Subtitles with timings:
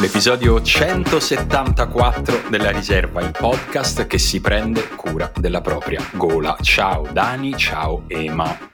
[0.00, 6.56] L'episodio 174 della riserva, il podcast che si prende cura della propria gola.
[6.62, 8.67] Ciao Dani, ciao Ema.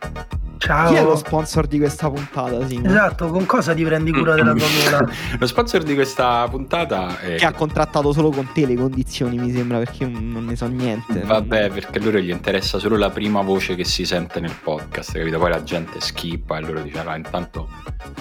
[0.64, 0.88] Ciao.
[0.88, 2.86] Chi è lo sponsor di questa puntata, Simo?
[2.86, 5.12] Esatto, con cosa ti prendi cura della tua gola?
[5.38, 7.34] Lo sponsor di questa puntata è...
[7.34, 10.66] Che ha contrattato solo con te le condizioni, mi sembra, perché io non ne so
[10.66, 11.20] niente.
[11.20, 15.12] Vabbè, perché a loro gli interessa solo la prima voce che si sente nel podcast,
[15.12, 15.38] capito?
[15.38, 17.68] Poi la gente skippa e loro dice, allora intanto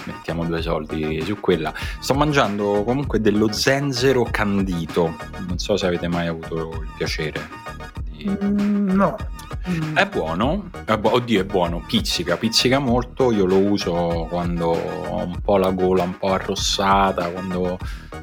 [0.04, 1.72] mettiamo due soldi su quella.
[1.98, 7.40] Sto mangiando comunque dello zenzero candito, non so se avete mai avuto il piacere
[8.24, 9.16] no.
[9.68, 9.96] Mm.
[9.96, 15.24] È buono, è bu- oddio è buono, pizzica, pizzica molto, io lo uso quando ho
[15.24, 17.78] un po' la gola un po' arrossata, quando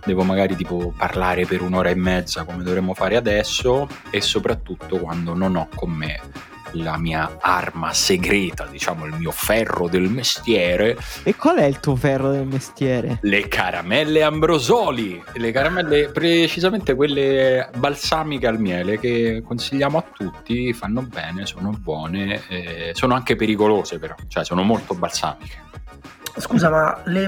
[0.06, 5.34] devo magari tipo parlare per un'ora e mezza come dovremmo fare adesso e soprattutto quando
[5.34, 6.20] non ho con me
[6.74, 11.96] la mia arma segreta, diciamo il mio ferro del mestiere, E qual è il tuo
[11.96, 13.20] ferro del mestiere?
[13.22, 21.02] le caramelle ambrosoli, le caramelle precisamente quelle balsamiche al miele che consigliamo a tutti, fanno
[21.02, 25.70] bene, sono buone, eh, sono anche pericolose però, cioè sono molto balsamiche.
[26.38, 27.28] Scusa, ma le,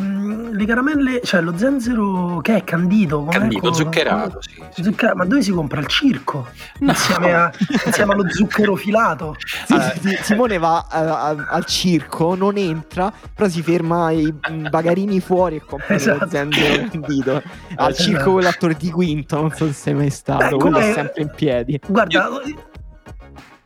[0.51, 3.19] le caramelle, cioè lo zenzero che è candito?
[3.19, 3.31] com'è?
[3.37, 4.61] Candito, Con- zuccherato, sì.
[4.71, 4.83] sì.
[4.83, 6.47] Zuccherato, ma dove si compra il circo?
[6.79, 6.91] No.
[6.91, 7.51] Insieme, a-
[7.85, 9.35] insieme allo zucchero filato.
[9.67, 14.33] Sì, sì, sì, Simone va eh, a- al circo, non entra, però si ferma ai
[14.69, 16.23] bagarini fuori e compra Esatto.
[16.25, 17.31] lo zenzero candito.
[17.75, 17.93] Al Esatto.
[17.93, 21.21] circo con l'attore di Quinto, non so se sei mai stato, Beh, quello è sempre
[21.23, 21.79] in piedi.
[21.87, 22.29] Guarda,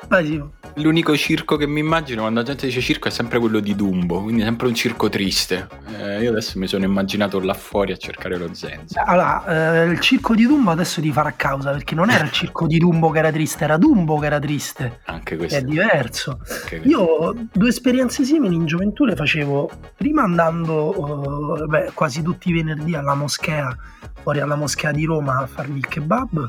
[0.07, 0.53] vai Simo.
[0.75, 4.21] L'unico circo che mi immagino quando la gente dice circo è sempre quello di Dumbo,
[4.21, 5.67] quindi è sempre un circo triste.
[5.97, 9.05] Eh, io adesso mi sono immaginato là fuori a cercare lo zenzero.
[9.05, 12.67] Allora, eh, il circo di Dumbo adesso ti farà causa perché non era il circo
[12.67, 14.99] di Dumbo che era triste, era Dumbo che era triste.
[15.05, 15.57] Anche questo.
[15.57, 16.39] È diverso.
[16.67, 16.87] questo.
[16.87, 22.53] Io due esperienze simili in gioventù le facevo prima andando eh, beh, quasi tutti i
[22.53, 23.75] venerdì alla moschea,
[24.21, 26.47] fuori alla moschea di Roma a farmi il kebab,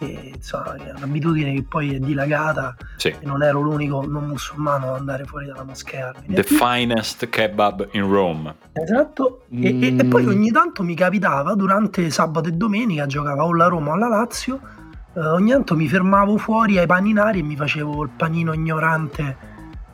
[0.00, 3.08] che insomma è un'abitudine che poi è dilagata Sì.
[3.08, 6.12] e non ero l'unico non musulmano ad andare fuori dalla moschea.
[6.26, 8.54] The finest kebab in Rome.
[8.72, 10.08] Esatto, e, e- e Mm.
[10.10, 14.08] poi ogni tanto mi capitava durante sabato e domenica, giocava o la Roma o la
[14.08, 14.58] Lazio,
[15.14, 19.36] eh, ogni tanto mi fermavo fuori ai paninari e mi facevo il panino ignorante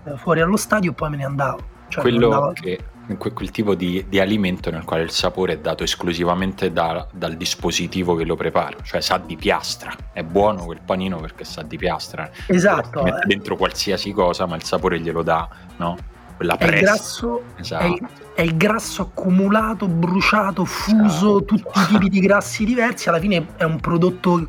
[0.05, 1.59] eh, fuori allo stadio e poi me ne andavo.
[1.89, 2.79] Cioè, Quello andavo- che
[3.17, 8.17] quel tipo di, di alimento nel quale il sapore è dato esclusivamente da- dal dispositivo
[8.17, 9.95] che lo prepara, cioè sa di piastra.
[10.13, 12.29] È buono quel panino perché sa di piastra.
[12.47, 13.27] Esatto, Mette eh.
[13.27, 15.97] dentro qualsiasi cosa, ma il sapore glielo dà, no?
[16.37, 16.85] Quella è il, pressa.
[16.85, 17.87] grasso, è, Esatto.
[17.87, 21.45] il, è il grasso accumulato, bruciato, fuso, Esatto.
[21.45, 23.09] tutti i tipi di grassi diversi.
[23.09, 24.47] Alla fine è un prodotto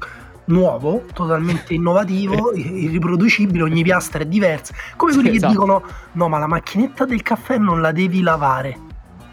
[0.48, 4.74] nuovo, totalmente innovativo, irriproducibile, ogni piastra è diversa.
[4.96, 5.46] Come quelli Esatto.
[5.48, 8.78] che dicono: no, ma la macchinetta del caffè non la devi lavare.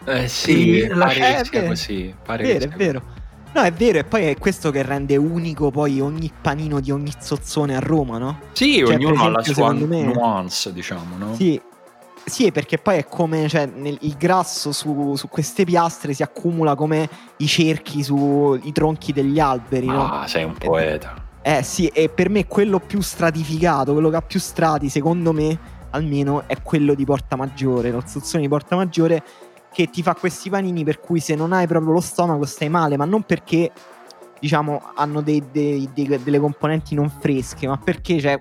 [0.04, 2.14] Eh sì, Sì, la- pare eh, che sia beh, così.
[2.24, 3.02] Pare che Vero, sia è vero.
[3.54, 7.12] No, è vero, e poi è questo che rende unico poi ogni panino di ogni
[7.16, 8.40] zozzone a Roma, no?
[8.52, 11.34] Sì, Cioè, ognuno per ha la esempio, sua nuance, diciamo, no?
[11.36, 11.60] Sì.
[12.26, 16.74] Sì, perché poi è come cioè, nel- il grasso su, su queste piastre si accumula
[16.74, 20.10] come i cerchi sui tronchi degli alberi, no?
[20.10, 21.14] Ah, sei un poeta.
[21.42, 25.58] Eh sì, e per me quello più stratificato, quello che ha più strati, secondo me,
[25.90, 29.22] almeno, è quello di Porta Maggiore, lo zozzone di Porta Maggiore,
[29.70, 32.96] che ti fa questi panini per cui se non hai proprio lo stomaco stai male,
[32.96, 33.70] ma non perché,
[34.40, 38.40] diciamo, hanno dei- dei- dei- delle componenti non fresche, ma perché c'è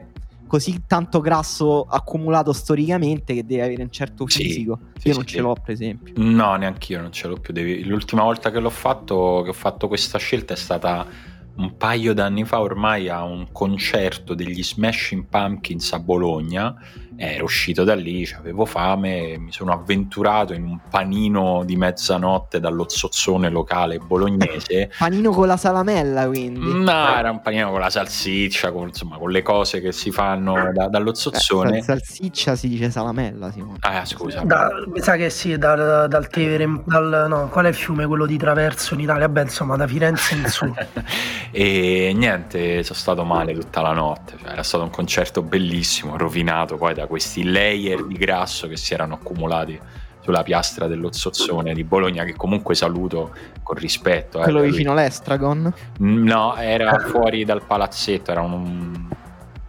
[0.54, 4.78] così tanto grasso accumulato storicamente che deve avere un certo fisico.
[5.00, 5.34] sì, Io sì, non sì.
[5.34, 6.14] ce l'ho, per esempio.
[6.18, 7.52] No, neanche io non ce l'ho più.
[7.52, 11.08] Devi- L'ultima volta che l'ho fatto, che ho fatto questa scelta è stata
[11.56, 16.76] un paio d'anni fa ormai a un concerto degli Smashing Pumpkins a Bologna.
[17.16, 22.86] Ero uscito da lì, avevo fame, mi sono avventurato in un panino di mezzanotte dallo
[22.90, 24.90] zozzone locale bolognese.
[24.98, 26.60] Panino con la salamella, quindi.
[26.74, 30.72] No, era un panino con la salsiccia, con, insomma, con le cose che si fanno
[30.74, 31.82] da- dallo Eh, zozzone.
[31.82, 33.78] sal- salsiccia si dice salamella, Simone.
[33.82, 34.42] Ah, scusa.
[34.44, 38.26] Da- mi sa che sì, dal, dal Tevere, dal, no, qual è il fiume quello
[38.26, 39.30] di Traverso in Italia?
[39.30, 40.72] Beh, insomma, da Firenze in su.
[41.52, 44.36] e niente, sono stato male tutta la notte.
[44.42, 48.94] Cioè, era stato un concerto bellissimo, rovinato poi da questi layer di grasso che si
[48.94, 49.80] erano accumulati
[50.22, 54.40] sulla piastra dello Zozzone di Bologna, che comunque saluto con rispetto.
[54.40, 55.74] eh, Quello lui- vicino all'Estragon.
[56.00, 59.08] No, era fuori dal palazzetto, era un,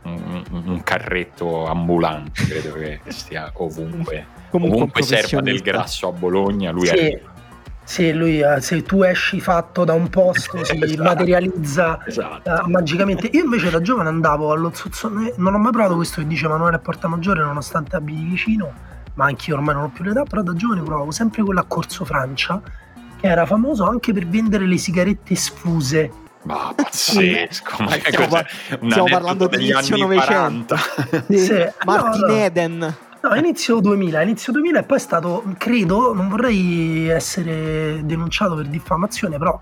[0.03, 4.27] un- un carretto ambulante, credo che stia ovunque.
[4.51, 7.33] Comunque, un Ovunque serva del grasso a Bologna, lui Sì, arriva.
[7.85, 11.03] Sì, lui, eh, se tu esci fatto da un posto, si Esatto.
[11.03, 12.51] materializza Esatto.
[12.51, 13.29] eh, magicamente.
[13.33, 16.77] Io invece da giovane andavo allo Zozzone, non ho mai provato questo che dice Manuele
[16.77, 18.73] a Portamaggiore, nonostante abiti vicino,
[19.15, 22.05] ma anch'io ormai non ho più l'età, però da giovane provavo sempre quello a Corso
[22.05, 22.61] Francia,
[23.21, 26.11] che era famoso anche per vendere le sigarette sfuse.
[26.45, 30.75] Ma pazzesco, ma Eh, che stiamo par- stiamo parlando degli dell'inizio anni Novecento.
[30.77, 31.25] 40.
[31.29, 32.33] Sì, Sì, Martin no, no.
[32.35, 32.97] Eden.
[33.29, 38.67] No, inizio 2000, inizio 2000 e poi è stato, credo, non vorrei essere denunciato per
[38.67, 39.59] diffamazione, però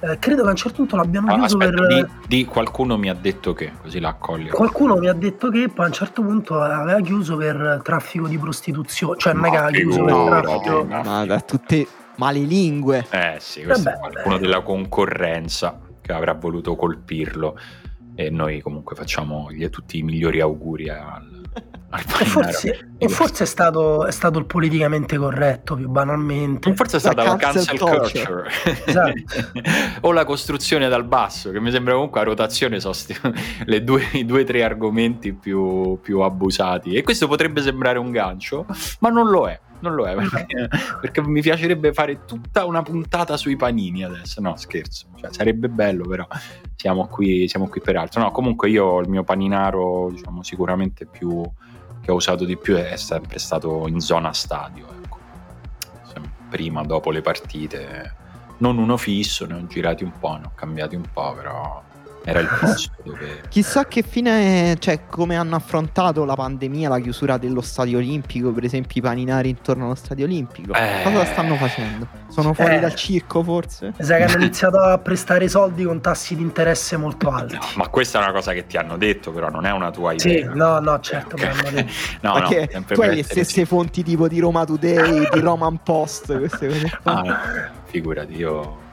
[0.00, 1.86] eh, credo che a un certo punto l'abbiano Ah, chiuso aspetta, per...
[1.88, 4.48] di, di qualcuno mi ha detto che, così la accogli.
[4.50, 8.38] Qualcuno mi ha detto che poi a un certo punto aveva chiuso per traffico di
[8.38, 10.84] prostituzione, cioè non è che aveva chiuso per figurati, traffico.
[10.84, 13.06] ma- Ma da tutte malelingue.
[13.10, 14.46] Eh sì, questo Vabbè, è qualcuno vabbè.
[14.46, 17.58] della concorrenza che avrà voluto colpirlo
[18.14, 21.31] e noi comunque facciamo gli- tutti i migliori auguri al,
[21.92, 22.24] Paninaro.
[22.24, 26.74] forse, o forse è, stato, è stato il politicamente corretto, più banalmente.
[26.74, 28.50] Forse è stata la La cancel cancel culture,
[28.86, 29.60] Esatto.
[30.00, 33.20] o la costruzione dal basso, che mi sembra comunque a rotazione sono sti-
[33.66, 36.94] le due, i due o tre argomenti più, più abusati.
[36.94, 38.64] E questo potrebbe sembrare un gancio,
[39.00, 39.60] ma non lo è.
[39.82, 40.68] Non lo è perché,
[41.00, 44.40] perché mi piacerebbe fare tutta una puntata sui panini adesso.
[44.40, 46.26] No, scherzo, cioè, sarebbe bello, però
[46.76, 48.22] siamo qui, siamo qui per altro.
[48.22, 51.42] No, comunque io il mio paninaro, diciamo, sicuramente più
[52.00, 54.86] che ho usato di più è sempre stato in zona stadio.
[55.02, 55.18] Ecco.
[56.48, 58.14] Prima, dopo le partite,
[58.58, 61.82] non uno fisso, ne ho girati un po', ne ho cambiati un po', però
[62.24, 63.42] era il posto dove.
[63.48, 68.64] Chissà che fine, cioè come hanno affrontato la pandemia, la chiusura dello stadio olimpico, per
[68.64, 70.72] esempio i paninari intorno allo stadio olimpico.
[70.74, 71.00] Eh.
[71.02, 72.06] Cosa stanno facendo?
[72.28, 72.80] Sono fuori Eh.
[72.80, 73.92] dal circo forse?
[73.98, 77.54] Mi sa che hanno iniziato a prestare soldi con tassi di interesse molto alti.
[77.54, 80.12] No, ma questa è una cosa che ti hanno detto, però non è una tua
[80.16, 80.52] Sì, idea.
[80.54, 81.42] no, no, certo, Ok.
[81.42, 81.92] me l'hanno detto.
[82.22, 85.82] no, no, Perché sempre tu hai le stesse fonti tipo di Roma Today, di Roman
[85.82, 87.12] Post, queste cose qua.
[87.12, 87.36] Ah, no,
[87.84, 88.90] figurati, io.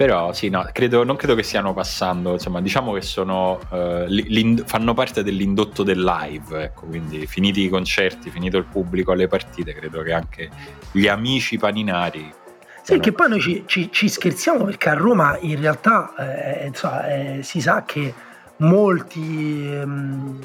[0.00, 4.62] Però sì, no, credo, non credo che stiano passando, insomma, diciamo che sono, eh, l'in-
[4.64, 9.74] fanno parte dell'indotto del live, ecco, quindi finiti i concerti, finito il pubblico alle partite,
[9.74, 10.48] credo che anche
[10.90, 12.32] gli amici paninari...
[12.80, 17.06] Sì, che poi noi ci, ci- ci scherziamo perché a Roma in realtà eh, insomma,
[17.06, 18.14] eh, si sa che
[18.56, 20.38] molti ehm,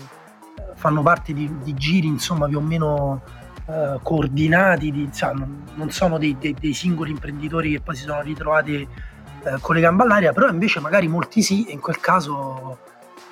[0.75, 3.24] fanno parte di, di giri insomma più o meno
[3.69, 8.03] eh, coordinati, di- insomma, non, non sono dei, dei- dei singoli imprenditori che poi si
[8.03, 9.13] sono ritrovati
[9.46, 12.80] eh, con le gambe all'aria, però invece magari molti sì, e in quel caso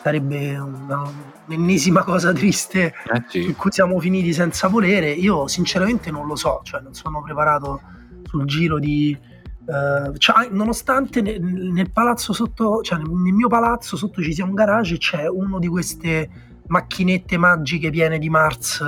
[0.02, 1.10] sarebbe una-
[1.46, 3.44] un'ennesima cosa triste Eh, sì.
[3.46, 5.12] in cui siamo finiti senza volere.
[5.12, 7.82] Io sinceramente non lo so, cioè non sono preparato
[8.24, 9.18] sul giro di...
[9.66, 14.44] eh, cioè, nonostante nel, nel palazzo sotto, cioè nel, nel mio palazzo sotto ci sia
[14.44, 16.30] un garage, c'è uno di queste
[16.68, 18.84] macchinette magiche piene di Mars.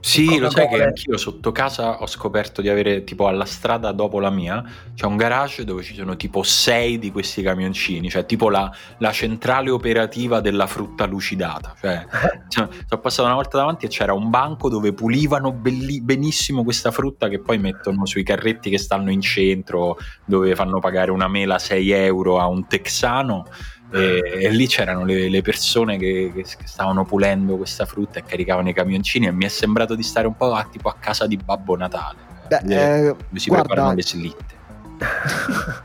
[0.00, 4.20] Sì, lo sai che anch'io sotto casa ho scoperto di avere tipo alla strada dopo
[4.20, 4.64] la mia
[4.94, 9.12] c'è un garage dove ci sono tipo sei di questi camioncini, cioè tipo la, la
[9.12, 11.74] centrale operativa della frutta lucidata.
[11.80, 12.06] Cioè,
[12.48, 16.90] cioè, sono passato una volta davanti e c'era un banco dove pulivano belli- benissimo questa
[16.90, 21.58] frutta che poi mettono sui carretti che stanno in centro dove fanno pagare una mela
[21.58, 23.46] 6 euro a un texano.
[23.90, 28.68] E, e lì c'erano le, le persone che, che stavano pulendo questa frutta e caricavano
[28.68, 31.36] i camioncini e mi è sembrato di stare un po' a, tipo a casa di
[31.36, 32.18] Babbo Natale.
[32.48, 34.57] Beh, Vedere eh, dove si preparano guarda, le slitte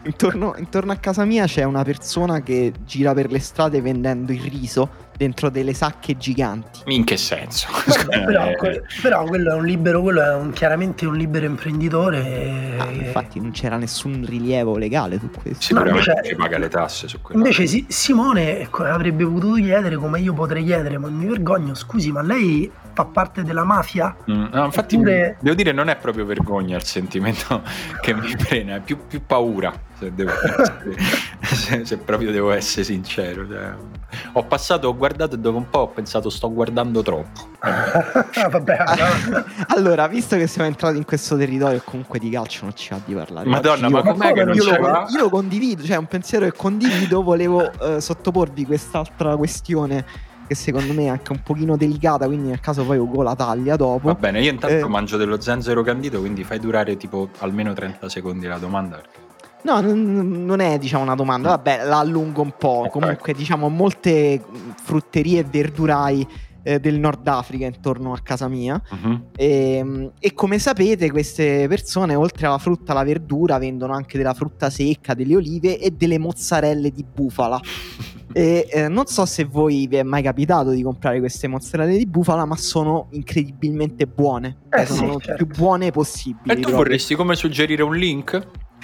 [0.04, 4.42] intorno, intorno a casa mia c'è una persona che gira per le strade vendendo il
[4.42, 6.82] riso dentro delle sacche giganti.
[6.88, 7.68] In che senso?
[7.86, 11.46] Vabbè, però, Eh, que- però quello è un libero, quello è un- chiaramente un libero
[11.46, 12.76] imprenditore.
[12.80, 15.62] Ah, infatti non c'era nessun rilievo legale su questo.
[15.66, 17.40] Sicuramente invece- ci paga le tasse su quello.
[17.42, 22.12] Invece Si- Simone ecco, avrebbe potuto chiedere come io potrei chiedere, ma mi vergogno, scusi,
[22.12, 24.16] ma lei fa parte della mafia?
[24.32, 27.62] Mm, no, infatti, Eppure- devo dire, non è proprio vergogna il sentimento
[28.02, 29.74] che mi frena, è più, più paura.
[30.00, 30.96] Se, devo essere,
[31.42, 33.48] se- se proprio devo essere sincero.
[33.48, 33.74] Cioè,
[34.34, 37.52] ho passato, ho guardato e dopo un po' ho pensato, sto guardando troppo.
[37.64, 42.76] Ah, vabbè, allora- Allora, visto che siamo entrati in questo territorio, comunque di calcio non
[42.76, 43.48] ci va di parlare.
[43.50, 46.00] Madonna, Oggi ma io- com'è che non io, ce lo, io lo condivido, cioè è
[46.00, 47.24] un pensiero che condivido.
[47.24, 50.06] Volevo eh, sottoporvi quest'altra questione
[50.48, 53.76] che secondo me è anche un pochino delicata, quindi nel caso poi Ugo la taglia
[53.76, 54.08] dopo.
[54.08, 54.90] Va bene, io intanto Eh.
[54.90, 59.02] mangio dello zenzero candito, quindi fai durare tipo almeno 30 secondi la domanda.
[59.64, 62.84] No, non, è diciamo una domanda, vabbè, la allungo un po'.
[62.86, 62.90] Ok.
[62.90, 64.44] Comunque, diciamo, molte
[64.84, 66.28] frutterie e verdurai
[66.64, 68.82] eh, del Nord Africa intorno a casa mia.
[68.92, 69.24] Mhm.
[69.36, 74.34] E, e come sapete, queste persone, oltre alla frutta e alla verdura, vendono anche della
[74.34, 77.60] frutta secca, delle olive e delle mozzarelle di bufala.
[78.36, 82.08] E eh, non so se voi vi è mai capitato di comprare queste mozzarelle di
[82.08, 84.58] bufala, ma sono incredibilmente buone.
[84.72, 85.46] Eh Cioè, sono sì, certo.
[85.46, 86.50] più buone possibili.
[86.50, 86.78] E tu proprio.
[86.78, 88.34] vorresti come suggerire un link?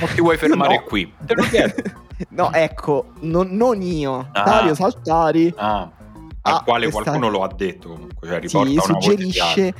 [0.01, 0.83] O ti vuoi fermare No.
[0.83, 1.11] qui?
[1.25, 1.73] Te lo chiedo.
[2.29, 4.43] no, ecco, non, non io, Ah.
[4.43, 5.51] Dario Saltari.
[5.57, 5.89] Ah,
[6.41, 9.73] al Ah, quale questa- qualcuno lo ha detto comunque, cioè Sì, riporta una voce suggerisce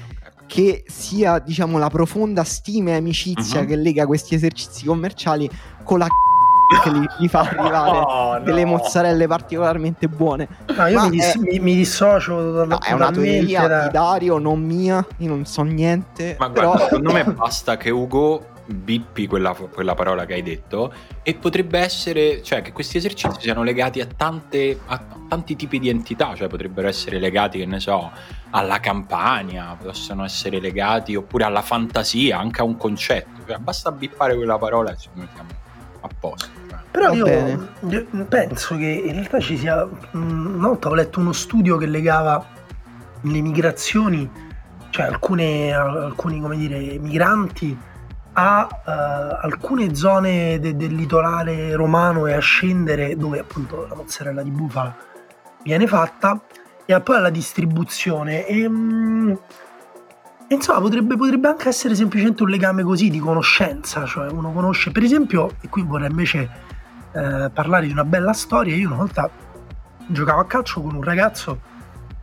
[0.48, 3.68] che sia diciamo la profonda stima e amicizia Mhm.
[3.68, 5.50] che lega questi esercizi commerciali
[5.84, 6.08] con la
[6.84, 8.44] che li, li fa arrivare Oh, no.
[8.44, 10.48] delle mozzarelle particolarmente buone.
[10.76, 13.86] No, io Ma mi, dis- è- mi- mi dissocio total- No, è una teoria da-
[13.88, 16.36] di Dario, non mia, io non so niente.
[16.40, 20.94] Ma però guarda, secondo me basta che Ugo bippi quella, quella parola che hai detto
[21.24, 25.90] e potrebbe essere, cioè che questi esercizi siano legati a, tante, a tanti tipi di
[25.90, 28.12] entità, cioè potrebbero essere legati, che ne so,
[28.52, 33.42] alla campagna, possono essere legati oppure alla fantasia, anche a un concetto.
[33.48, 35.50] Cioè, basta bippare quella parola e secondo me siamo
[36.02, 36.50] a posto.
[36.70, 36.80] cioè.
[36.92, 39.86] Però io io penso che in realtà ci sia.
[39.86, 40.18] mh,
[40.58, 42.44] Una volta ho letto uno studio che legava
[43.22, 44.30] le migrazioni,
[44.90, 47.78] cioè alcune, alcuni come dire, migranti
[48.40, 54.42] a eh, alcune zone de- del litorale romano e a scendere dove appunto la mozzarella
[54.42, 54.96] di bufala
[55.64, 56.40] viene fatta
[56.86, 58.46] e a poi alla distribuzione.
[58.48, 59.40] E, mh,
[60.48, 64.90] e insomma potrebbe, potrebbe anche essere semplicemente un legame così di conoscenza cioè uno conosce
[64.90, 66.50] per esempio e qui vorrei invece
[67.12, 69.30] eh, parlare di una bella storia io una volta
[70.08, 71.60] giocavo a calcio con un ragazzo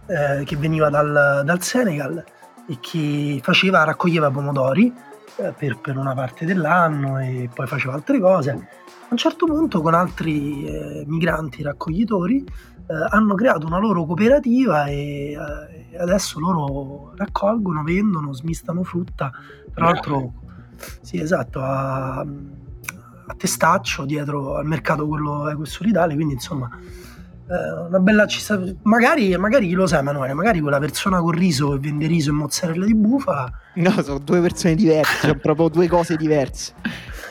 [0.06, 2.24] eh, che veniva dal, dal Senegal
[2.68, 4.92] e che faceva, raccoglieva pomodori
[5.56, 8.50] per, per una parte dell'anno e poi faceva altre cose.
[8.50, 14.86] A un certo punto con altri eh, migranti raccoglitori eh, hanno creato una loro cooperativa
[14.86, 19.30] e eh, adesso loro raccolgono, vendono, smistano frutta.
[19.72, 20.32] Tra l'altro,
[21.00, 26.68] sì, esatto, a, a Testaccio dietro al mercato quello Equo e Solidale, quindi insomma
[27.48, 31.30] eh, una bella ci sta- magari, magari chi lo sa Emanuele, magari quella persona con
[31.30, 35.68] riso che vende riso e mozzarella di bufala no, sono due persone diverse, sono proprio
[35.68, 36.72] due cose diverse.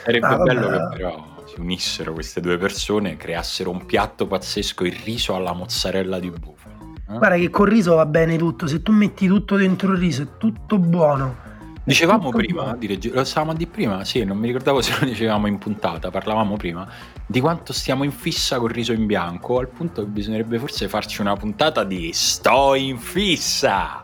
[0.04, 4.86] Sarebbe Ah, bello che però si unissero queste due persone e creassero un piatto pazzesco,
[4.86, 6.76] il riso alla mozzarella di bufala.
[7.10, 7.18] eh?
[7.18, 10.28] Guarda che col riso va bene tutto, se tu metti tutto dentro il riso è
[10.38, 11.44] tutto buono.
[11.84, 12.78] Dicevamo tutto prima, buono.
[12.78, 15.58] di regi- lo stavamo a dire prima, sì, non mi ricordavo se lo dicevamo in
[15.60, 16.88] puntata, parlavamo prima,
[17.27, 21.22] di quanto stiamo in fissa col riso in bianco, al punto che bisognerebbe forse farci
[21.22, 24.03] una puntata di Sto in fissa!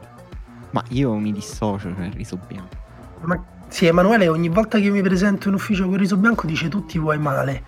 [0.72, 2.76] Ma io mi dissocio, cioè il riso bianco.
[3.22, 6.68] Ma sì, Emanuele ogni volta che mi presento in ufficio con il riso bianco dice
[6.70, 7.64] tutti vuoi male.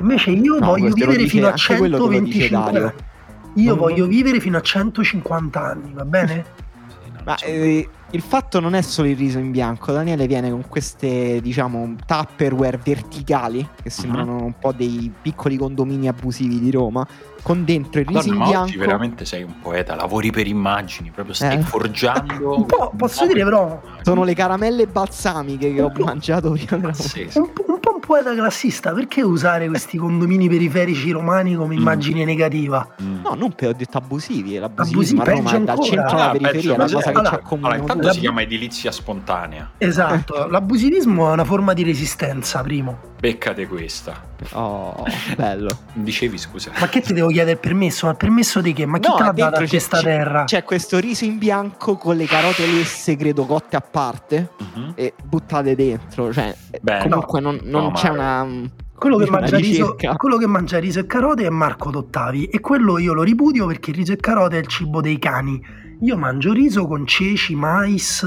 [0.00, 2.86] Invece io No, voglio vivere dice- fino a anche quello te lo dice 125 Dario.
[2.88, 3.62] anni.
[3.62, 6.44] Io Non- voglio non- vivere fino a 150 anni, va bene?
[6.88, 10.50] Sì, no, Ma eh, il fatto non è solo il riso in bianco, Daniele viene
[10.50, 17.06] con queste, diciamo, tupperware verticali, che sembrano un po' dei piccoli condomini abusivi di Roma,
[17.42, 18.66] con dentro il riso Madonna, in ma bianco.
[18.66, 21.62] oggi veramente sei un poeta, lavori per immagini, proprio stai Eh.
[21.62, 22.56] forgiando...
[22.58, 26.92] Un po', posso dire però, Sono le caramelle balsamiche che ho mangiato prima della
[27.34, 31.78] un, po- un po' un poeta classista, perché usare questi condomini periferici romani come Mm.
[31.78, 32.86] immagine negativa?
[33.02, 33.20] Mm.
[33.22, 35.82] No, non per, ho detto abusivi, è Abusivi, l'abusivismo a Roma è dal ancora.
[35.88, 36.98] centro alla Ah, periferia, peggio è una ancora.
[36.98, 39.70] cosa che Allora- ci accomuna Allora, intanto si chiama edilizia spontanea.
[39.78, 42.98] Esatto, l'abusivismo è una forma di resistenza, primo.
[43.18, 44.26] Beccate questa.
[44.52, 45.04] Oh,
[45.36, 45.68] bello.
[45.92, 46.70] Dicevi, scusa.
[46.78, 48.06] Ma che ti devo chiedere il permesso?
[48.06, 48.86] Ma il permesso di che?
[48.86, 50.44] Ma chi No, te l'ha dato a questa c'è- terra?
[50.44, 54.92] C'è questo riso in bianco con le carote lesse, credo, cotte a parte Mhm.
[54.94, 56.32] e buttate dentro.
[56.32, 57.08] Cioè, Bene.
[57.08, 58.70] comunque non, non No, c'è ma- una.
[58.98, 62.98] Quello che, mangia riso, quello che mangia riso e carote è Marco Dottavi e quello
[62.98, 65.62] io lo ripudio perché il riso e carote è il cibo dei cani.
[66.00, 68.26] Io mangio riso con ceci, mais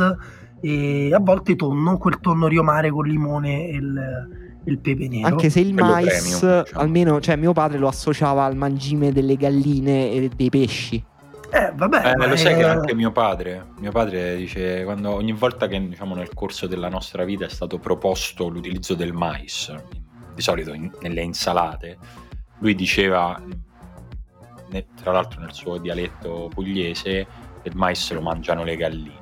[0.62, 4.28] e a volte tonno, quel tonno riomare con limone e il,
[4.66, 5.28] il pepe nero.
[5.28, 6.82] Anche se il Quello mais, premium, diciamo.
[6.82, 11.04] almeno, cioè mio padre lo associava al mangime delle galline e dei pesci.
[11.54, 15.12] Eh, vabbè, Eh, ma lo sai che è- anche mio padre, mio padre dice quando
[15.12, 19.74] ogni volta che diciamo nel corso della nostra vita è stato proposto l'utilizzo del mais,
[20.34, 21.98] di solito in- nelle insalate,
[22.60, 23.40] lui diceva,
[24.70, 27.28] ne- tra l'altro nel suo dialetto pugliese,
[27.62, 29.20] che il mais lo mangiano le galline.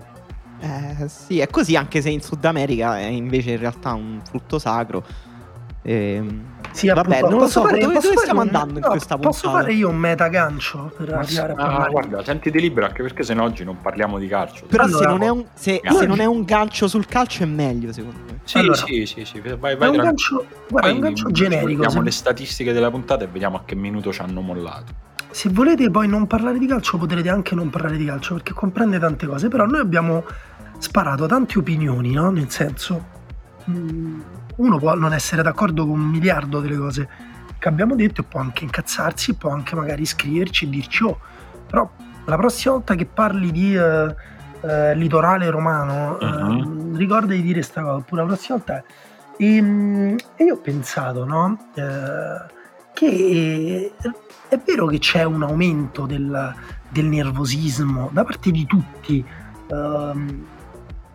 [0.62, 4.60] Eh, sì, è così anche se in Sud America è invece in realtà un frutto
[4.60, 5.04] sacro.
[5.94, 8.74] Ehm, Sì, Vabbè, appunto, non lo posso so, fare- dove- posso dove stiamo un- andando
[8.76, 9.64] in no, questa Posso puntata?
[9.64, 11.92] fare io un meta gancio per Ma arrivare a ah, parlare?
[11.92, 14.66] guarda, sentiti libero anche perché sennò oggi non parliamo di calcio.
[14.68, 16.24] però Allora, se, non è un, se, no, se non no.
[16.24, 18.40] è un gancio sul calcio è meglio secondo me.
[18.44, 21.34] Sì, Allora, sì, sì, sì, vai, vai È un gancio, guarda, è un gancio ci
[21.34, 21.66] generico.
[21.66, 24.94] guardiamo Se, le statistiche della puntata e vediamo a che minuto ci hanno mollato.
[25.32, 29.00] se volete poi non parlare di calcio, potrete anche non parlare di calcio perché comprende
[29.00, 29.48] tante cose.
[29.48, 30.24] Però noi abbiamo
[30.78, 32.30] sparato tante opinioni, no?
[32.30, 33.04] Nel senso,
[33.70, 34.20] mm,
[34.60, 37.10] uno può non essere d'accordo con un miliardo delle cose
[37.58, 41.20] che abbiamo detto e può anche incazzarsi, può anche magari scriverci e dirci oh,
[41.68, 41.90] però
[42.26, 44.16] la prossima volta che parli di eh,
[44.62, 48.84] eh, litorale romano, eh, ricorda di dire sta cosa, oppure la prossima volta...
[49.38, 51.70] E, mm, e io ho pensato, no?
[51.74, 52.58] Eh,
[52.94, 53.94] che
[54.50, 56.54] è vero che c'è un aumento del,
[56.90, 59.26] del nervosismo da parte di tutti
[59.68, 60.46] ehm,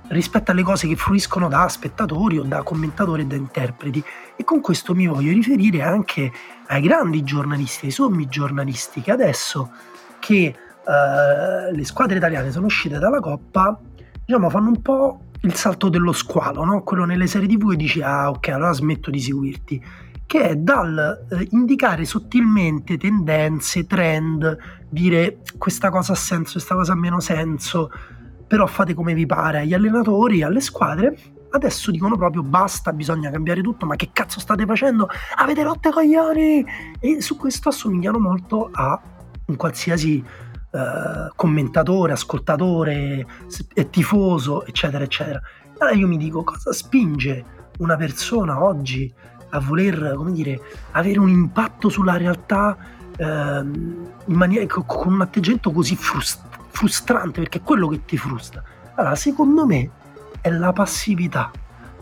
[0.09, 4.03] rispetto alle cose che fruiscono da spettatori o da commentatori e da interpreti.
[4.37, 6.31] E con questo mi voglio riferire anche
[6.67, 9.71] ai grandi giornalisti, ai sommi giornalisti che adesso
[10.19, 13.79] che eh, le squadre italiane sono uscite dalla Coppa
[14.25, 16.83] diciamo fanno un po' il salto dello squalo, no?
[16.83, 19.85] quello nelle serie tv e dici ah ok allora smetto di seguirti.
[20.27, 24.57] Che è dal eh, indicare sottilmente tendenze, trend,
[24.89, 27.91] dire questa cosa ha senso, questa cosa ha meno senso,
[28.55, 31.19] però fate come vi pare agli allenatori, alle squadre.
[31.51, 35.09] Adesso dicono proprio basta, bisogna cambiare tutto, ma che cazzo state facendo?
[35.39, 36.65] Avete rotto i coglioni!
[37.01, 39.03] E su questo assomigliano molto a
[39.47, 40.23] un qualsiasi
[40.71, 43.27] eh, commentatore, ascoltatore,
[43.75, 45.41] eh, tifoso, eccetera, eccetera.
[45.79, 47.45] Allora io mi dico, cosa spinge
[47.79, 49.13] una persona oggi
[49.51, 50.61] a voler, come dire,
[50.93, 52.77] avere un impatto sulla realtà
[53.17, 58.63] in maniera, co- con un atteggiamento così frust- frustrante, perché è quello che ti frustra.
[58.97, 59.91] Allora, secondo me
[60.41, 61.51] è la passività,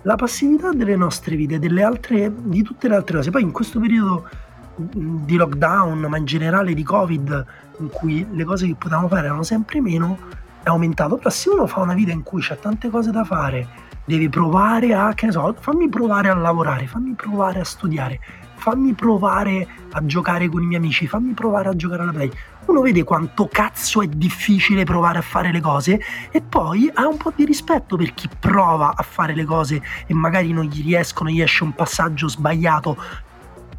[0.02, 3.30] la passività delle nostre vite, delle altre, di tutte le altre cose.
[3.30, 4.28] Poi in questo periodo
[4.76, 7.46] mh, di lockdown, ma in generale di Covid,
[7.80, 10.18] in cui le cose che potevamo fare erano sempre meno,
[10.62, 11.16] è aumentato.
[11.16, 13.68] Però se uno fa una vita in cui c'ha tante cose da fare,
[14.06, 18.18] devi provare a, che ne so, fammi provare a lavorare, fammi provare a studiare,
[18.62, 22.31] fammi provare a giocare con i miei amici, fammi provare a giocare alla play.
[22.66, 27.16] Uno vede quanto cazzo è difficile provare a fare le cose e poi ha un
[27.16, 31.29] po' di rispetto per chi prova a fare le cose e magari non gli riescono,
[31.29, 32.96] gli esce un passaggio sbagliato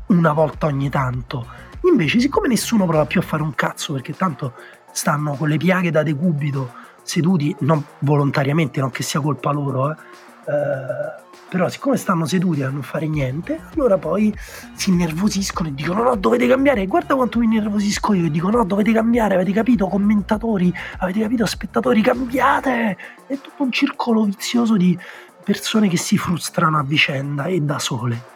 [0.08, 1.48] una volta ogni tanto.
[1.84, 4.54] Invece, siccome nessuno prova più a fare un cazzo perché tanto
[4.92, 9.94] stanno con le piaghe da decubito seduti, non volontariamente, non che sia colpa loro, eh,
[9.94, 14.36] eh, però siccome stanno seduti a non fare niente, allora poi
[14.74, 18.66] si innervosiscono e dicono no, dovete cambiare, guarda quanto mi innervosisco io, e dico no,
[18.66, 22.98] dovete cambiare, avete capito commentatori, avete capito spettatori, cambiate!
[23.28, 24.98] È tutto un circolo vizioso di
[25.44, 28.32] persone che si frustrano a vicenda e da sole.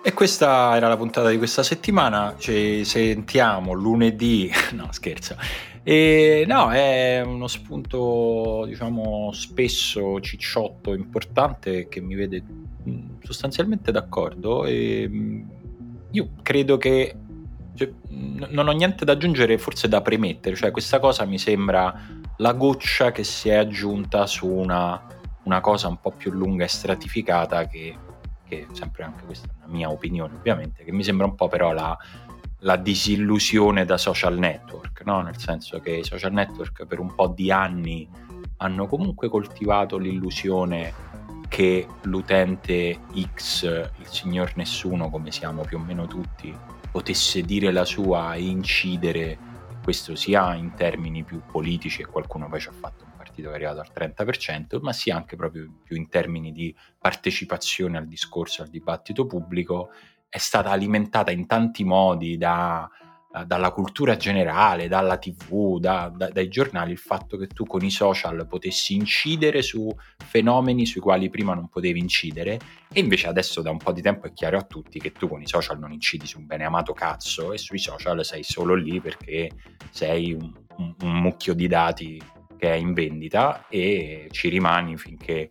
[0.00, 2.36] E questa era la puntata di questa settimana.
[2.38, 4.50] Ci sentiamo lunedì.
[4.72, 5.36] No, scherzo.
[5.86, 14.64] E no, è uno spunto, diciamo, spesso cicciotto, importante che mi vede mh, sostanzialmente d'accordo.
[14.64, 15.48] E mh,
[16.12, 17.14] io credo che
[17.74, 20.56] cioè, n- non ho niente da aggiungere, forse da premettere.
[20.56, 21.94] Cioè, questa cosa mi sembra
[22.38, 25.00] la goccia che si è aggiunta su una,
[25.42, 27.98] una cosa un po' più lunga e stratificata che
[28.46, 31.72] che sempre anche questa è una mia opinione ovviamente, che mi sembra un po' però
[31.72, 31.96] la,
[32.64, 35.20] la disillusione da social network, no?
[35.20, 38.08] nel senso che i social network per un po' di anni
[38.58, 40.92] hanno comunque coltivato l'illusione
[41.48, 43.00] che l'utente
[43.34, 46.56] X, il signor nessuno come siamo più o meno tutti,
[46.90, 49.38] potesse dire la sua e incidere,
[49.82, 53.52] questo sia in termini più politici e qualcuno poi ci ha fatto un partito che
[53.52, 58.62] è arrivato al 30%, ma sia anche proprio più in termini di partecipazione al discorso,
[58.62, 59.90] al dibattito pubblico,
[60.34, 62.90] è stata alimentata in tanti modi da
[63.36, 67.84] eh, dalla cultura generale, dalla tv, da- da- dai giornali, il fatto che tu con
[67.84, 69.88] i social potessi incidere su
[70.24, 72.58] fenomeni sui quali prima non potevi incidere
[72.92, 75.40] e invece adesso da un po' di tempo è chiaro a tutti che tu con
[75.40, 79.00] i social non incidi su un bene amato cazzo e sui social sei solo lì
[79.00, 79.50] perché
[79.90, 82.20] sei un, un- un mucchio di dati
[82.56, 85.48] che è in vendita e ci rimani finché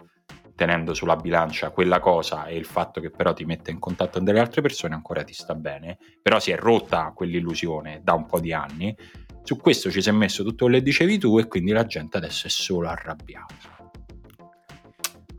[0.55, 4.23] tenendo sulla bilancia quella cosa e il fatto che però ti mette in contatto con
[4.23, 8.39] delle altre persone ancora ti sta bene, però si è rotta quell'illusione da un po'
[8.39, 8.95] di anni.
[9.43, 12.17] Su questo ci si è messo tutto quello che dicevi tu e quindi la gente
[12.17, 13.71] adesso è solo arrabbiata.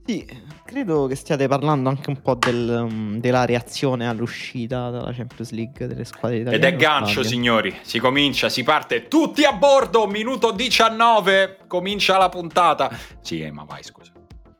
[0.06, 0.26] Sì,
[0.66, 5.86] credo che stiate parlando anche un po' del, um, della reazione all'uscita dalla Champions League
[5.86, 6.74] delle squadre Ed italiane.
[6.74, 7.74] è gancio, signori.
[7.80, 10.06] Si comincia, si parte tutti a bordo.
[10.06, 11.60] Minuto 19.
[11.66, 12.94] Comincia la puntata.
[13.22, 14.13] Sì, eh, ma vai, scusa.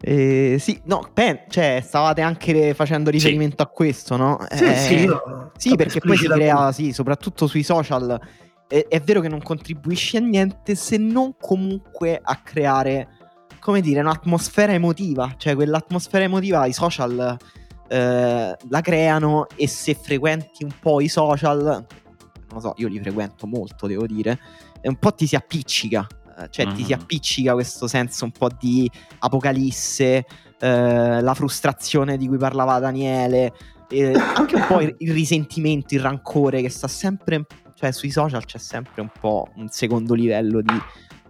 [0.07, 4.39] Eh, sì, no, pen- cioè, stavate anche facendo riferimento a questo, no?
[4.51, 5.09] Sì, Eh, sì,
[5.57, 8.21] Sì, perché poi si crea, sì, soprattutto sui social.
[8.69, 13.09] È, è vero che non contribuisci a niente se non comunque a creare,
[13.61, 15.35] come dire, un'atmosfera emotiva.
[15.39, 17.39] Cioè, quell'atmosfera emotiva i social
[17.89, 21.87] eh, la creano e se frequenti un po' i social, non
[22.53, 24.39] lo so, io li frequento molto, devo dire,
[24.83, 26.07] e un po' ti si appiccica.
[26.39, 27.01] Eh, Cioè, ti si Mhm.
[27.01, 30.25] appiccica questo senso un po' di apocalisse,
[30.61, 33.53] eh, la frustrazione di cui parlava Daniele,
[33.91, 37.45] eh, anche un po' il, il risentimento, il rancore che sta sempre,
[37.75, 40.79] cioè sui social c'è sempre un po' un secondo livello di,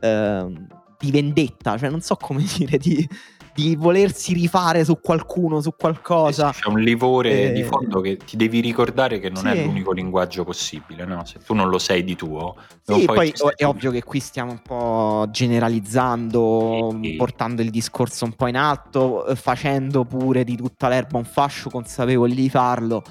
[0.00, 0.66] ehm,
[0.98, 3.06] di vendetta, cioè non so come dire, di,
[3.54, 6.50] di volersi rifare su qualcuno, su qualcosa.
[6.50, 9.64] C'è un livore Eh, di fondo che ti devi ricordare che non è sì.
[9.64, 11.24] l'unico linguaggio possibile, no?
[11.24, 13.54] Se tu non lo sei di tuo, Sì, poi esistere.
[13.56, 17.16] è ovvio che qui stiamo un po' generalizzando, Sì, sì.
[17.16, 21.70] portando il discorso un po' in alto, eh, facendo pure di tutta l'erba un fascio,
[21.70, 23.02] consapevoli di farlo,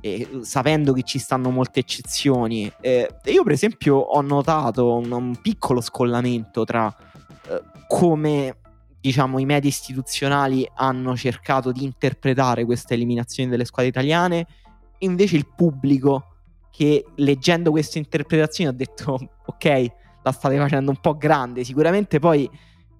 [0.00, 2.70] e eh, sapendo che ci stanno molte eccezioni.
[2.80, 6.94] Eh, io, per esempio, ho notato un, un piccolo scollamento tra
[7.48, 8.58] eh, come
[9.00, 14.46] diciamo i media istituzionali hanno cercato di interpretare questa eliminazione delle squadre italiane.
[14.98, 16.36] E invece il pubblico
[16.70, 19.86] che leggendo queste interpretazioni ha detto ok
[20.22, 22.48] la state facendo un po' grande sicuramente poi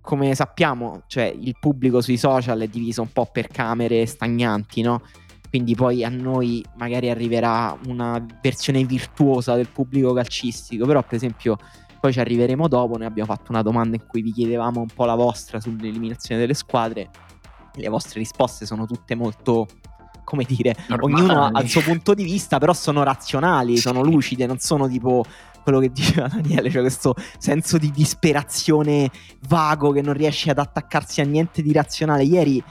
[0.00, 5.02] come sappiamo cioè il pubblico sui social è diviso un po' per camere stagnanti no?
[5.48, 10.86] quindi poi a noi magari arriverà una versione virtuosa del pubblico calcistico.
[10.86, 11.58] Però per esempio
[12.00, 12.96] poi ci arriveremo dopo.
[12.96, 16.54] Noi abbiamo fatto una domanda in cui vi chiedevamo un po' la vostra sull'eliminazione delle
[16.54, 17.10] squadre.
[17.74, 19.66] Le vostre risposte sono tutte molto,
[20.24, 21.14] come dire, Normali.
[21.14, 23.82] ognuno ha il suo punto di vista, però sono razionali, Sì.
[23.82, 25.24] sono lucide, non sono tipo
[25.62, 29.10] quello che diceva Daniele, cioè questo senso di disperazione
[29.48, 32.24] vago che non riesce ad attaccarsi a niente di razionale.
[32.24, 32.62] Ieri,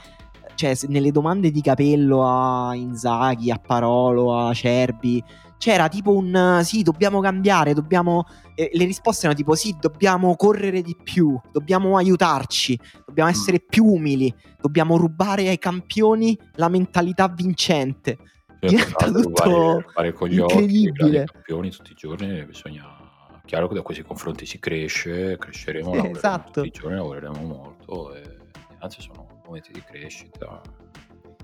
[0.56, 5.22] cioè, nelle domande di Capello a Inzaghi, a Parolo, a Cerbi,
[5.58, 8.26] c'era tipo un eh, sì, dobbiamo cambiare, dobbiamo.
[8.54, 13.84] eh, le risposte erano tipo sì, dobbiamo correre di più, dobbiamo aiutarci, dobbiamo essere più
[13.84, 18.18] umili, dobbiamo rubare ai campioni la mentalità vincente.
[18.60, 20.92] Cioè, diventa tutto rubare- rubare con gli occhi, incredibile.
[20.92, 23.06] grandi campioni tutti i giorni, bisogna...
[23.44, 26.60] Chiaro che da questi confronti si cresce, cresceremo, Sì, lavoreremo esatto.
[26.60, 28.36] tutti i giorni, lavoreremo molto e
[28.80, 30.60] anzi sono momenti di crescita.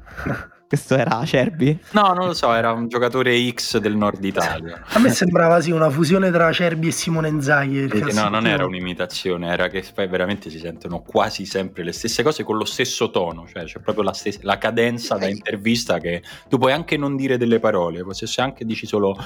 [0.74, 1.78] Questo era Cerbi?
[1.92, 4.82] No, non lo so, era un giocatore X del nord Italia.
[4.88, 7.88] A me sembrava sì una fusione tra Cerbi e Simone Inzaghi.
[8.12, 12.42] no, non era un'imitazione, era che poi veramente si sentono quasi sempre le stesse cose
[12.42, 16.58] con lo stesso tono, cioè c'è proprio la, stessa, la cadenza da intervista che tu
[16.58, 19.16] puoi anche non dire delle parole, se se anche dici solo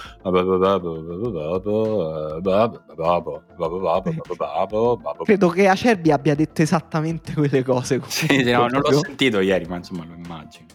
[5.24, 8.02] Credo che Acerbi abbia detto esattamente quelle cose.
[8.06, 10.66] Sì, sì, no, non l'ho sentito ieri, ma insomma lo immagino.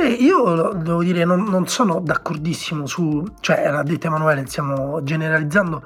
[0.00, 5.02] Sì, io lo- devo dire, non, non sono d'accordissimo su, cioè l'ha detto Emanuele, stiamo
[5.02, 5.82] generalizzando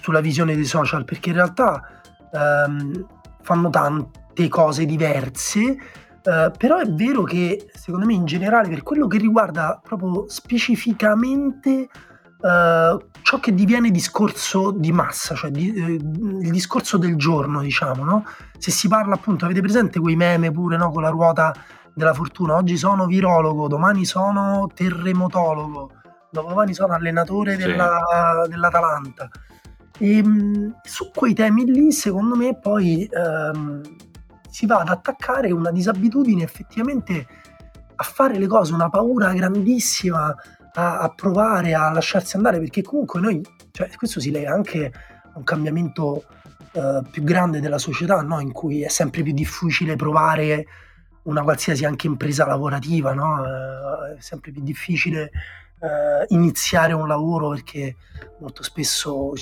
[0.00, 1.82] sulla visione dei social, perché in realtà
[2.32, 3.06] ehm,
[3.42, 5.60] fanno tante cose diverse,
[6.22, 11.88] eh, però è vero che secondo me in generale per quello che riguarda proprio specificamente
[12.40, 18.04] eh, ciò che diviene discorso di massa, cioè di- eh, il discorso del giorno, diciamo,
[18.04, 18.24] no?
[18.56, 20.90] Se si parla appunto, avete presente quei meme pure, no?
[20.90, 21.52] Con la ruota
[21.98, 22.54] della fortuna.
[22.54, 25.90] Oggi sono virologo, domani sono terremotologo,
[26.30, 27.64] dopodomani sono allenatore Sì.
[27.64, 29.28] della- dell'Atalanta.
[29.98, 33.80] E, mh, su quei temi lì, secondo me, poi ehm,
[34.48, 37.26] si va ad attaccare una disabitudine effettivamente
[37.96, 40.32] a fare le cose, una paura grandissima
[40.74, 44.92] a, a provare a lasciarsi andare, perché comunque noi, cioè, questo si lega anche
[45.32, 46.26] a un cambiamento
[46.72, 48.38] eh, più grande della società, no?
[48.38, 50.64] in cui è sempre più difficile provare
[51.28, 53.44] una qualsiasi anche impresa lavorativa, no?
[53.44, 55.30] Eh, è sempre più difficile
[55.80, 57.96] eh, iniziare un lavoro perché
[58.40, 59.32] molto spesso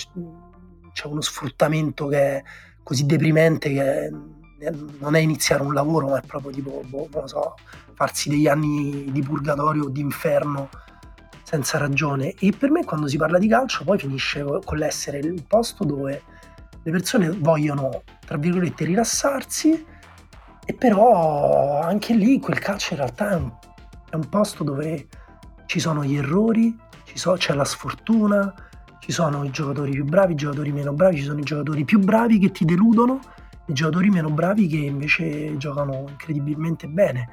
[0.92, 2.42] c'è uno sfruttamento che è
[2.82, 4.12] così deprimente che
[4.98, 7.54] non è iniziare un lavoro, ma è proprio tipo, boh, non so,
[7.94, 10.70] farsi degli anni di purgatorio o di inferno
[11.42, 12.34] senza ragione.
[12.38, 16.22] E per me quando si parla di calcio poi finisce con l'essere il posto dove
[16.82, 19.84] le persone vogliono, tra virgolette, rilassarsi,
[20.66, 23.50] e però anche lì quel calcio in realtà è un,
[24.10, 25.08] è un posto dove
[25.66, 26.76] ci sono gli errori,
[27.16, 28.54] so, c'è la sfortuna,
[29.00, 31.98] ci sono i giocatori più bravi, i giocatori meno bravi, ci sono i giocatori più
[31.98, 33.20] bravi che ti deludono,
[33.66, 37.28] i giocatori meno bravi che invece giocano incredibilmente bene.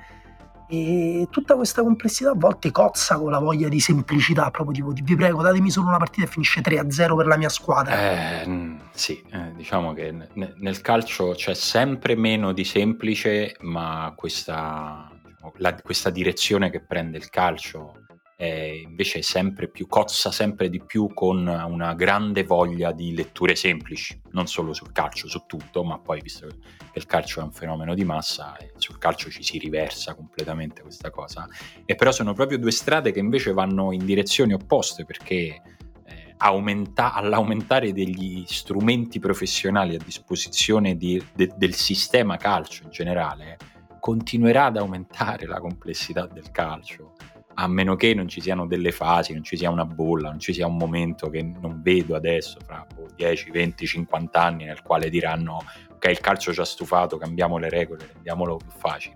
[0.73, 5.15] E tutta questa complessità a volte cozza con la voglia di semplicità, proprio tipo vi
[5.15, 8.41] prego datemi solo una partita e finisce 3-0 per la mia squadra.
[8.41, 15.11] Eh, sì, eh, diciamo che n- nel calcio c'è sempre meno di semplice, ma questa,
[15.23, 18.02] diciamo, la, questa direzione che prende il calcio
[18.43, 24.19] eh, invece sempre più, cozza sempre di più con una grande voglia di letture semplici,
[24.31, 27.93] non solo sul calcio, su tutto, ma poi visto che il calcio è un fenomeno
[27.93, 31.47] di massa, eh, sul calcio ci si riversa completamente questa cosa.
[31.85, 35.61] E però sono proprio due strade che invece vanno in direzioni opposte perché
[36.05, 43.57] eh, aumenta, all'aumentare degli strumenti professionali a disposizione di, de, del sistema calcio in generale,
[44.01, 47.13] continuerà ad aumentare la complessità del calcio
[47.55, 50.53] a meno che non ci siano delle fasi, non ci sia una bolla, non ci
[50.53, 52.85] sia un momento che non vedo adesso, fra
[53.15, 55.63] 10, 20, 50 anni, nel quale diranno
[55.93, 59.15] ok, il calcio ci ha stufato, cambiamo le regole, rendiamolo più facile.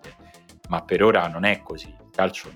[0.69, 1.87] Ma per ora non è così.
[1.87, 2.49] Il calcio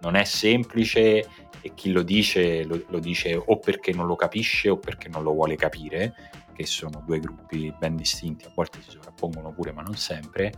[0.00, 1.26] non è semplice
[1.60, 5.22] e chi lo dice lo, lo dice o perché non lo capisce o perché non
[5.22, 6.14] lo vuole capire,
[6.54, 10.52] che sono due gruppi ben distinti, a volte si sovrappongono pure, ma non sempre.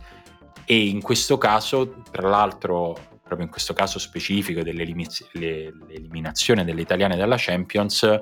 [0.65, 7.35] E in questo caso, tra l'altro, proprio in questo caso specifico dell'eliminazione delle italiane dalla
[7.37, 8.19] Champions,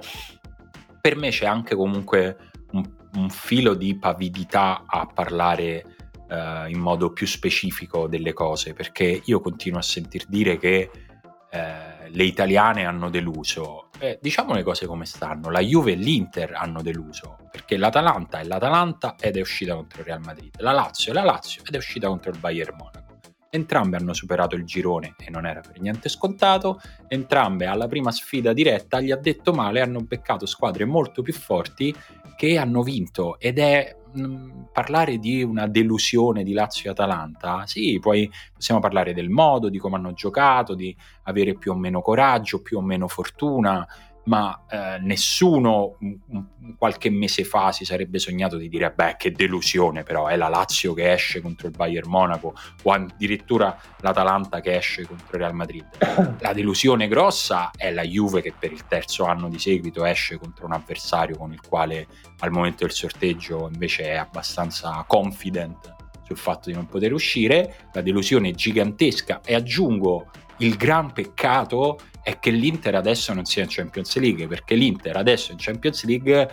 [0.99, 2.35] per me c'è anche comunque
[2.73, 5.95] un, un filo di pavidità a parlare
[6.27, 12.09] uh, in modo più specifico delle cose, perché io continuo a sentir dire che uh,
[12.09, 13.85] le italiane hanno deluso.
[13.99, 18.43] Eh, diciamo le cose come stanno, la Juve e l'Inter hanno deluso, perché l'Atalanta è
[18.43, 21.77] l'Atalanta ed è uscita contro il Real Madrid, la Lazio è la Lazio ed è
[21.77, 23.06] uscita contro il Bayern Monaco.
[23.49, 28.53] Entrambe hanno superato il girone e non era per niente scontato, entrambe alla prima sfida
[28.53, 31.95] diretta gli ha detto male, hanno beccato squadre molto più forti
[32.35, 33.39] che hanno vinto.
[33.39, 38.79] Ed è mh, mm, parlare di una delusione di Lazio e Atalanta, sì, poi possiamo
[38.79, 42.81] parlare del modo, di come hanno giocato, di avere più o meno coraggio, più o
[42.81, 43.85] meno fortuna,
[44.27, 49.31] ma eh, nessuno un, un, qualche mese fa si sarebbe sognato di dire beh che
[49.31, 54.75] delusione però è la Lazio che esce contro il Bayern Monaco o addirittura l'Atalanta che
[54.75, 55.85] esce contro il Real Madrid.
[56.39, 60.65] La delusione grossa è la Juve che per il terzo anno di seguito esce contro
[60.65, 62.07] un avversario con il quale
[62.39, 67.87] al momento del sorteggio invece è abbastanza confident sul fatto di non poter uscire.
[67.93, 73.69] La delusione gigantesca e aggiungo il gran peccato è che l'Inter adesso non sia in
[73.69, 76.49] Champions League, perché l'Inter adesso in Champions League eh,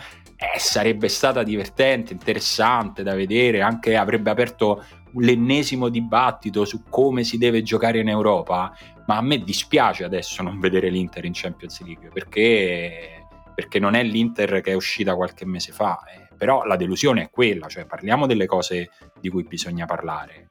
[0.56, 4.84] sarebbe stata divertente, interessante da vedere, anche avrebbe aperto
[5.14, 8.72] l'ennesimo dibattito su come si deve giocare in Europa,
[9.06, 14.04] ma a me dispiace adesso non vedere l'Inter in Champions League, perché, perché non è
[14.04, 18.26] l'Inter che è uscita qualche mese fa, eh, però la delusione è quella, cioè parliamo
[18.26, 20.46] delle cose di cui bisogna parlare,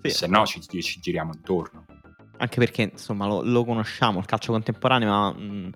[0.00, 0.08] sì.
[0.08, 1.84] se no ci, ci giriamo intorno
[2.42, 5.70] anche perché insomma lo, lo conosciamo, il calcio contemporaneo ha mh,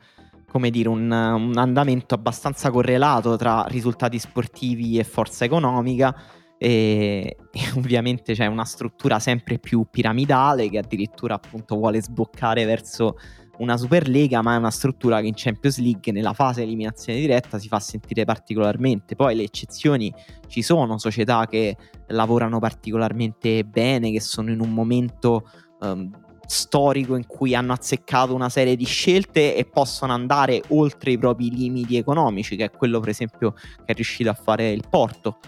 [0.51, 6.15] come dire, un, un, andamento abbastanza correlato tra risultati sportivi e forza economica
[6.59, 13.17] e, e, ovviamente c'è una struttura sempre più piramidale che addirittura appunto vuole sboccare verso
[13.59, 17.69] una Superlega, ma è una struttura che in Champions League nella fase eliminazione diretta si
[17.69, 19.15] fa sentire particolarmente.
[19.15, 20.13] Poi le eccezioni
[20.49, 21.75] ci sono, società che
[22.09, 25.49] lavorano particolarmente bene, che sono in un momento
[25.81, 26.11] um,
[26.47, 31.51] storico in cui hanno azzeccato una serie di scelte e possono andare oltre i propri
[31.51, 35.39] limiti economici, che è quello per esempio che è riuscito a fare il Porto.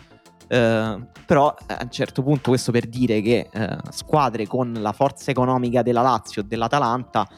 [0.48, 5.30] Uh, però a un certo punto questo per dire che uh, squadre con la forza
[5.30, 7.28] economica della Lazio o dell'Atalanta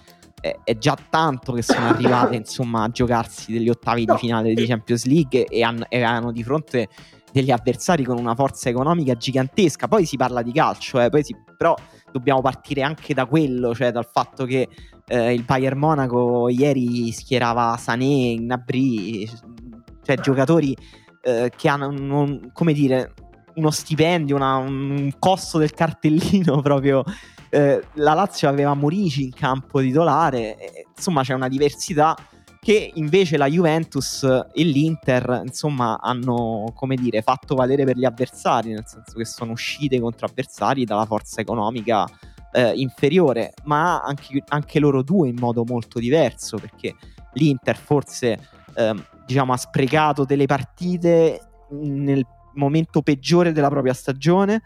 [0.40, 4.64] è, è, già tanto che sono arrivate insomma a giocarsi degli ottavi di finale di
[4.64, 6.88] Champions League e, hanno, e hanno di fronte
[7.32, 11.74] degli avversari con una forza economica gigantesca poi si parla di calcio eh, si, però
[12.10, 14.68] dobbiamo partire anche da quello, cioè dal fatto che
[15.06, 19.28] eh, il Bayern Monaco ieri schierava Sané, Gnabry,
[20.02, 20.76] cioè giocatori
[21.22, 23.14] eh, che hanno, non, come dire,
[23.54, 27.04] uno stipendio, una- un costo del cartellino proprio.
[27.52, 30.56] Eh, la Lazio aveva Morici in campo titolare,
[30.96, 32.16] insomma c'è una diversità
[32.60, 38.72] che invece la Juventus e l'Inter insomma hanno come dire fatto valere per gli avversari
[38.72, 42.06] nel senso che sono uscite contro avversari dalla forza economica
[42.52, 46.94] eh, inferiore ma anche, anche loro due in modo molto diverso perché
[47.32, 48.38] l'Inter forse
[48.74, 54.60] ehm, diciamo ha sprecato delle partite nel momento peggiore della propria stagione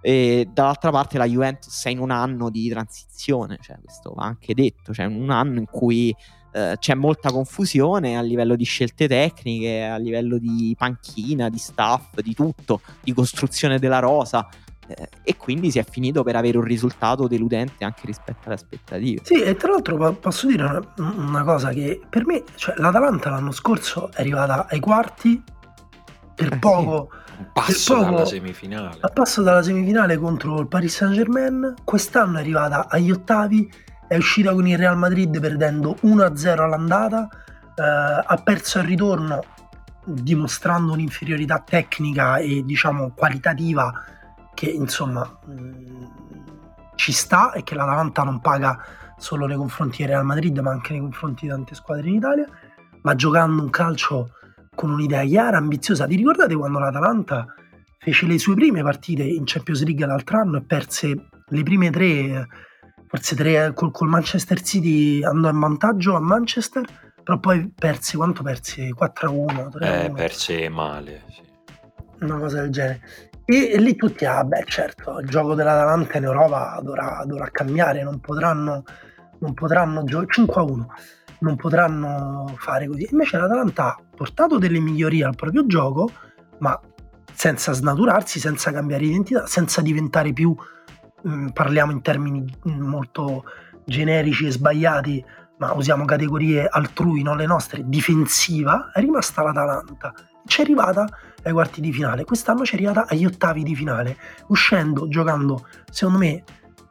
[0.00, 4.52] e dall'altra parte la Juventus è in un anno di transizione cioè questo va anche
[4.52, 6.12] detto cioè un anno in cui
[6.52, 12.18] eh, c'è molta confusione a livello di scelte tecniche, a livello di panchina, di staff,
[12.20, 14.48] di tutto, di costruzione della rosa.
[14.88, 19.20] eh, e quindi si è finito per avere un risultato deludente anche rispetto alle aspettative.
[19.22, 23.30] Sì, e tra l'altro po- posso dire una, una cosa che per me, cioè l'Atalanta
[23.30, 25.40] l'anno scorso è arrivata ai quarti
[26.34, 28.96] per Eh, poco, Un passo poco- dalla semifinale.
[29.00, 33.70] a passo dalla semifinale contro il Paris Saint Germain, quest'anno è arrivata agli ottavi,
[34.10, 37.28] è uscita con il Real Madrid perdendo 1-0 all'andata,
[37.76, 39.44] eh, ha perso al ritorno
[40.04, 43.92] dimostrando un'inferiorità tecnica e diciamo qualitativa
[44.52, 48.84] che insomma mh, ci sta e che l'Atalanta non paga
[49.16, 52.48] solo nei confronti del Real Madrid ma anche nei confronti di tante squadre in Italia,
[53.02, 54.32] ma giocando un calcio
[54.74, 56.06] con un'idea chiara, ambiziosa.
[56.06, 57.46] Vi ricordate quando l'Atalanta
[57.96, 62.48] fece le sue prime partite in Champions League l'altro anno e perse le prime tre,
[63.10, 66.84] forse tre col, col Manchester City andò in vantaggio a Manchester,
[67.22, 68.88] però poi perse, quanto perse?
[68.90, 71.24] 4-1, 3-1, Eh, perse male.
[71.28, 71.42] sì.
[72.20, 73.00] una cosa del genere.
[73.44, 78.02] E, e lì tutti, ah beh certo, il gioco dell'Atalanta in Europa dovrà, dovrà cambiare,
[78.04, 78.84] non potranno,
[79.40, 80.84] non potranno giocare 5-1,
[81.40, 83.08] non potranno fare così.
[83.10, 86.10] Invece l'Atalanta ha portato delle migliorie al proprio gioco,
[86.58, 86.78] ma
[87.34, 90.54] senza snaturarsi, senza cambiare identità, senza diventare più,
[91.22, 93.44] mh, parliamo in termini molto
[93.84, 95.24] generici e sbagliati,
[95.58, 100.14] ma usiamo categorie altrui, non le nostre, difensiva, è rimasta l'Atalanta.
[100.46, 101.06] C'è arrivata
[101.42, 104.16] ai quarti di finale, quest'anno c'è arrivata agli ottavi di finale,
[104.48, 106.44] uscendo, giocando, secondo me,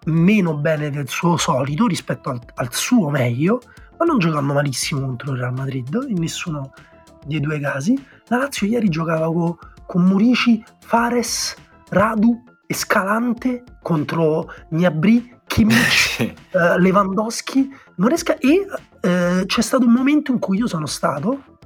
[0.05, 3.59] meno bene del suo solito rispetto al, al suo meglio,
[3.97, 6.71] ma non giocando malissimo contro il Real Madrid, in nessuno
[7.25, 8.01] dei due casi.
[8.27, 11.55] La Lazio ieri giocava co- con Murici, Fares,
[11.89, 18.63] Radu, Escalante contro Gnabry, Kimmich, eh, Lewandowski, Moresca e
[19.01, 21.57] eh, c'è stato un momento in cui io sono stato,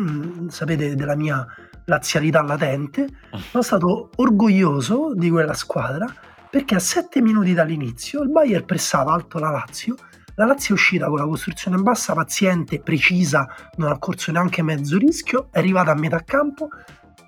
[0.00, 1.46] mm, sapete della mia
[1.84, 3.06] lazialità latente,
[3.50, 6.10] sono stato orgoglioso di quella squadra
[6.48, 9.94] perché a sette minuti dall'inizio il Bayern pressava alto la Lazio,
[10.36, 14.96] la Lazio è uscita con la costruzione bassa, paziente, precisa, non ha corso neanche mezzo
[14.96, 16.70] rischio, è arrivata a metà campo,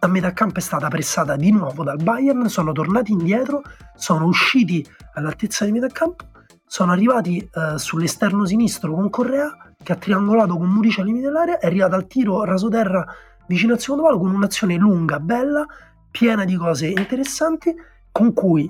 [0.05, 3.63] a metà campo è stata pressata di nuovo dal Bayern, sono tornati indietro,
[3.95, 4.85] sono usciti
[5.15, 6.25] all'altezza di metà campo,
[6.67, 11.59] sono arrivati eh, sull'esterno sinistro con Correa che ha triangolato con Murici al limite dell'area,
[11.59, 13.07] è arrivata al tiro rasoterra
[13.47, 15.65] vicino al secondo palo con un'azione lunga, bella,
[16.11, 17.73] piena di cose interessanti,
[18.11, 18.69] con cui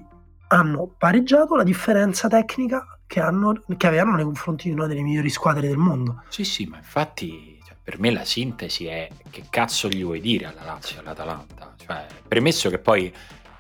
[0.49, 5.31] hanno pareggiato la differenza tecnica che, hanno, che avevano nei confronti di una delle migliori
[5.31, 6.25] squadre del mondo.
[6.29, 7.52] Sì, sì, ma infatti
[7.83, 11.75] per me la sintesi è che cazzo gli vuoi dire alla Lazio e all'Atalanta?
[11.85, 13.13] Cioè, premesso che poi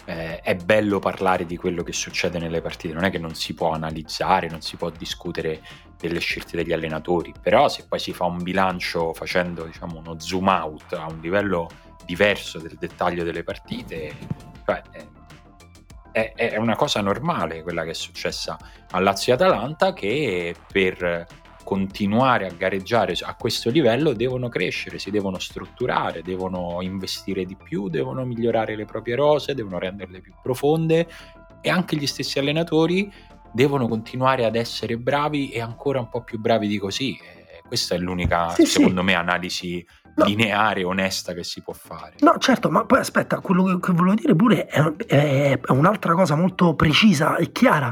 [0.05, 3.55] eh, è bello parlare di quello che succede nelle partite, non è che non si
[3.55, 5.61] può analizzare, non si può discutere
[5.99, 10.49] delle scelte degli allenatori, però se poi si fa un bilancio facendo diciamo uno zoom
[10.49, 11.69] out a un livello
[12.05, 14.13] diverso del dettaglio delle partite,
[14.65, 14.83] cioè,
[16.11, 18.59] è, è una cosa normale quella che è successa
[18.91, 21.27] a Lazio e Atalanta che per
[21.65, 27.89] continuare a gareggiare a questo livello devono crescere, si devono strutturare, devono investire di più,
[27.89, 31.07] devono migliorare le proprie rose, devono renderle più profonde
[31.61, 33.13] e anche gli stessi allenatori
[33.53, 37.17] devono continuare ad essere bravi e ancora un po' più bravi di così.
[37.19, 38.73] E questa è l'unica, Sì, sì.
[38.79, 40.27] secondo me, analisi No.
[40.27, 42.17] lineare, onesta che si può fare.
[42.19, 46.13] No, certo, ma poi aspetta, quello che, che volevo dire pure è, è- è un'altra
[46.13, 47.91] cosa molto precisa e chiara.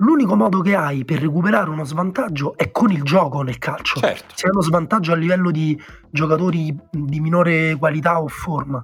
[0.00, 4.00] L'unico modo che hai per recuperare uno svantaggio è con il gioco nel calcio.
[4.00, 4.34] Certo.
[4.34, 5.78] Se hai uno svantaggio a livello di
[6.10, 8.82] giocatori di minore qualità o forma,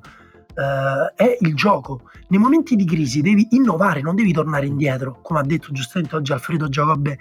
[0.55, 2.03] eh, è il gioco.
[2.29, 6.33] Nei momenti di crisi devi innovare, non devi tornare indietro, come ha detto giustamente oggi
[6.33, 7.19] Alfredo Giacobbe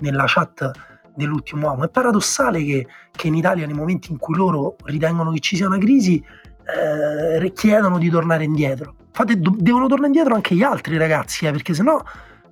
[0.00, 0.70] nella chat
[1.14, 1.84] dell'ultimo uomo.
[1.84, 5.68] È paradossale che, che in Italia, nei momenti in cui loro ritengono che ci sia
[5.68, 6.20] una crisi,
[6.64, 8.94] eh, chiedono di tornare indietro.
[9.12, 12.02] Fate, do- devono tornare indietro anche gli altri ragazzi, eh, perché sennò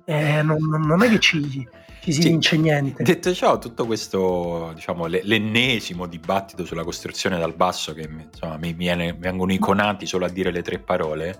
[0.05, 1.67] eh, non, non- è che ci,
[2.01, 2.29] ci si Sì.
[2.29, 3.03] vince niente.
[3.03, 8.57] Detto ciò, tutto questo, diciamo, le- l'ennesimo dibattito sulla costruzione dal basso che mi- insomma,
[8.57, 11.39] mi viene- vengono iconati solo a dire le tre parole,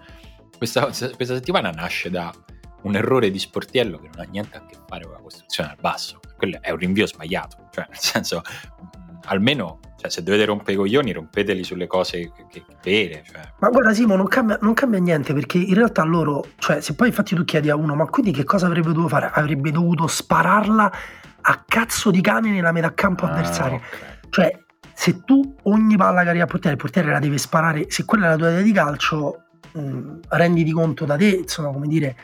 [0.57, 2.33] questa, questa settimana nasce da
[2.83, 5.77] un errore di sportiello che non ha niente a che fare con la costruzione al
[5.79, 6.19] basso.
[6.37, 8.41] Quello è un rinvio sbagliato, cioè nel senso,
[9.25, 12.31] almeno cioè, se dovete rompere i coglioni, rompeteli sulle cose
[12.83, 13.23] vere.
[13.25, 13.41] Cioè.
[13.59, 17.07] Ma guarda Simo, non cambia, non cambia niente perché in realtà loro, cioè se poi
[17.07, 19.29] infatti tu chiedi a uno, ma quindi che cosa avrebbe dovuto fare?
[19.33, 20.91] Avrebbe dovuto spararla
[21.41, 23.77] a cazzo di cane nella metà campo Ah, avversaria.
[23.77, 24.27] ok.
[24.29, 24.63] Cioè,
[24.93, 28.25] se tu ogni palla che arriva al portiere, il portiere la deve sparare, se quella
[28.27, 32.15] è la tua idea di calcio, mh, renditi conto da te, insomma, come dire,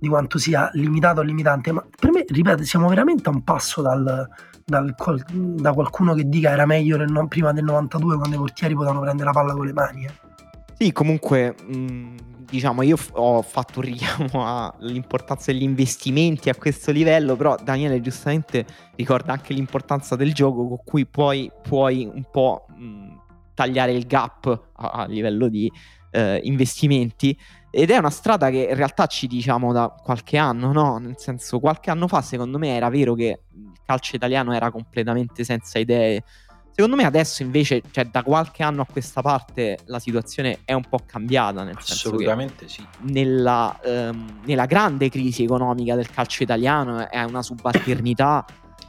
[0.00, 1.70] di quanto sia limitato o limitante.
[1.70, 4.28] Ma per me, ripeto, siamo veramente a un passo dal,
[4.64, 4.94] dal
[5.34, 9.26] da qualcuno che dica era meglio nel prima del 92 quando i portieri potevano prendere
[9.26, 10.04] la palla con le mani.
[10.06, 10.28] eh.
[10.76, 12.14] Sì, comunque, mh,
[12.48, 18.64] diciamo, io ho fatto un richiamo all'importanza degli investimenti a questo livello, però Daniele giustamente
[18.96, 23.18] ricorda anche l'importanza del gioco con cui poi puoi un po' mh,
[23.52, 24.46] tagliare il gap
[24.76, 25.70] a, a livello di
[26.10, 27.38] eh, investimenti.
[27.72, 30.98] Ed è una strada che in realtà ci diciamo da qualche anno, no?
[30.98, 35.44] Nel senso, qualche anno fa, secondo me, era vero che il calcio italiano era completamente
[35.44, 36.24] senza idee.
[36.72, 40.84] Secondo me adesso invece, cioè da qualche anno a questa parte, la situazione è un
[40.88, 42.84] po' cambiata, nel senso che Assolutamente sì.
[43.02, 48.44] nella, ehm, nella grande crisi economica del calcio italiano è una subalternità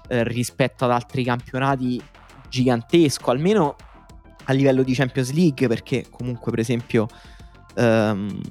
[0.08, 2.02] eh, rispetto ad altri campionati
[2.50, 3.76] gigantesco, almeno
[4.46, 7.08] a livello di Champions League, perché comunque per esempio
[7.76, 8.41] ehm,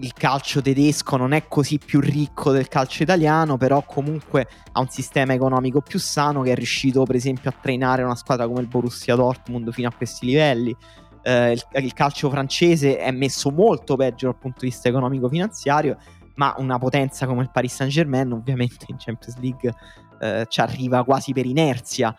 [0.00, 4.88] il calcio tedesco non è così più ricco del calcio italiano, però comunque ha un
[4.88, 8.66] sistema economico più sano che è riuscito per esempio a trainare una squadra come il
[8.66, 10.76] Borussia Dortmund fino a questi livelli.
[11.22, 15.96] Eh, il, il calcio francese è messo molto peggio dal punto di vista economico-finanziario,
[16.36, 19.74] ma una potenza come il Paris Saint Germain ovviamente in Champions League
[20.20, 22.14] eh, ci arriva quasi per inerzia.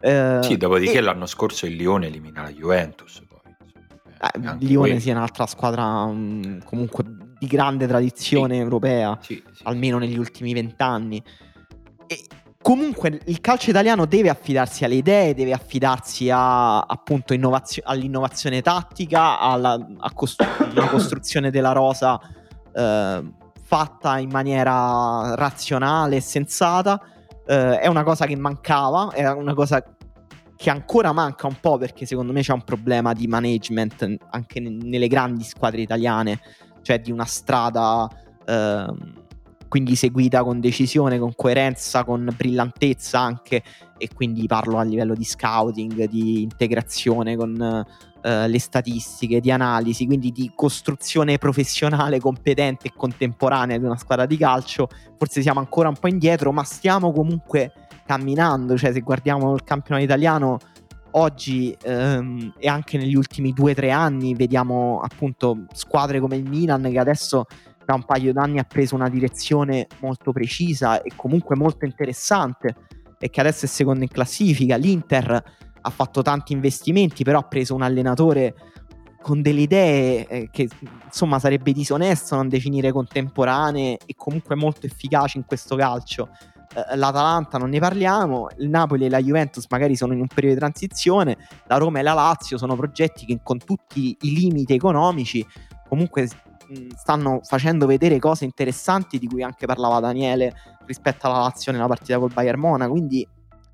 [0.00, 3.22] Eh, Sì, dopodiché e- l'anno scorso il Lione elimina la Juventus.
[4.22, 7.04] Eh, Lione sia un'altra squadra mm, comunque
[7.38, 8.60] di grande tradizione Sì.
[8.60, 9.62] europea, Sì, sì.
[9.64, 11.20] almeno negli ultimi vent'anni.
[12.06, 12.24] E
[12.62, 19.40] comunque il calcio italiano deve affidarsi alle idee, deve affidarsi a, appunto innovazio- all'innovazione tattica,
[19.40, 19.76] alla
[20.14, 20.46] costru-
[20.88, 22.20] costruzione della rosa
[22.72, 23.32] eh,
[23.64, 27.00] fatta in maniera razionale e sensata.
[27.44, 29.82] Eh, è una cosa che mancava, è una cosa
[30.62, 34.70] che ancora manca un po' perché secondo me c'è un problema di management anche ne-
[34.70, 36.38] nelle grandi squadre italiane,
[36.82, 38.08] cioè di una strada
[38.46, 39.24] ehm,
[39.66, 43.60] quindi seguita con decisione, con coerenza, con brillantezza anche
[43.98, 47.84] e quindi parlo a livello di scouting, di integrazione con
[48.22, 54.26] eh, le statistiche, di analisi, quindi di costruzione professionale competente e contemporanea di una squadra
[54.26, 54.88] di calcio.
[55.18, 57.72] Forse siamo ancora un po' indietro, ma stiamo comunque
[58.06, 60.58] camminando, cioè se guardiamo il campionato italiano
[61.12, 66.48] oggi ehm, e anche negli ultimi due o tre anni vediamo appunto squadre come il
[66.48, 67.44] Milan che adesso
[67.84, 72.74] da un paio d'anni ha preso una direzione molto precisa e comunque molto interessante
[73.18, 74.76] e che adesso è secondo in classifica.
[74.76, 75.42] L'Inter
[75.82, 78.54] ha fatto tanti investimenti, però ha preso un allenatore
[79.20, 80.68] con delle idee eh, che
[81.04, 86.28] insomma sarebbe disonesto non definire contemporanee e comunque molto efficaci in questo calcio.
[86.74, 90.54] Eh, L'Atalanta non ne parliamo, il Napoli e la Juventus magari sono in un periodo
[90.54, 95.46] di transizione, la Roma e la Lazio sono progetti che con tutti i limiti economici
[95.88, 96.28] comunque
[96.96, 100.54] stanno facendo vedere cose interessanti di cui anche parlava Daniele
[100.86, 103.26] rispetto alla Lazio nella partita col Bayern Mona, quindi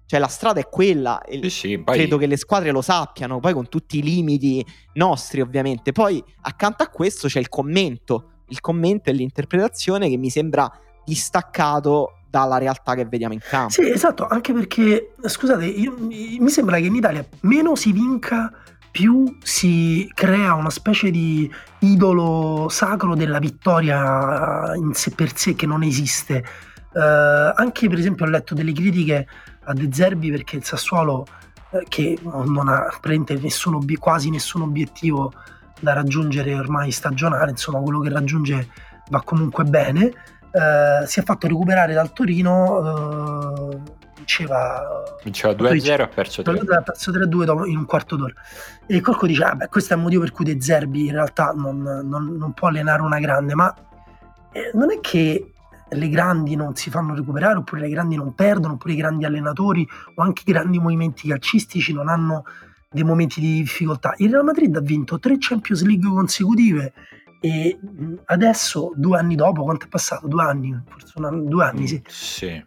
[0.09, 3.53] cioè la strada è quella Sì, sì, poi- credo che le squadre lo sappiano, poi
[3.53, 5.93] con tutti i limiti nostri ovviamente.
[5.93, 10.67] Poi accanto a questo c'è il commento, il commento e l'interpretazione che mi sembra
[11.05, 13.71] distaccato dalla realtà che vediamo in campo.
[13.71, 18.51] Sì, esatto, anche perché, scusate, io- mi sembra che in Italia meno si vinca,
[18.91, 21.51] più si crea una specie di
[21.81, 26.43] idolo sacro della vittoria in sé per sé che non esiste.
[26.95, 29.27] Eh, anche per esempio ho letto delle critiche
[29.69, 31.27] a De Zerbi perché il Sassuolo,
[31.71, 35.33] eh, che non ha praticamente nessun quasi nessun obiettivo
[35.81, 38.69] da raggiungere ormai stagionale, insomma quello che raggiunge
[39.11, 40.07] va comunque bene,
[40.51, 43.79] eh, si è fatto recuperare dal Torino, eh,
[44.19, 46.59] diceva Vinceva 2-0 e ha perso 3.
[46.59, 48.33] ha perso 3-2 dopo- in un quarto d'ora.
[48.87, 51.53] E Corco dice: ah, beh, questo è il motivo per cui De Zerbi in realtà
[51.55, 53.75] non, non- non può allenare una grande, ma
[54.53, 55.53] eh, non è che
[55.91, 59.87] le grandi non si fanno recuperare, oppure le grandi non perdono, oppure i grandi allenatori
[60.15, 62.45] o anche i grandi movimenti calcistici non hanno
[62.91, 64.15] dei momenti di difficoltà.
[64.19, 66.93] Il Real Madrid ha vinto tre Champions League consecutive
[67.41, 70.27] e mh, adesso, due anni dopo, quanto è passato?
[70.27, 72.03] Due anni, forse un anno- due anni, sì.
[72.07, 72.47] Sì.
[72.47, 72.65] Eh,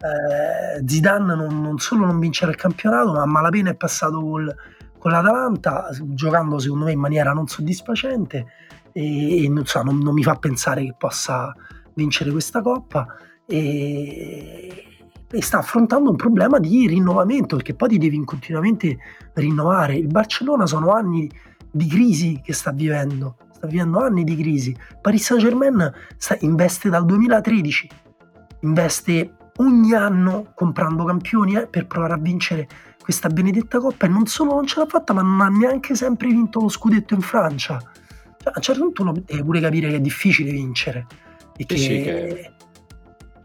[0.85, 4.55] Zidane non, non solo non vincere il campionato, ma a malapena è passato col-
[4.97, 8.45] con l'Atalanta, giocando secondo me in maniera non soddisfacente.
[8.93, 11.53] e, e non, so, non, non mi fa pensare che possa
[11.93, 13.05] vincere questa coppa
[13.45, 14.85] e,
[15.29, 18.97] e sta affrontando un problema di rinnovamento perché poi ti devi continuamente
[19.33, 19.95] rinnovare.
[19.95, 21.29] Il Barcellona sono anni
[21.71, 24.75] di crisi che sta vivendo, sta vivendo anni di crisi.
[24.99, 25.91] Paris Saint Germain
[26.39, 27.89] investe dal 2013,
[28.61, 32.67] investe ogni anno comprando campioni eh, per provare a vincere
[33.01, 36.27] questa benedetta coppa e non solo non ce l'ha fatta ma non ha neanche sempre
[36.27, 37.77] vinto lo scudetto in Francia.
[37.77, 41.05] Cioè, a un certo punto uno deve pure capire che è difficile vincere.
[41.61, 41.77] E che...
[41.77, 42.53] Sì, che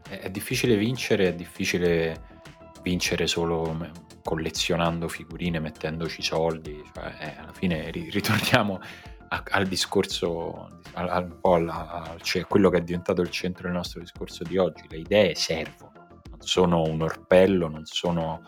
[0.09, 2.41] è difficile vincere, è difficile
[2.83, 3.77] vincere solo
[4.23, 8.81] collezionando figurine, mettendoci soldi, cioè, eh, alla fine ritorniamo
[9.29, 13.65] a, al discorso, al, al, un po' alla, cioè, quello che è diventato il centro
[13.65, 18.43] del nostro discorso di oggi, le idee servono, non sono un orpello, non sono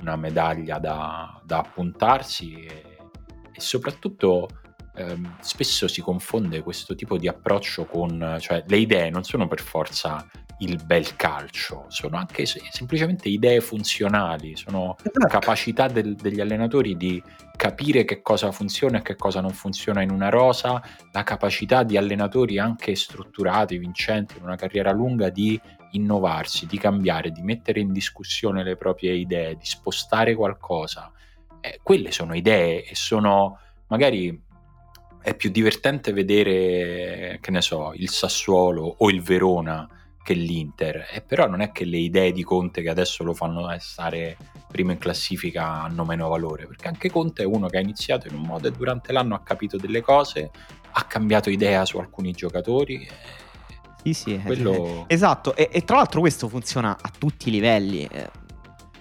[0.00, 2.96] una medaglia da, da appuntarsi e,
[3.52, 4.48] e soprattutto
[4.94, 9.60] ehm, spesso si confonde questo tipo di approccio con, cioè le idee non sono per
[9.60, 10.26] forza
[10.60, 15.26] il bel calcio, sono anche semplicemente idee funzionali, sono esatto.
[15.26, 17.22] capacità del, degli allenatori di
[17.56, 20.82] capire che cosa funziona e che cosa non funziona in una rosa,
[21.12, 25.58] la capacità di allenatori anche strutturati, vincenti, in una carriera lunga di
[25.92, 31.10] innovarsi, di cambiare, di mettere in discussione le proprie idee, di spostare qualcosa.
[31.60, 34.48] Eh, quelle sono idee e sono magari
[35.22, 39.88] è più divertente vedere, che ne so, il Sassuolo o il Verona
[40.22, 43.74] che l'Inter, e però non è che le idee di Conte che adesso lo fanno
[43.78, 44.36] stare
[44.70, 48.34] prima in classifica hanno meno valore, perché anche Conte è uno che ha iniziato in
[48.34, 50.50] un modo e durante l'anno ha capito delle cose,
[50.92, 53.08] ha cambiato idea su alcuni giocatori.
[54.02, 55.04] Sì, sì, quello...
[55.08, 58.08] esatto, e, e, tra l'altro questo funziona a tutti i livelli.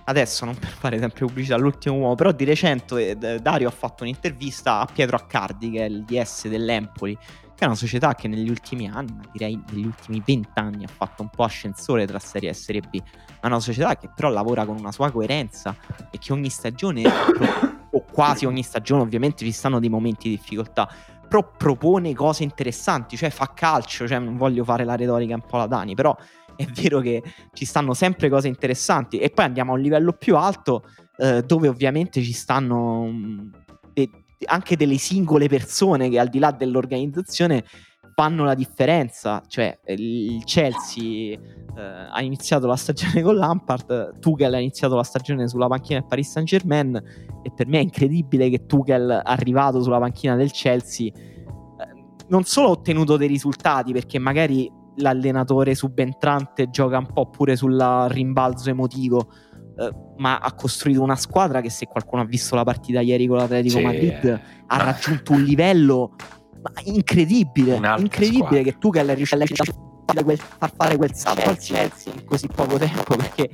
[0.10, 4.02] Adesso non per fare sempre pubblicità all'ultimo uomo, però di recente eh, Dario ha fatto
[4.02, 8.50] un'intervista a Pietro Accardi, che è il DS dell'Empoli, che è una società che negli
[8.50, 12.56] ultimi anni, direi negli ultimi vent'anni, ha fatto un po' ascensore tra Serie A e
[12.56, 13.00] Serie B.
[13.40, 15.76] È una società che però lavora con una sua coerenza
[16.10, 17.04] e che ogni stagione,
[17.92, 20.92] o quasi ogni stagione, ovviamente ci stanno dei momenti di difficoltà,
[21.28, 25.58] però propone cose interessanti, cioè fa calcio, cioè non voglio fare la retorica un po'
[25.58, 26.18] la Dani, però
[26.60, 29.18] è vero che ci stanno sempre cose interessanti.
[29.18, 30.84] E poi andiamo a un livello più alto
[31.16, 33.52] eh, dove ovviamente ci stanno mh,
[33.94, 34.10] de-
[34.44, 37.64] anche delle singole persone che al di là dell'organizzazione
[38.14, 41.40] fanno la differenza, cioè il Chelsea eh,
[42.12, 46.30] ha iniziato la stagione con Lampard, Tuchel ha iniziato la stagione sulla panchina del Paris
[46.30, 46.94] Saint Germain
[47.42, 51.14] e per me è incredibile che Tuchel arrivato sulla panchina del Chelsea eh,
[52.28, 54.70] non solo ha ottenuto dei risultati perché magari
[55.00, 59.32] l'allenatore subentrante gioca un po' pure sul rimbalzo emotivo,
[59.78, 63.38] eh, ma ha costruito una squadra che se qualcuno ha visto la partita ieri con
[63.38, 64.42] l'Atletico sì, Madrid eh.
[64.68, 66.16] ha raggiunto un livello
[66.84, 68.62] incredibile, incredibile squadra.
[68.64, 69.46] che tu che è riuscito a
[70.58, 73.48] far fare quel salto al Chelsea in così poco tempo perché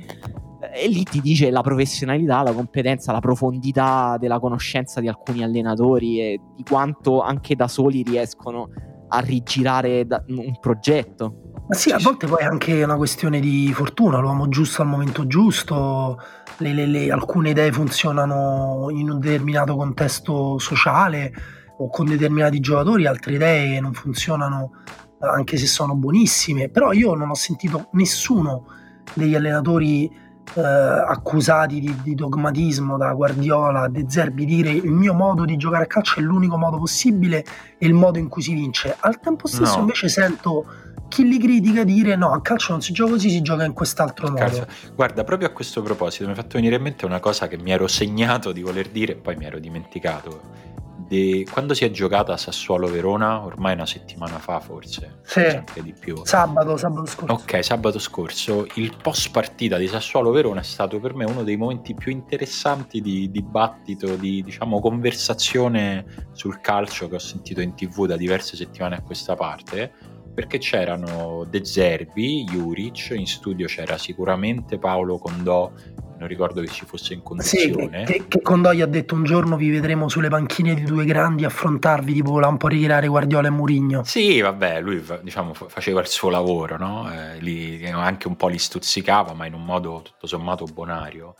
[0.60, 5.42] eh, e lì ti dice la professionalità, la competenza, la profondità della conoscenza di alcuni
[5.42, 8.68] allenatori e di quanto anche da soli riescono
[9.16, 11.54] a rigirare un progetto.
[11.68, 15.26] Ma sì, a volte poi è anche una questione di fortuna, l'uomo giusto al momento
[15.26, 16.20] giusto,
[16.58, 21.32] le, le, le, alcune idee funzionano in un determinato contesto sociale
[21.78, 24.70] o con determinati giocatori, altre idee non funzionano
[25.18, 28.66] anche se sono buonissime, però io non ho sentito nessuno
[29.14, 30.08] degli allenatori
[30.54, 35.84] eh, accusati di, di, dogmatismo da Guardiola, De Zerbi dire il mio modo di giocare
[35.84, 37.44] a calcio è l'unico modo possibile
[37.78, 38.96] e il modo in cui si vince.
[38.98, 39.80] Al tempo stesso no.
[39.80, 40.64] invece sento
[41.08, 44.28] chi li critica dire no, a calcio non si gioca così, si gioca in quest'altro
[44.28, 44.40] modo.
[44.40, 44.66] Calcio.
[44.94, 47.70] Guarda, proprio a questo proposito mi è fatto venire in mente una cosa che mi
[47.70, 50.74] ero segnato di voler dire e poi mi ero dimenticato
[51.06, 51.46] de...
[51.50, 55.40] quando si è giocata a Sassuolo-Verona, ormai una settimana fa forse, sì.
[55.40, 56.16] anche di più.
[56.24, 57.34] Sabato, sabato scorso.
[57.34, 61.94] Ok, sabato scorso, il post partita di Sassuolo-Verona è stato per me uno dei momenti
[61.94, 68.16] più interessanti di dibattito, di diciamo conversazione sul calcio che ho sentito in tv da
[68.16, 75.16] diverse settimane a questa parte perché c'erano De Zerbi, Juric, in studio c'era sicuramente Paolo
[75.16, 75.72] Condò
[76.18, 78.04] non ricordo che ci fosse in condizione.
[78.06, 81.44] Sì, che, che Condoi ha detto un giorno vi vedremo sulle panchine di due grandi
[81.44, 84.04] affrontarvi, tipo voleva un po' ritirare Guardiola e Murigno.
[84.04, 87.10] Sì, vabbè, lui diciamo, faceva il suo lavoro, no?
[87.12, 91.34] eh, li, anche un po' li stuzzicava, ma in un modo tutto sommato bonario.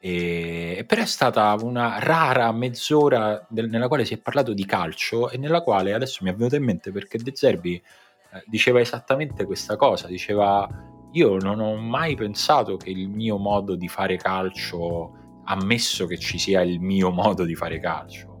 [0.00, 5.28] E, però è stata una rara mezz'ora del, nella quale si è parlato di calcio
[5.28, 9.44] e nella quale adesso mi è venuto in mente perché De Zerbi eh, diceva esattamente
[9.44, 10.68] questa cosa, diceva
[11.12, 15.12] io non ho mai pensato che il mio modo di fare calcio,
[15.44, 18.36] ammesso che ci sia il mio modo di fare calcio,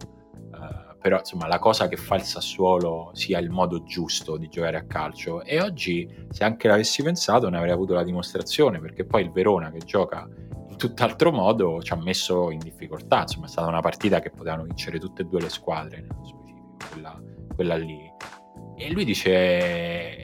[0.52, 4.76] uh, però insomma la cosa che fa il Sassuolo sia il modo giusto di giocare
[4.76, 9.22] a calcio e oggi se anche l'avessi pensato ne avrei avuto la dimostrazione perché poi
[9.22, 10.28] il Verona che gioca
[10.68, 14.64] in tutt'altro modo ci ha messo in difficoltà, insomma è stata una partita che potevano
[14.64, 17.20] vincere tutte e due le squadre nello specifico, quella,
[17.54, 18.12] quella lì.
[18.76, 20.22] E lui dice,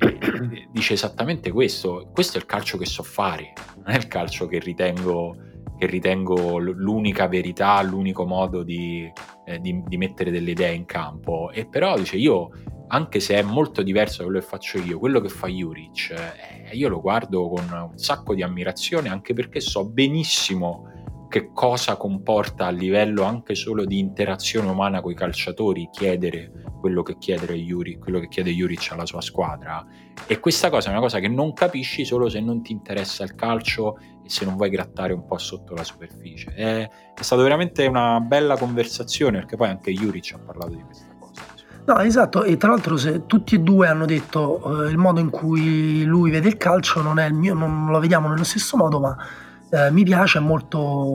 [0.70, 4.58] dice esattamente questo, questo è il calcio che so fare, non è il calcio che
[4.58, 5.36] ritengo
[5.76, 9.10] che ritengo l'unica verità, l'unico modo di,
[9.44, 11.50] eh, di, di, mettere delle idee in campo.
[11.50, 12.50] E però dice io,
[12.88, 16.76] anche se è molto diverso da quello che faccio io, quello che fa Juric, eh,
[16.76, 21.03] io lo guardo con un sacco di ammirazione anche perché so benissimo
[21.34, 27.02] che cosa comporta a livello anche solo di interazione umana con i calciatori chiedere quello
[27.02, 29.84] che, chiede Juric, quello che chiede Juric alla sua squadra.
[30.28, 33.34] E questa cosa è una cosa che non capisci solo se non ti interessa il
[33.34, 36.54] calcio e se non vuoi grattare un po' sotto la superficie.
[36.54, 41.16] È, è stata veramente una bella conversazione perché poi anche Juric ha parlato di questa
[41.18, 41.42] cosa.
[41.86, 45.30] No, esatto, e tra l'altro se tutti e due hanno detto eh, il modo in
[45.30, 49.00] cui lui vede il calcio non è il mio, non lo vediamo nello stesso modo,
[49.00, 49.16] ma
[49.74, 51.14] eh, mi piace, è molto,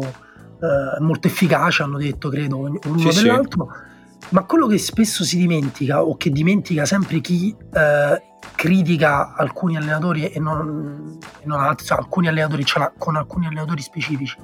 [0.59, 3.69] eh, molto efficace, hanno detto, credo, uno sì, dell'altro.
[3.71, 4.25] Sì.
[4.31, 8.21] Ma quello che spesso si dimentica, o che dimentica sempre chi eh,
[8.53, 12.65] critica alcuni allenatori e non, non altri, cioè alcuni allenatori
[12.97, 14.37] con alcuni allenatori specifici,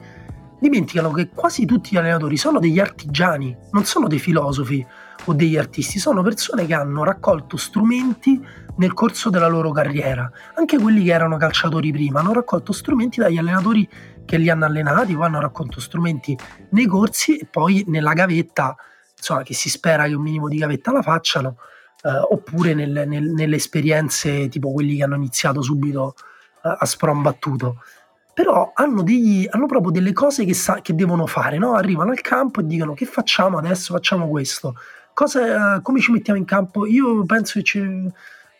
[0.59, 4.86] dimenticano che quasi tutti gli allenatori sono degli artigiani, non sono dei filosofi
[5.26, 8.41] o degli artisti, sono persone che hanno raccolto strumenti
[8.78, 10.30] nel corso della loro carriera.
[10.55, 13.88] Anche quelli che erano calciatori prima hanno raccolto strumenti dagli allenatori
[14.26, 16.38] che li hanno allenati, poi hanno raccolto strumenti
[16.71, 18.76] nei corsi e poi nella gavetta,
[19.15, 21.57] insomma, che si spera che un minimo di gavetta la facciano,
[22.03, 26.15] eh, oppure nel, nel, nelle esperienze tipo quelli che hanno iniziato subito
[26.63, 27.82] eh, a spron battuto.
[28.34, 31.73] Però hanno, degli, hanno proprio delle cose che, sa, che devono fare, no?
[31.76, 34.76] arrivano al campo e dicono che facciamo adesso, facciamo questo,
[35.15, 36.86] Cosa, come ci mettiamo in campo?
[36.86, 38.11] Io penso che ci,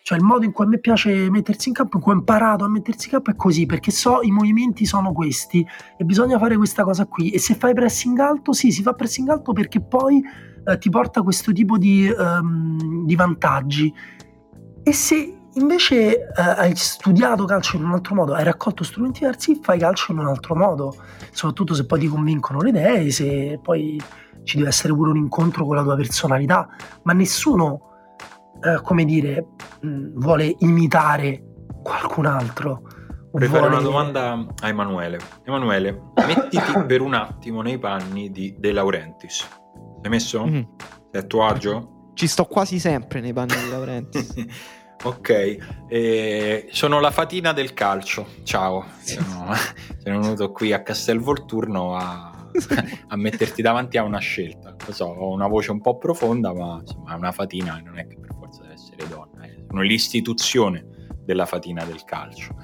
[0.06, 2.64] cioè il modo in cui a me piace mettersi in campo, in cui ho imparato
[2.64, 5.66] a mettersi in campo è così, perché so i movimenti sono questi
[5.98, 7.32] e bisogna fare questa cosa qui.
[7.32, 10.22] E se fai pressing alto, sì, si fa pressing alto perché poi
[10.64, 13.92] eh, ti porta questo tipo di, um, di vantaggi.
[14.84, 19.60] E se invece eh, hai studiato calcio in un altro modo, hai raccolto strumenti diversi,
[19.60, 20.96] fai calcio in un altro modo,
[21.32, 24.00] soprattutto se poi ti convincono le idee, se poi
[24.44, 26.70] ci deve essere pure un incontro con la tua personalità,
[27.02, 27.94] ma nessuno
[28.66, 29.46] eh, come dire,
[29.82, 31.44] mh, mm, vuole imitare
[31.84, 32.82] qualcun altro.
[33.32, 33.64] Vorrei vuole...
[33.64, 35.20] fare una domanda a Emanuele.
[35.44, 39.48] Emanuele, mettiti per un attimo nei panni di De Laurentiis.
[40.02, 40.46] Sei messo?
[40.46, 40.62] Mm.
[41.12, 42.12] Sei a tuo agio?
[42.16, 44.34] Ci sto quasi sempre nei panni di Laurentiis.
[45.04, 45.58] ok,
[45.88, 48.26] eh, sono la fatina del calcio.
[48.44, 49.54] Ciao, sono,
[50.04, 52.36] sono venuto qui a Castelvolturno a
[53.08, 54.76] a metterti davanti a una scelta.
[54.86, 58.08] Lo so, ho una voce un po' profonda, ma insomma è una fatina, non è
[58.08, 58.18] che
[58.96, 60.86] deve essere donna, è l'istituzione
[61.24, 62.56] della fatina del calcio.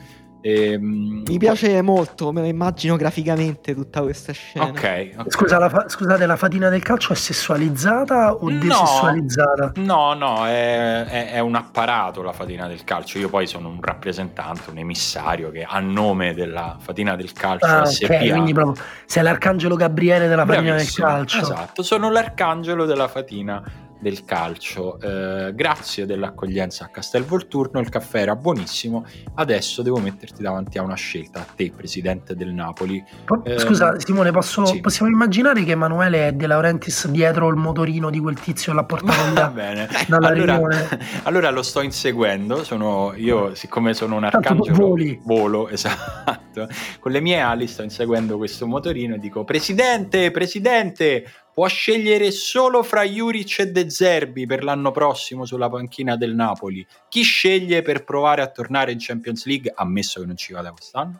[0.43, 1.81] E, ehm, Mi piace poi...
[1.83, 4.65] molto, me lo immagino graficamente tutta questa scena.
[4.65, 4.71] Ok.
[4.71, 5.13] okay.
[5.27, 9.73] Scusa, la fa- scusate, la fatina del calcio è sessualizzata o no, desessualizzata?
[9.75, 13.19] No, no, è, è, è, un apparato la fatina del calcio.
[13.19, 17.81] Io poi sono un rappresentante, un emissario che a nome della fatina del calcio ah,
[17.81, 21.39] okay, quindi proprio sei l'arcangelo Gabriele della fatina Bravissimo, del calcio.
[21.39, 24.99] Esatto, sono l'arcangelo della fatina del calcio.
[24.99, 30.95] Eh, grazie dell'accoglienza a Castelvolturno, il caffè era buonissimo, adesso devo metterti davanti a una
[30.95, 33.01] scelta, a te presidente del Napoli.
[33.43, 34.81] Eh, Scusa Simone, posso, sì.
[34.81, 39.31] possiamo immaginare che Emanuele è De Laurentiis dietro il motorino di quel tizio l'ha portato
[39.33, 39.87] via bene.
[40.07, 40.59] dalla allora,
[41.23, 46.67] allora, lo sto inseguendo, sono, io siccome sono un arcangelo volo, esatto,
[46.99, 52.83] con le mie ali sto inseguendo questo motorino e dico presidente, presidente, può scegliere solo
[52.83, 56.85] fra Juric e De Zerbi per l'anno prossimo sulla panchina del Napoli.
[57.09, 61.19] Chi sceglie per provare a tornare in Champions League, ammesso che non ci vada quest'anno?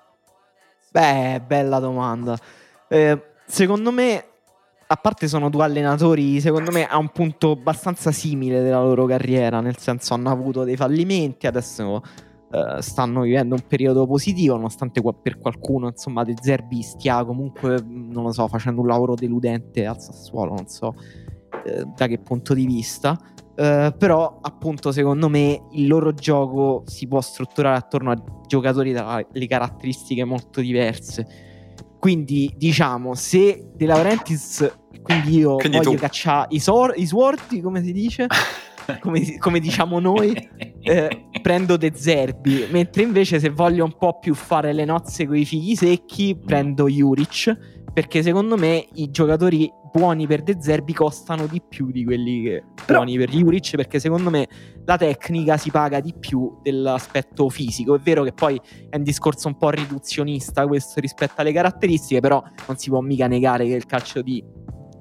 [0.92, 2.38] Beh, bella domanda.
[2.88, 4.26] Eh, secondo me,
[4.88, 9.62] a parte sono due allenatori, secondo me a un punto abbastanza simile della loro carriera,
[9.62, 12.02] nel senso hanno avuto dei fallimenti, adesso
[12.52, 18.24] Uh, stanno vivendo un periodo positivo, nonostante per qualcuno, insomma, De Zerbi stia comunque, non
[18.24, 22.66] lo so, facendo un lavoro deludente al Sassuolo, non so uh, da che punto di
[22.66, 23.18] vista.
[23.56, 29.47] Uh, però, appunto, secondo me il loro gioco si può strutturare attorno a giocatori dalle
[29.47, 31.26] caratteristiche molto diverse.
[31.99, 34.70] Quindi, diciamo, se De Laurentiis,
[35.02, 35.97] quindi io quindi voglio tu.
[35.97, 38.28] cacciare i, sor- i suorti, come si dice?
[39.00, 40.34] come, come, diciamo noi,
[40.82, 45.36] eh, prendo De Zerbi, mentre invece se voglio un po' più fare le nozze con
[45.36, 47.58] i figli secchi, prendo Juric,
[47.94, 52.64] perché secondo me i giocatori buoni per De Zerbi costano di più di quelli che
[52.86, 54.48] Però- buoni per Juric perché secondo me
[54.86, 57.96] la tecnica si paga di più dell'aspetto fisico.
[57.96, 58.60] È vero che poi
[58.90, 63.28] è un discorso un po' riduzionista questo rispetto alle caratteristiche, però non si può mica
[63.28, 64.44] negare che il calcio di,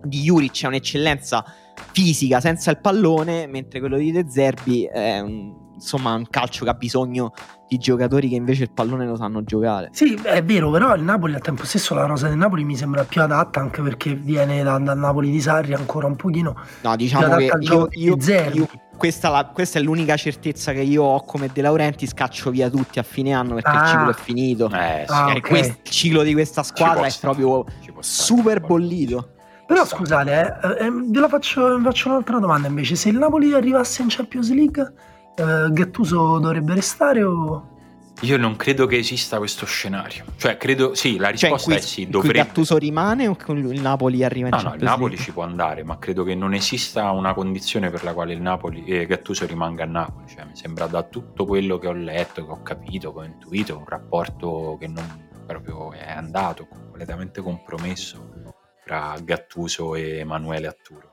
[0.03, 1.45] di Juric è un'eccellenza
[1.93, 6.71] fisica senza il pallone, mentre quello di De Zerbi è un, insomma un calcio che
[6.71, 7.33] ha bisogno
[7.67, 9.89] di giocatori che invece il pallone lo sanno giocare.
[9.93, 13.05] Sì, è vero, però il Napoli al tempo stesso la rosa del Napoli mi sembra
[13.05, 16.57] più adatta anche perché viene da- dal Napoli di Sarri ancora un pochino.
[16.83, 18.59] No, diciamo che io, io- Zerbi.
[18.59, 22.07] io- questa, la- questa è l'unica certezza che io ho come De Laurenti.
[22.07, 23.87] Scaccio via tutti a fine anno perché il Ah.
[23.87, 24.67] ciclo è finito.
[24.67, 25.49] Eh, sì, Ah, E ok.
[25.49, 27.65] questo- il ciclo di questa squadra è proprio
[28.01, 29.35] super bollito.
[29.71, 32.97] Però scusate, eh, eh, ve la faccio, vi faccio un'altra domanda invece.
[32.97, 34.93] Se il Napoli arrivasse in Champions League,
[35.37, 37.69] eh, Gattuso dovrebbe restare o...
[38.23, 40.25] Io non credo che esista questo scenario.
[40.39, 42.39] Cioè, credo, sì, la Cioè, in risposta cui, è sì, dovrebbe.
[42.39, 45.25] Gattuso rimane o il Napoli arriva in No, no, il Champions Napoli League?
[45.25, 48.85] ci può andare, ma credo che non esista una condizione per la quale il Napoli
[48.87, 50.27] e Gattuso rimanga a Napoli.
[50.27, 53.79] Cioè, mi sembra da tutto quello che ho letto, che ho capito, che ho intuito,
[53.79, 58.30] un rapporto che non proprio è andato, completamente compromesso
[58.91, 61.09] tra Gattuso e Emanuele Atturo.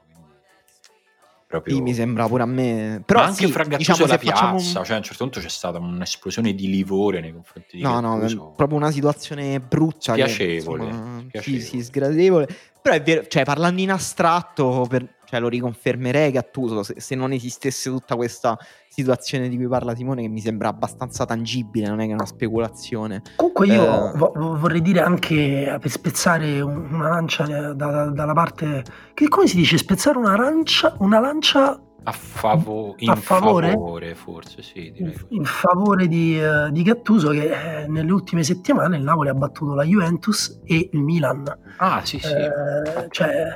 [1.46, 1.76] Proprio...
[1.76, 3.04] Sì, mi sembra pure a me.
[3.06, 5.24] Però Ma anche sì, fra Gattuso diciamo, e facciamo un- piazza, cioè a un certo
[5.24, 8.54] punto c'è stata un'esplosione di livore nei confronti di No, no, è Gattuso.
[8.56, 10.14] proprio una situazione brutta.
[10.16, 10.22] che,
[10.56, 11.42] insomma, spiacevole.
[11.44, 12.48] Sì, sì, sgradevole.
[12.82, 17.34] Però è vero, cioè, parlando in astratto, per- cioè, lo riconfermerei Gattuso se, se non
[17.34, 18.58] esistesse tutta questa
[18.88, 22.26] situazione di cui parla Simone, che mi sembra abbastanza tangibile, non è che è una
[22.26, 23.22] speculazione.
[23.36, 24.18] Comunque io Eh.
[24.18, 28.84] vo- vo- vorrei dire anche per spezzare un- una lancia da- da- dalla parte...
[29.14, 29.78] Che come si dice?
[29.78, 33.72] Spezzare una lancia, una lancia A, favo- in A favore?
[33.72, 38.96] favore, forse sì, direi in favore di, eh, di Gattuso che eh, nelle ultime settimane
[38.96, 41.44] il Napoli ha battuto la Juventus e il Milan.
[41.78, 42.32] Ah, sì, sì.
[42.32, 43.54] Eh, cioè,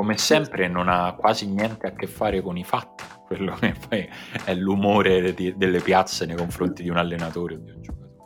[0.00, 4.08] Come sempre non ha quasi niente a che fare con i fatti, quello che poi
[4.44, 8.16] è l'umore di- delle piazze nei confronti di un allenatore o di un giocatore.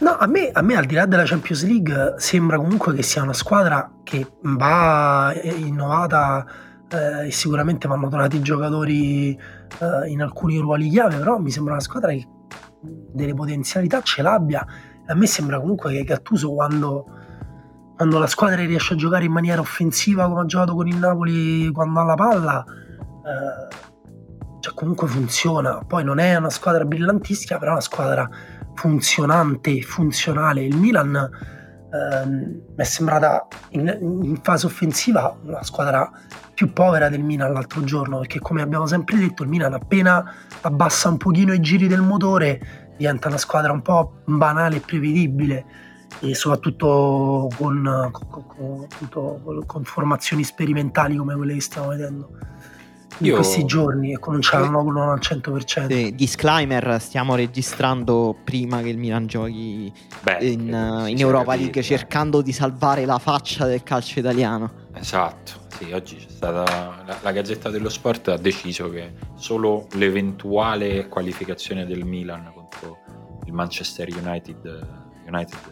[0.00, 3.22] no, a me, a me al di là della Champions League sembra comunque che sia
[3.22, 6.44] una squadra che va eh, innovata
[6.90, 11.72] eh, e sicuramente vanno trovati i giocatori eh, in alcuni ruoli chiave, però mi sembra
[11.72, 12.28] una squadra che
[12.82, 14.66] delle potenzialità ce l'abbia.
[15.06, 17.06] A me sembra comunque che Gattuso quando,
[18.02, 21.70] quando la squadra riesce a giocare in maniera offensiva come ha giocato con il Napoli
[21.70, 23.76] quando ha la palla, eh,
[24.58, 25.84] cioè comunque funziona.
[25.86, 28.28] Poi non è una squadra brillantistica, però è una squadra
[28.74, 30.64] funzionante, funzionale.
[30.64, 36.10] Il Milan ehm, mi è sembrata in, in fase offensiva una squadra
[36.54, 40.28] più povera del Milan l'altro giorno, perché come abbiamo sempre detto il Milan appena
[40.62, 45.91] abbassa un pochino i giri del motore diventa una squadra un po' banale e prevedibile
[46.20, 52.30] e soprattutto con, con- con- appunto, con- formazioni sperimentali come quelle che stiamo vedendo
[53.18, 55.86] in Io- questi giorni e che non al 100%.
[55.88, 59.92] Sì, disclaimer, stiamo registrando prima che il Milan giochi
[60.22, 64.80] Beh, in, eh, in Europa capito, League cercando di salvare la faccia del calcio italiano.
[64.94, 71.08] Esatto, sì, oggi c'è stata la, la Gazzetta dello Sport ha deciso che solo l'eventuale
[71.08, 72.98] qualificazione del Milan contro
[73.46, 74.86] il Manchester United,
[75.26, 75.71] United,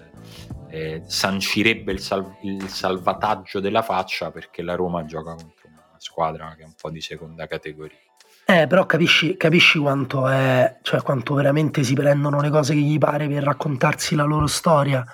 [0.71, 6.55] eh, sancirebbe il, sal- il salvataggio della faccia perché la Roma gioca contro una squadra
[6.57, 7.99] che è un po' di seconda categoria.
[8.47, 12.99] Eh, però capisci, capisci quanto è, cioè quanto veramente si prendono le cose che gli
[12.99, 15.05] pare per raccontarsi la loro storia.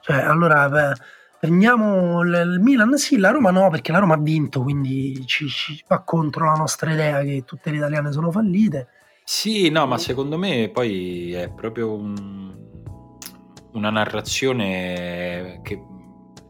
[0.00, 0.92] Cioè, allora beh,
[1.40, 5.48] prendiamo il, il Milan, sì, la Roma no, perché la Roma ha vinto, quindi ci,
[5.48, 8.88] ci va contro la nostra idea che tutte le italiane sono fallite.
[9.24, 12.75] Sì, no, ma secondo me poi è proprio un-
[13.76, 15.80] una narrazione che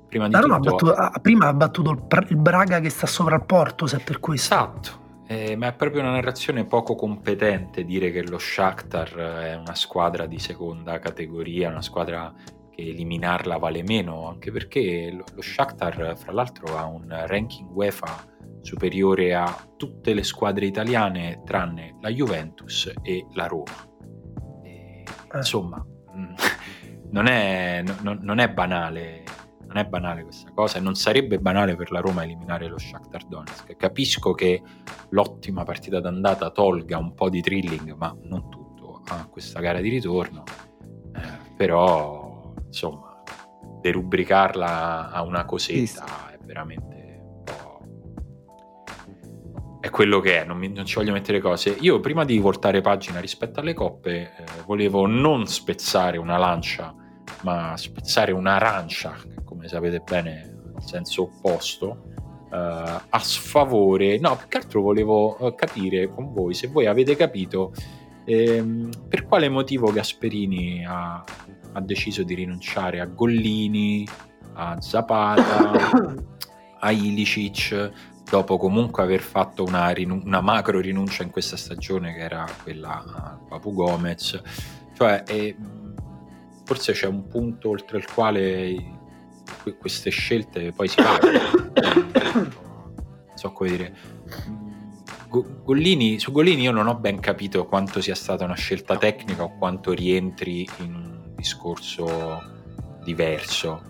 [0.09, 0.71] prima di La Roma ha tutto...
[0.71, 4.21] battuto- ha- prima ha battuto il, Braga che sta sopra il Porto, se è per
[4.21, 4.55] questo.
[4.55, 9.75] Esatto, eh, ma è proprio una narrazione poco competente dire che lo Shakhtar è una
[9.75, 12.33] squadra di seconda categoria, una squadra
[12.71, 18.35] che eliminarla vale meno, anche perché lo, lo Shakhtar fra l'altro ha un ranking UEFA
[18.61, 23.73] superiore a tutte le squadre italiane tranne la Juventus e la Roma.
[24.63, 25.37] E, Eh.
[25.37, 25.85] Insomma,
[26.17, 26.35] mm,
[27.11, 29.25] non è, non- non è banale
[29.67, 33.27] non è banale questa cosa e non sarebbe banale per la Roma eliminare lo Shakhtar
[33.27, 33.77] Donetsk.
[33.77, 34.63] Capisco che
[35.11, 39.89] l'ottima partita d'andata tolga un po' di thrilling, ma non tutto a questa gara di
[39.89, 40.45] ritorno.
[41.15, 43.23] Eh, però, insomma,
[43.81, 46.96] derubricarla a una cosetta è veramente.
[49.87, 51.77] È quello che è, non, mi- non ci voglio mettere cose.
[51.79, 56.93] Io prima di voltare pagina rispetto alle coppe eh, volevo non spezzare una lancia
[57.43, 59.15] ma spezzare un'arancia,
[59.45, 62.03] come sapete bene nel senso opposto,
[62.51, 64.19] eh, a sfavore.
[64.19, 67.73] No, più che altro volevo eh, capire con voi se voi avete capito
[68.25, 71.23] ehm, per quale motivo Gasperini ha,
[71.75, 74.05] ha deciso di rinunciare a Gollini,
[74.55, 76.17] a Zapata,
[76.81, 82.21] a Ilicic, dopo comunque aver fatto una, rinu- una macro rinuncia in questa stagione che
[82.21, 84.41] era quella a Papu Gomez.
[84.95, 85.57] Cioè, eh,
[86.65, 88.75] forse c'è un punto oltre il quale
[89.63, 91.39] que- queste scelte poi si pagano.
[93.35, 93.97] so come dire.
[95.29, 99.43] Go- Gollini, su Gollini io non ho ben capito quanto sia stata una scelta tecnica
[99.43, 102.43] o quanto rientri in un discorso
[103.05, 103.83] diverso.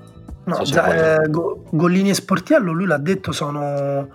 [0.44, 4.08] No, So già, eh, Go- Gollini e Sportiello, lui l'ha detto, sono,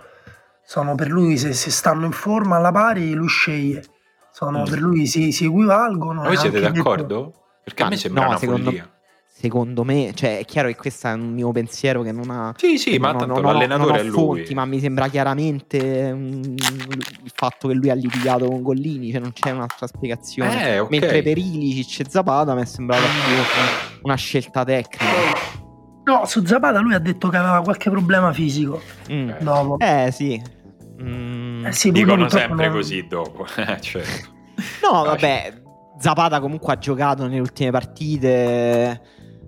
[0.72, 3.82] sono per lui, se, se stanno in forma alla pari, lui sceglie.
[4.32, 4.64] Sono, Mm.
[4.64, 6.22] Per lui si, si equivalgono.
[6.22, 7.32] Ma voi siete anche detto- d'accordo?
[7.62, 8.90] Perché a me sembra no, una secondo- follia.
[9.34, 12.54] Secondo me, cioè, è chiaro che questo è un mio pensiero che non ha.
[12.56, 14.12] Sì, sì, ma non- tanto non ho- l'allenatore non ho è lui.
[14.38, 16.42] fonti, ma mi sembra chiaramente mm,
[17.24, 20.68] il fatto che lui ha litigato con Gollini, cioè non c'è un'altra spiegazione.
[20.74, 20.90] Eh, ok.
[20.90, 25.04] Mentre per Ilicic e Zapata mi è sembrata più una scelta tecnica.
[26.04, 28.80] No, su Zapata lui ha detto che aveva qualche problema fisico.
[29.10, 29.28] Mm.
[29.28, 29.36] Eh.
[29.40, 29.78] Dopo.
[29.78, 30.40] Eh sì.
[31.02, 31.66] Mm.
[31.66, 33.44] Eh sì, Dicono sempre non- così dopo.
[33.56, 34.30] eh, certo.
[34.82, 35.60] No, vabbè,
[35.98, 39.00] Zapata comunque ha giocato nelle ultime partite.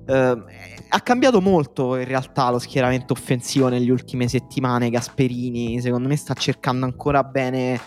[0.07, 0.43] eh,
[0.89, 4.91] ha cambiato molto in realtà lo schieramento offensivo nelle ultime settimane.
[4.91, 7.79] Gasperini, secondo me, sta cercando ancora bene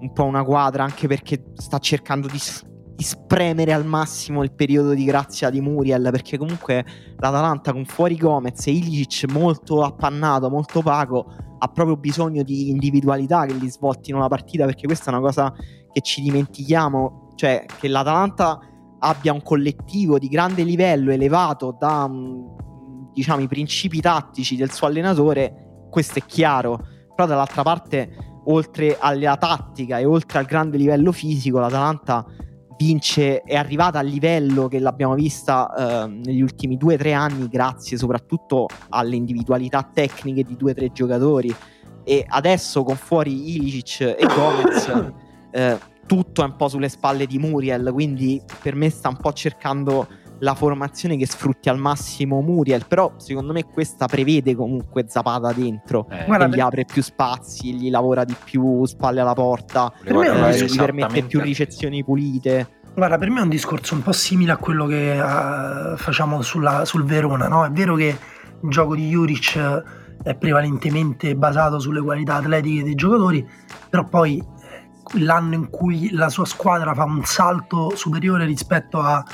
[0.00, 4.52] un po' una quadra, anche perché sta cercando di, s- di spremere al massimo il
[4.52, 6.08] periodo di grazia di Muriel.
[6.10, 6.84] Perché comunque
[7.18, 13.46] l'Atalanta con fuori Gomez e Ilicic molto appannato, molto opaco, ha proprio bisogno di individualità
[13.46, 14.64] che gli svoltino la partita.
[14.64, 15.52] Perché questa è una cosa
[15.92, 18.58] che ci dimentichiamo, cioè che l'Atalanta
[18.98, 24.86] abbia un collettivo di grande livello elevato da mm, diciamo i principi tattici del suo
[24.86, 26.78] allenatore, questo è chiaro,
[27.14, 32.24] però dall'altra parte oltre alla tattica e oltre al grande livello fisico l'Atalanta
[32.76, 37.48] vince è arrivata al livello che l'abbiamo vista eh, negli ultimi due o tre anni
[37.48, 41.54] grazie soprattutto alle individualità tecniche di due o tre giocatori.
[42.04, 45.12] E adesso con fuori Ilicic e Gomez
[45.50, 49.32] eh, tutto è un po' sulle spalle di Muriel, quindi per me sta un po'
[49.32, 50.06] cercando
[50.40, 56.06] la formazione che sfrutti al massimo Muriel, però secondo me questa prevede comunque Zapata dentro,
[56.10, 60.14] Eh, Guarda, e gli apre più spazi, gli lavora di più spalle alla porta, per
[60.14, 62.68] eh, gli permette più ricezioni pulite.
[62.94, 66.84] Guarda, per me è un discorso un po' simile a quello che eh, facciamo sulla-
[66.84, 67.64] sul Verona, no?
[67.64, 68.16] È vero che
[68.62, 69.82] il gioco di Juric eh,
[70.22, 73.46] è prevalentemente basato sulle qualità atletiche dei giocatori,
[73.90, 79.24] però poi eh, l'anno in cui la sua squadra fa un salto superiore rispetto a-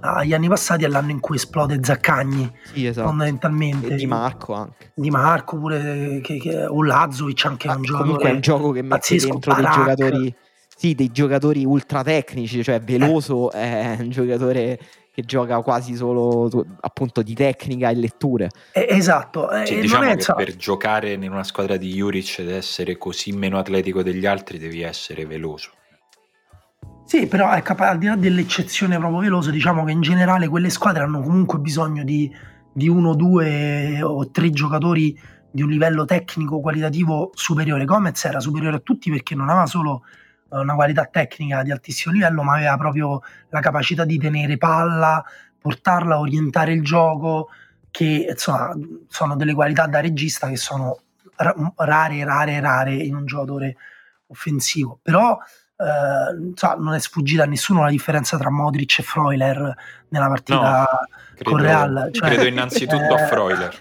[0.00, 3.08] agli anni passati è l'anno in cui esplode Zaccagni, Sì, esatto.
[3.08, 3.88] fondamentalmente.
[3.88, 4.92] E Di Marco anche.
[4.94, 8.70] Di Marco pure, che, che- o Lazovic anche Ah, un giocatore comunque è un gioco
[8.72, 9.74] che mette dentro dei Barak.
[9.96, 10.34] giocatori
[10.76, 14.78] sì, dei giocatori ultra tecnici, cioè Veloso è un giocatore
[15.12, 16.48] che gioca quasi solo
[16.82, 18.48] appunto di tecnica e letture.
[18.72, 22.50] Eh, esatto, eh, non diciamo che so- per giocare in una squadra di Juric ed
[22.50, 25.70] essere così meno atletico degli altri devi essere veloce.
[27.08, 31.04] Sì, però ecco, al di là dell'eccezione proprio veloce, diciamo che in generale quelle squadre
[31.04, 32.30] hanno comunque bisogno di,
[32.70, 35.18] di uno, due o tre giocatori
[35.50, 37.86] di un livello tecnico qualitativo superiore.
[37.86, 40.02] Gomez era superiore a tutti perché non aveva solo
[40.52, 45.24] eh, una qualità tecnica di altissimo livello, ma aveva proprio la capacità di tenere palla,
[45.58, 47.48] portarla, orientare il gioco,
[47.90, 48.76] che insomma
[49.08, 51.00] sono delle qualità da regista che sono
[51.36, 53.76] ra- rare, rare, rare in un giocatore
[54.26, 54.98] offensivo.
[55.02, 55.38] Però
[55.78, 59.74] eh, insomma, non è sfuggita a nessuno la differenza tra Modric e Freuler
[60.08, 60.86] nella partita
[61.34, 62.08] Credo, con Real.
[62.12, 63.74] Cioè, credo innanzitutto a eh, Freuler.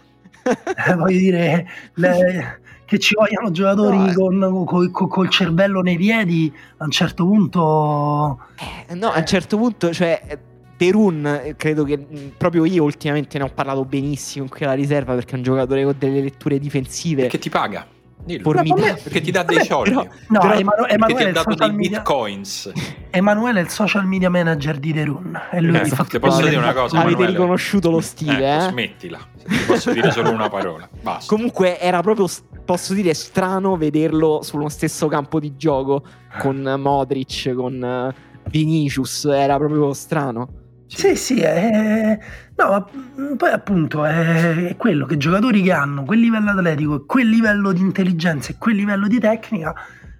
[0.87, 4.13] eh, voglio dire le- che ci vogliano giocatori No, eh.
[4.13, 8.39] con, co- co- col cervello nei piedi a un certo punto
[8.87, 10.39] Eh, no, a un certo punto, cioè, eh,
[10.77, 11.97] eh, credo che
[12.37, 15.95] proprio io ultimamente ne ho parlato benissimo in quella riserva perché è un giocatore con
[15.97, 17.85] delle letture difensive Perché ti paga?
[18.23, 18.43] Dillo.
[18.43, 18.99] formidabili.
[19.03, 19.89] Perché ti dà dei soldi.
[19.91, 22.71] però- no Però- Emanu- Perché ti Emanuele, ha è il dato social dei media, bitcoins.
[23.09, 26.73] Emanuele è il social media manager di Derun e lui Eh, ti posso dire una
[26.73, 27.31] cosa, Avete Emanuele?
[27.31, 28.69] riconosciuto lo stile, Ecco, eh?
[28.69, 29.19] smettila.
[29.47, 30.89] Ti posso dire solo una parola.
[31.01, 31.33] Basta.
[31.33, 32.27] Comunque era proprio,
[32.65, 36.03] posso dire, strano vederlo sullo stesso campo di gioco
[36.39, 38.13] con Modric, con eh,
[38.49, 40.49] Vinicius, era proprio strano.
[40.87, 42.17] Sì, sì, è...
[42.55, 42.87] no, ma
[43.19, 44.67] mm, poi appunto è...
[44.69, 48.55] è quello che giocatori che hanno quel livello atletico, e quel livello di intelligenza e
[48.57, 49.73] quel livello di tecnica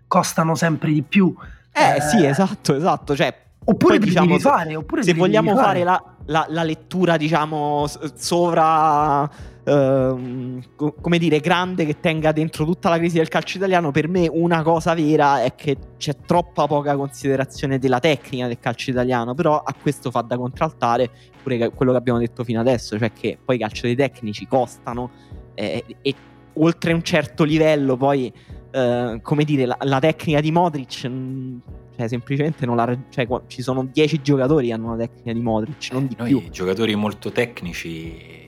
[0.07, 1.33] costano sempre di più.
[1.71, 5.61] Eh, sì, esatto, esatto, cioè Oppure Poi, diciamo, fare, oppure se vogliamo fare.
[5.61, 9.29] fare la, la- la lettura, diciamo, sovra
[9.71, 14.07] ehm, co- come dire, grande che tenga dentro tutta la crisi del calcio italiano, per
[14.07, 19.33] me una cosa vera è che c'è troppa poca considerazione della tecnica del calcio italiano,
[19.33, 21.09] però a questo fa da contraltare
[21.43, 24.47] pure che- quello che abbiamo detto fino adesso, cioè che poi i calcio dei tecnici
[24.47, 25.11] costano
[25.53, 26.15] eh, e
[26.53, 28.31] oltre un certo livello poi,
[28.71, 31.05] eh, come dire, la, la tecnica di Modric...
[31.05, 31.61] mh,
[31.97, 32.95] cioè, semplicemente non la.
[33.09, 36.49] Cioè, ci sono 10 giocatori che hanno una tecnica di Modric, non di Noi più.
[36.51, 38.46] giocatori molto tecnici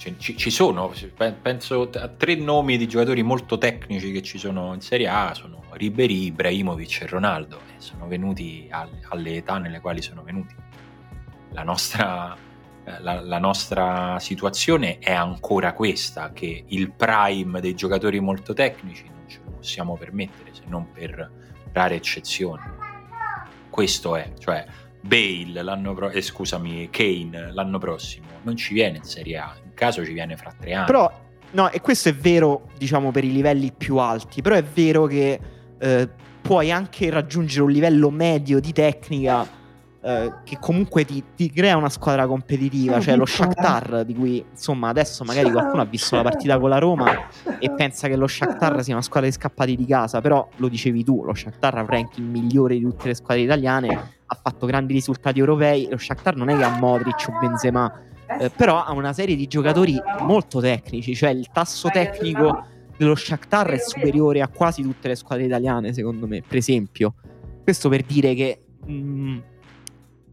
[0.00, 4.38] ci, ci- ci sono, pe- penso a tre nomi di giocatori molto tecnici che ci
[4.38, 9.58] sono in Serie A, sono Ribery, Ibrahimovic e Ronaldo, e sono venuti al- alle età
[9.58, 10.54] nelle quali sono venuti.
[11.50, 12.34] La nostra,
[12.84, 19.04] eh, la- la nostra situazione è ancora questa, che il prime dei giocatori molto tecnici
[19.04, 21.30] non ce lo possiamo permettere se non per
[21.72, 22.62] rare eccezioni.
[23.68, 24.64] Questo è, cioè
[25.02, 30.04] Bale l'anno pro- eh, scusami, Kane l'anno prossimo non ci viene in Serie A, caso
[30.04, 30.86] ci viene fra tre anni.
[30.86, 31.10] Però,
[31.52, 34.42] no, e questo è vero, diciamo, per i livelli più alti.
[34.42, 35.40] Però è vero che
[35.78, 36.08] eh,
[36.42, 39.58] puoi anche raggiungere un livello medio di tecnica.
[40.02, 44.88] eh, che comunque ti, ti crea una squadra competitiva, cioè lo Shakhtar di cui insomma
[44.88, 47.28] adesso magari qualcuno ha visto la partita con la Roma
[47.58, 51.04] e pensa che lo Shakhtar sia una squadra di scappati di casa, però lo dicevi
[51.04, 53.88] tu, lo Shakhtar ha un ranking migliore di tutte le squadre italiane,
[54.24, 57.92] ha fatto grandi risultati europei, lo Shakhtar non è che ha Modric o Benzema,
[58.38, 62.64] eh, però ha una serie di giocatori molto tecnici, cioè il tasso tecnico
[62.96, 67.14] dello Shakhtar è superiore a quasi tutte le squadre italiane, secondo me, per esempio.
[67.62, 69.38] Questo per dire che mh,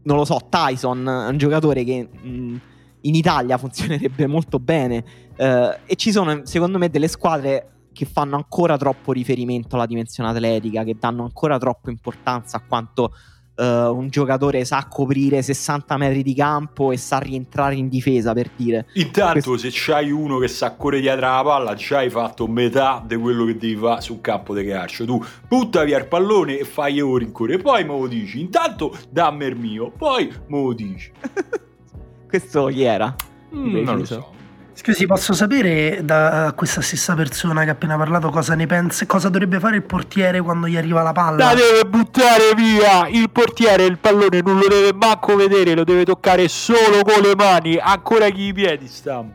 [0.02, 2.60] non lo so, Tyson è un giocatore che mh,
[3.02, 5.04] in Italia funzionerebbe molto bene.
[5.36, 10.28] Eh, e ci sono secondo me delle squadre che fanno ancora troppo riferimento alla dimensione
[10.28, 13.12] atletica, che danno ancora troppo importanza a quanto
[13.58, 18.50] eh, un giocatore sa coprire 60 metri di campo e sa rientrare in difesa, per
[18.54, 18.86] dire.
[18.94, 23.02] Intanto, Questo- se c'hai uno che sa correre dietro la palla, già hai fatto metà
[23.04, 25.04] di quello che devi fare sul campo di calcio.
[25.04, 27.60] Tu butta via il pallone e fai ore in correre.
[27.60, 28.40] Poi me lo dici.
[28.40, 31.10] Intanto dammi il mio, poi me lo dici.
[32.28, 33.14] Questo chi era?
[33.54, 34.32] Mm, non lo so.
[34.80, 39.06] Scusi, posso sapere da questa stessa persona che ha appena parlato cosa ne pensa?
[39.06, 41.46] Cosa dovrebbe fare il portiere quando gli arriva la palla?
[41.46, 43.08] La deve buttare via!
[43.08, 47.34] Il portiere il pallone non lo deve manco vedere, lo deve toccare solo con le
[47.34, 49.34] mani, ancora chi i piedi stanno.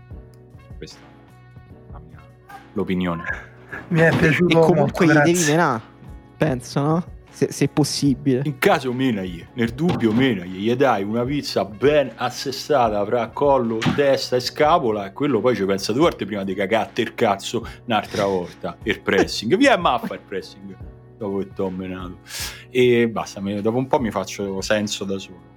[0.77, 2.21] Questa è la mia-
[2.71, 3.23] l'opinione.
[3.89, 5.81] Mi è piaciuto E comunque molto, gli devi menare,
[6.37, 7.03] penso, no?
[7.33, 8.43] Se, se è possibile.
[8.45, 14.35] In caso menagli, nel dubbio menagli, gli dai una pizza ben assestata fra collo, testa
[14.35, 18.25] e scapola e quello poi ci pensa due volte prima di cagate il cazzo un'altra
[18.25, 19.57] volta il pressing.
[19.57, 20.75] Via mappa il pressing
[21.23, 22.17] dopo che t'ho menato.
[22.69, 25.51] E basta, dopo un po' mi faccio senso da solo.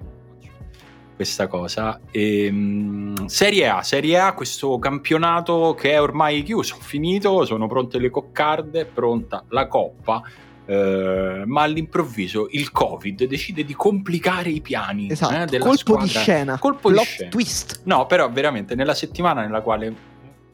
[1.14, 1.98] Questa cosa.
[2.10, 8.10] Ehm, serie A, Serie A, questo campionato che è ormai chiuso, finito, sono pronte le
[8.10, 10.22] coccarde, pronta la coppa.
[10.68, 16.08] Eh, ma all'improvviso il Covid decide di complicare i piani Esatto, eh, della colpo di
[16.08, 16.20] squadra.
[16.20, 17.30] scena, Colpo di plot scena.
[17.30, 17.80] twist.
[17.84, 19.94] No, però veramente nella settimana nella quale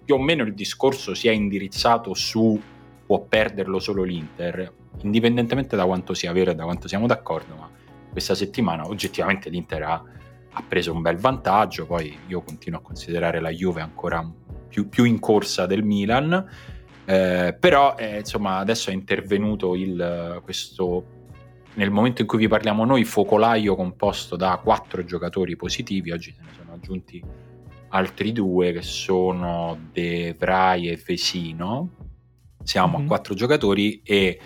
[0.05, 2.61] più o meno il discorso si è indirizzato su
[3.07, 7.71] può perderlo solo l'Inter, indipendentemente da quanto sia vero e da quanto siamo d'accordo, ma
[8.11, 10.03] questa settimana oggettivamente l'Inter ha,
[10.53, 14.29] ha preso un bel vantaggio, poi io continuo a considerare la Juve ancora
[14.69, 16.47] più, più in corsa del Milan,
[17.05, 21.21] eh, però eh, insomma adesso è intervenuto il, questo
[21.75, 26.43] nel momento in cui vi parliamo noi, focolaio composto da quattro giocatori positivi, oggi se
[26.43, 27.23] ne sono aggiunti
[27.89, 31.91] altri due che sono De Vrij e Vesino.
[32.63, 33.05] Siamo Mhm.
[33.05, 34.39] a quattro giocatori e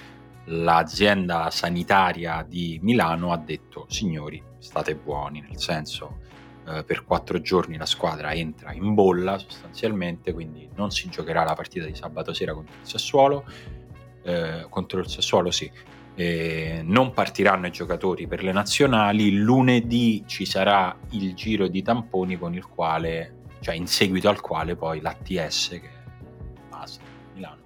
[0.46, 6.20] l'azienda sanitaria di Milano ha detto signori state buoni, nel senso
[6.68, 11.54] eh, per quattro giorni la squadra entra in bolla sostanzialmente, quindi non si giocherà la
[11.54, 13.44] partita di sabato sera contro il Sassuolo,
[14.22, 15.70] eh, contro il Sassuolo sì,
[16.16, 22.36] eh, non partiranno i giocatori per le nazionali, lunedì ci sarà il giro di tamponi
[22.36, 25.90] con il quale, cioè in seguito al quale poi l'ATS, che
[26.68, 27.00] base
[27.34, 27.62] Milano,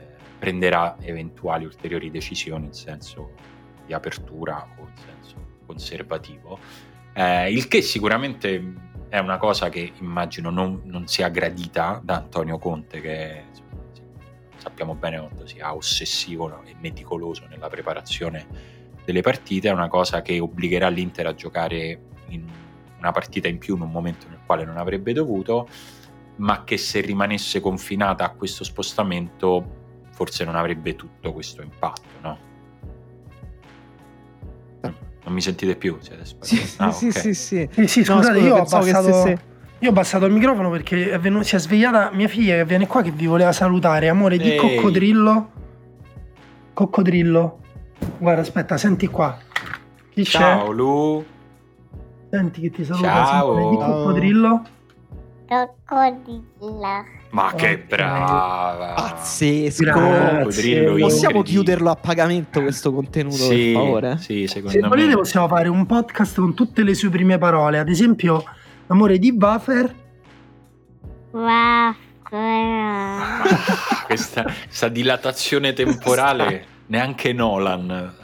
[0.00, 0.04] eh,
[0.38, 3.30] prenderà eventuali ulteriori decisioni in senso
[3.86, 6.58] di apertura o in senso conservativo,
[7.16, 8.74] eh, il che sicuramente
[9.08, 13.44] è una cosa che immagino non, non sia gradita da Antonio Conte che
[14.58, 18.46] sappiamo bene quanto sia ossessivo e meticoloso nella preparazione
[19.04, 22.00] delle partite, è una cosa che obbligherà l'Inter a giocare
[22.98, 25.68] una partita in più in un momento nel quale non avrebbe dovuto,
[26.36, 32.05] ma che se rimanesse confinata a questo spostamento forse non avrebbe tutto questo impatto,
[35.26, 35.96] Non mi sentite più?
[36.00, 36.62] Siete Sì?
[36.78, 37.12] Ah, sì, ok.
[37.18, 37.68] sì, sì.
[37.72, 39.38] Sì, sì, No, scusate, scusa, io ho abbassato, stesse-
[39.80, 42.86] Io ho abbassato il microfono perché è venu- si è svegliata mia figlia che viene
[42.86, 44.08] qua che vi voleva salutare.
[44.08, 44.56] Amore di Ehi.
[44.56, 45.50] coccodrillo.
[46.72, 47.58] Coccodrillo.
[48.18, 49.36] Guarda, aspetta, senti qua.
[50.10, 51.24] Chi Ciao Lu.
[52.30, 52.36] c'è?
[52.36, 53.08] Senti che ti saluta.
[53.08, 53.70] Ciao.
[53.70, 54.62] Di coccodrillo.
[55.48, 57.04] Coccodrillo.
[57.36, 58.92] Ma che brava.
[58.94, 59.82] Pazzesco.
[59.84, 60.90] Grazie.
[60.98, 64.16] Possiamo chiuderlo a pagamento questo contenuto, Sì, per favore?
[64.18, 64.88] sì, secondo Se me.
[64.88, 67.78] volete possiamo fare un podcast con tutte le sue prime parole.
[67.78, 68.42] Ad esempio,
[68.86, 69.94] amore di Buffer.
[74.06, 78.14] Questa, questa dilatazione temporale neanche Nolan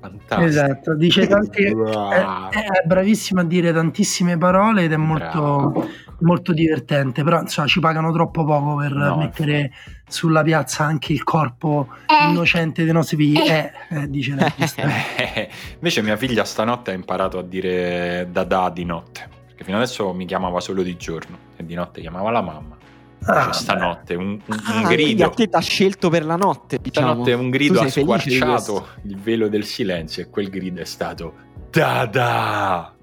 [0.00, 5.88] fantastico Esatto, dice tanti, è, è bravissima a dire tantissime parole ed è molto,
[6.20, 9.70] molto divertente, però insomma ci pagano troppo poco per No, mettere
[10.08, 12.30] sulla piazza anche il corpo Eh.
[12.30, 13.38] innocente dei nostri figli.
[13.38, 14.82] Eh, eh, dice la regista.
[15.16, 20.12] Eh, invece mia figlia stanotte ha imparato a dire dadà di notte perché fino adesso
[20.14, 22.76] mi chiamava solo di giorno e di notte chiamava la mamma
[23.24, 26.78] Ah, stanotte un, un- un Ah, quindi grido a te t'ha scelto per la notte,
[26.80, 27.06] diciamo.
[27.08, 31.34] stanotte un grido ha squarciato il velo del silenzio e quel grido è stato
[31.70, 32.94] dada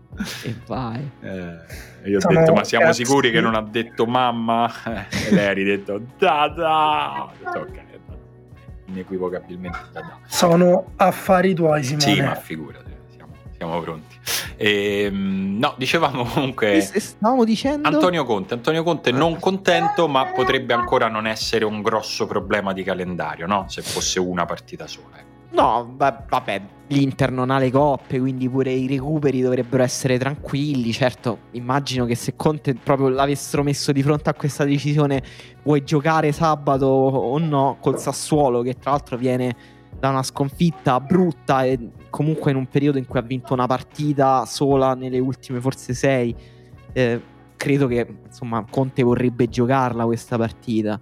[0.43, 1.09] E vai.
[1.21, 3.03] Eh, io ho Sono detto, ma siamo cazzi.
[3.05, 4.71] sicuri che non ha detto mamma?
[4.85, 7.23] Eh, e lei ha ridetto, Dada!
[7.25, 7.83] Ho detto, ok,
[8.87, 10.19] inequivocabilmente Dada.
[10.27, 12.01] Sono affari tuoi, Simone.
[12.13, 14.15] Sì, ma figurati, siamo, siamo pronti.
[14.57, 16.81] Ehm, no, dicevamo E comunque...
[16.81, 17.87] stavamo dicendo...
[17.87, 22.83] Antonio Conte, Antonio Conte non contento, ma potrebbe ancora non essere un grosso problema di
[22.83, 23.65] calendario, no?
[23.67, 25.17] Se fosse una partita sola.
[25.17, 25.33] ecco.
[25.51, 30.91] No, va- vabbè, l'Inter non ha le coppe, quindi pure i recuperi dovrebbero essere tranquilli.
[30.91, 35.23] Certo, immagino che se Conte proprio l'avessero messo di fronte a questa decisione,
[35.63, 39.55] vuoi giocare sabato o no, col Sassuolo, che tra l'altro viene
[39.99, 41.79] da una sconfitta brutta e
[42.09, 46.35] comunque in un periodo in cui ha vinto una partita sola nelle ultime forse sei.
[46.93, 47.21] eh,
[47.57, 50.99] credo che insomma Conte vorrebbe giocarla questa partita.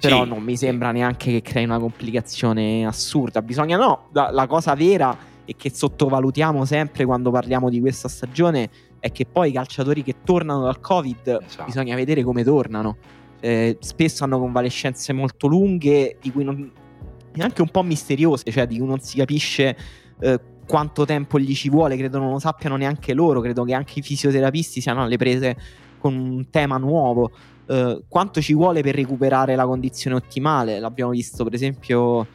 [0.00, 3.42] Però Sì, non mi sembra neanche che crei una complicazione assurda.
[3.42, 8.70] Bisogna no, la, la cosa vera e che sottovalutiamo sempre quando parliamo di questa stagione
[9.00, 11.64] è che poi i calciatori che tornano dal Covid Esatto.
[11.64, 12.96] bisogna vedere come tornano.
[13.40, 16.70] Eh, spesso hanno convalescenze molto lunghe, di cui non,
[17.38, 19.76] neanche un po' misteriose, cioè di cui non si capisce
[20.20, 24.00] eh, quanto tempo gli ci vuole, credo non lo sappiano neanche loro, credo che anche
[24.00, 25.56] i fisioterapisti siano alle prese
[25.98, 27.30] con un tema nuovo.
[27.66, 30.78] Eh, quanto ci vuole per recuperare la condizione ottimale?
[30.78, 32.26] L'abbiamo visto, per esempio,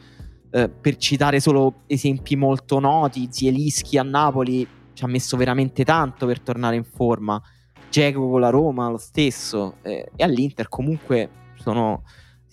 [0.50, 6.26] eh, per citare solo esempi molto noti, Zielischi a Napoli ci ha messo veramente tanto
[6.26, 7.40] per tornare in forma.
[7.88, 12.02] Dzeko con la Roma lo stesso eh, e all'Inter comunque sono-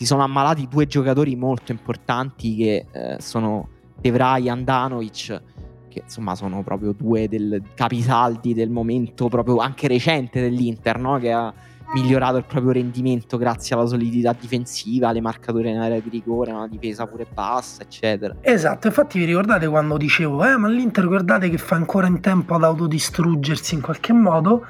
[0.01, 5.41] si sono ammalati due giocatori molto importanti che eh, sono De Vrij e Andanovic
[5.89, 11.19] che insomma sono proprio due del capisaldi del momento proprio anche recente dell'Inter no?
[11.19, 11.53] che ha
[11.93, 16.67] migliorato il proprio rendimento grazie alla solidità difensiva, alle marcature in area di rigore, una
[16.67, 21.59] difesa pure bassa eccetera Esatto, infatti vi ricordate quando dicevo, eh, ma l'Inter guardate che
[21.59, 24.65] fa ancora in tempo ad autodistruggersi in qualche modo?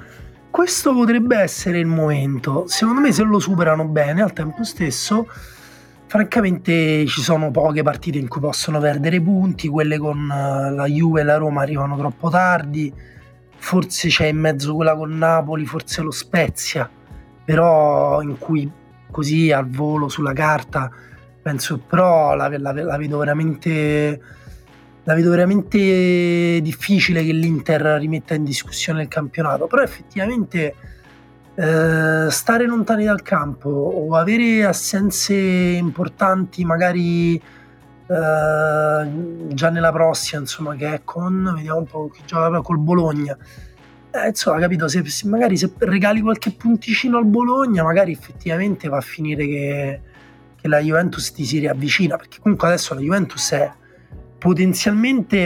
[0.52, 2.64] Questo potrebbe essere il momento.
[2.66, 5.26] Secondo me se lo superano bene al tempo stesso,
[6.06, 11.22] francamente ci sono poche partite in cui possono perdere punti, quelle con eh, la Juve
[11.22, 12.92] e la Roma arrivano troppo tardi,
[13.56, 16.88] forse c'è in mezzo quella con Napoli, forse lo Spezia,
[17.42, 18.70] però in cui
[19.10, 20.90] così al volo sulla carta
[21.40, 24.20] penso però la, la- la vedo veramente
[25.04, 30.74] la vedo veramente difficile che l'Inter rimetta in discussione il campionato però effettivamente
[31.54, 37.42] eh, stare lontani dal campo o avere assenze importanti magari eh,
[38.06, 43.36] già nella prossima insomma che è con vediamo un po' chi gioca col Bologna.
[44.14, 48.98] Eh, insomma capito se, se magari se regali qualche punticino al Bologna magari effettivamente va
[48.98, 50.00] a finire che
[50.62, 53.72] che la Juventus ti si riavvicina perché comunque adesso la Juventus è
[54.42, 55.38] potenzialmente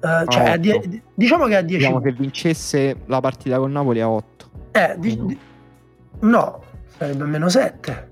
[0.00, 0.88] eh, cioè è a die- otto.
[1.14, 5.16] diciamo che a 10 diciamo che vincesse la partita con Napoli a 8 eh, di-
[5.16, 5.24] no.
[5.26, 5.38] di-
[6.20, 6.62] no
[6.96, 8.08] sarebbe meno 7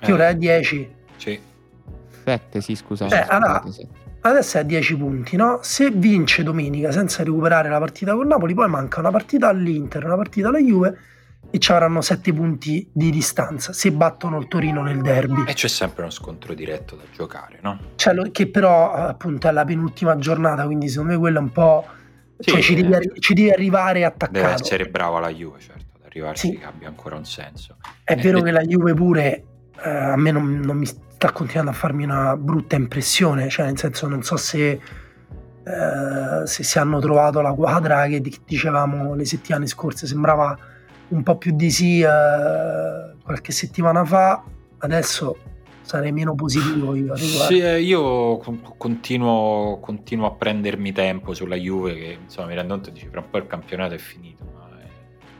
[0.00, 1.38] che Eh, ora è a 10 sì.
[2.24, 3.62] 7 sì scusate, Eh, allora-
[4.22, 5.58] adesso è a 10 punti no?
[5.62, 10.16] se vince domenica senza recuperare la partita con Napoli poi manca una partita all'Inter una
[10.16, 10.96] partita alla Juve
[11.50, 15.68] e ci avranno 7 punti di distanza se battono il Torino nel derby E c'è
[15.68, 17.78] sempre uno scontro diretto da giocare, no?
[17.96, 21.86] Cioè, che però appunto è la penultima giornata quindi secondo me quello è un po'
[22.38, 25.60] Sì, cioè, ci, devi, eh, arri- ci devi arrivare Deve attaccato essere brava la Juve,
[25.60, 26.58] certo, ad arrivarci Sì.
[26.58, 27.76] che abbia ancora un senso.
[28.02, 29.44] È Eh, vero eh, che la Juve pure
[29.82, 33.78] eh, a me non, non mi sta continuando a farmi una brutta impressione, cioè nel
[33.78, 39.24] senso non so se, eh, se si hanno trovato la quadra che di- dicevamo le
[39.24, 40.58] settimane scorse, sembrava
[41.08, 42.06] un po' più di sì eh,
[43.22, 44.42] qualche settimana fa,
[44.78, 45.36] adesso
[45.82, 47.14] sarei meno positivo io.
[47.14, 47.44] riguardo.
[47.46, 52.74] Sì, eh, io con- continuo, continuo a prendermi tempo sulla Juve che insomma mi rendo
[52.74, 54.88] conto dici fra un po' il campionato è finito, ma eh,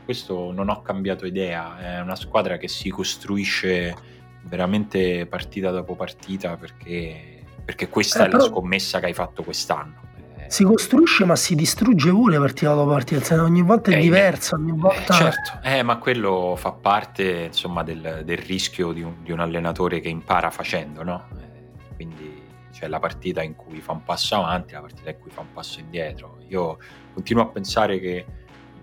[0.05, 3.95] questo non ho cambiato idea, è una squadra che si costruisce
[4.43, 9.41] veramente partita dopo partita perché, perché questa Eh, è la però- scommessa che hai fatto
[9.43, 10.03] quest'anno.
[10.47, 14.55] Si costruisce ma si distrugge pure partita dopo partita, cioè, ogni volta è Eh, diversa,
[14.55, 15.13] ogni Eh, volta...
[15.13, 19.99] certo, eh, ma quello fa parte insomma, del, del rischio di un, di un allenatore
[19.99, 21.25] che impara facendo, no?
[21.37, 25.31] Eh, quindi c'è la partita in cui fa un passo avanti, la partita in cui
[25.31, 26.37] fa un passo indietro.
[26.49, 26.77] Io
[27.13, 28.25] continuo a pensare che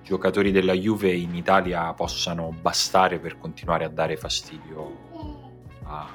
[0.02, 5.10] i giocatori della Juve in Italia possano bastare per continuare a dare fastidio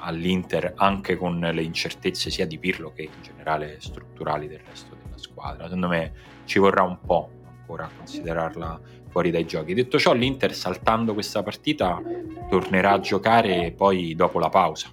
[0.00, 4.87] all'Inter, anche con le incertezze sia di Pirlo che in generale strutturali del resto
[5.18, 5.64] squadra.
[5.64, 6.12] Secondo me
[6.44, 9.74] ci vorrà un po' ancora a considerarla fuori dai giochi.
[9.74, 12.00] Detto ciò, l'Inter saltando questa partita
[12.48, 14.88] tornerà a giocare poi dopo la pausa.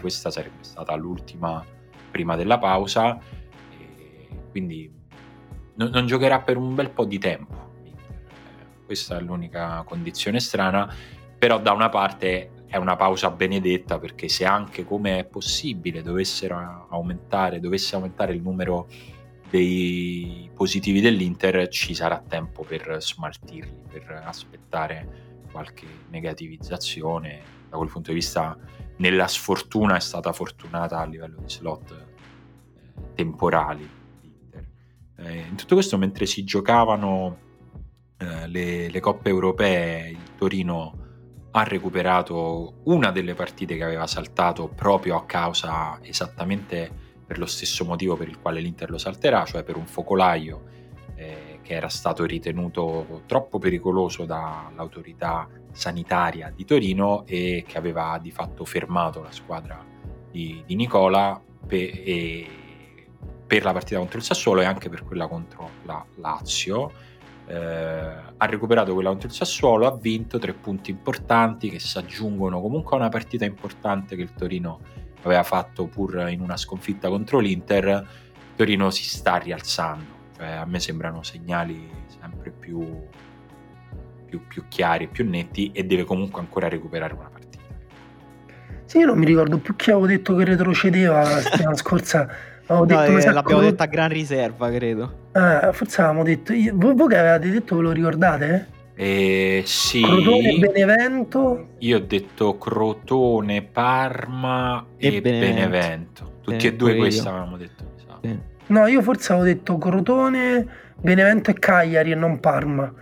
[0.00, 1.64] Questa sarebbe stata l'ultima
[2.10, 3.18] prima della pausa.
[4.50, 4.92] Quindi
[5.74, 7.70] non, non giocherà per un bel po' di tempo.
[7.84, 10.92] Eh, Questa è l'unica condizione strana.
[11.38, 16.86] Però da una parte è una pausa benedetta perché se anche come è possibile dovessero
[16.88, 18.86] aumentare, dovesse aumentare il numero
[19.52, 27.42] dei positivi dell'Inter ci sarà tempo per smaltirli, per aspettare qualche negativizzazione.
[27.68, 28.56] Da quel punto di vista,
[28.96, 33.86] nella sfortuna è stata fortunata a livello di slot eh, temporali.
[35.18, 37.36] Eh, in tutto questo, mentre si giocavano
[38.16, 40.96] eh, le, le coppe europee, il Torino
[41.50, 47.01] ha recuperato una delle partite che aveva saltato proprio a causa esattamente
[47.32, 50.64] per lo stesso motivo per il quale l'Inter lo salterà, cioè per un focolaio
[51.14, 58.30] eh, che era stato ritenuto troppo pericoloso dall'autorità sanitaria di Torino e che aveva di
[58.30, 59.82] fatto fermato la squadra
[60.30, 62.46] di, di Nicola pe-
[63.46, 66.92] per la partita contro il Sassuolo e anche per quella contro la Lazio.
[67.46, 72.60] Eh, ha recuperato quella contro il Sassuolo, ha vinto tre punti importanti che si aggiungono
[72.60, 74.80] comunque a una partita importante che il Torino
[75.22, 78.06] aveva fatto pur in una sconfitta contro l'Inter.
[78.56, 80.04] Torino si sta rialzando,
[80.36, 81.88] cioè, a me sembrano segnali
[82.20, 82.84] sempre più,
[84.26, 87.40] più, più chiari, più netti e deve comunque ancora recuperare una partita.
[88.84, 92.28] Sì, io non mi ricordo più chi avevo detto che retrocedeva la settimana scorsa.
[92.66, 95.28] Avevo detto, No, eh, sa, l'abbiamo Cro- detta a gran riserva, credo.
[95.32, 98.68] Eh, forse avevamo detto io- voi, voi che avevate detto ve lo ricordate?
[99.04, 105.54] Eh, sì, Crotone Benevento io ho detto Crotone, Parma e, E Benevento.
[105.54, 106.32] Benevento.
[106.42, 107.84] Tutti Eh, e due questi avevamo detto.
[108.06, 108.18] sa.
[108.22, 108.38] Sì.
[108.66, 110.66] no io forse avevo detto Crotone
[111.00, 112.92] Benevento e Cagliari e non Parma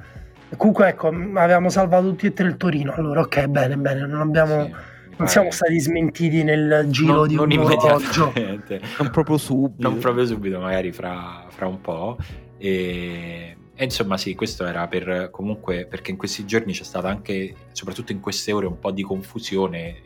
[0.48, 4.20] E comunque ecco avevamo salvato tutti e tre il Torino allora ok bene bene non
[4.22, 4.74] abbiamo Sì,
[5.18, 8.80] non siamo stati smentiti nel giro non, di non un orologio immediatamente.
[8.98, 9.86] Non proprio subito.
[9.86, 12.16] non proprio subito, magari fra, fra un po'.
[12.56, 17.54] E, e insomma, sì, questo era per comunque perché in questi giorni c'è stata anche,
[17.72, 20.02] soprattutto in queste ore, un po' di confusione.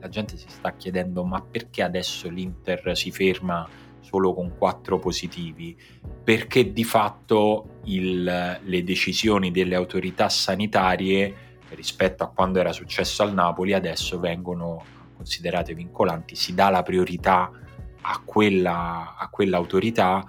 [0.00, 3.64] La gente si sta chiedendo: ma perché adesso l'Inter si ferma
[4.00, 5.78] solo con quattro positivi?
[6.24, 13.32] Perché di fatto il- le decisioni delle autorità sanitarie rispetto a quando era successo al
[13.32, 14.82] Napoli adesso vengono
[15.14, 17.52] considerate vincolanti, si dà la priorità
[18.00, 20.26] a quella, a quell'autorità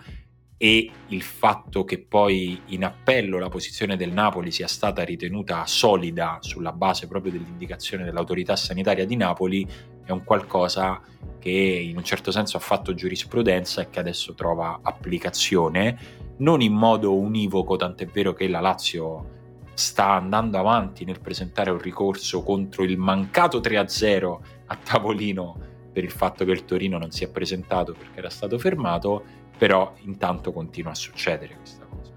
[0.64, 6.38] e il fatto che poi in appello la posizione del Napoli sia stata ritenuta solida
[6.40, 9.68] sulla base proprio dell'indicazione dell'autorità sanitaria di Napoli
[10.06, 11.02] è un qualcosa
[11.38, 15.98] che in un certo senso ha fatto giurisprudenza e che adesso trova applicazione,
[16.38, 19.31] non in modo univoco, tant'è vero che la Lazio
[19.73, 24.38] sta andando avanti nel presentare un ricorso contro il mancato 3-0
[24.68, 28.57] a tavolino per il fatto che il Torino non si è presentato perché era stato
[28.57, 32.11] fermato, però intanto continua a succedere questa cosa.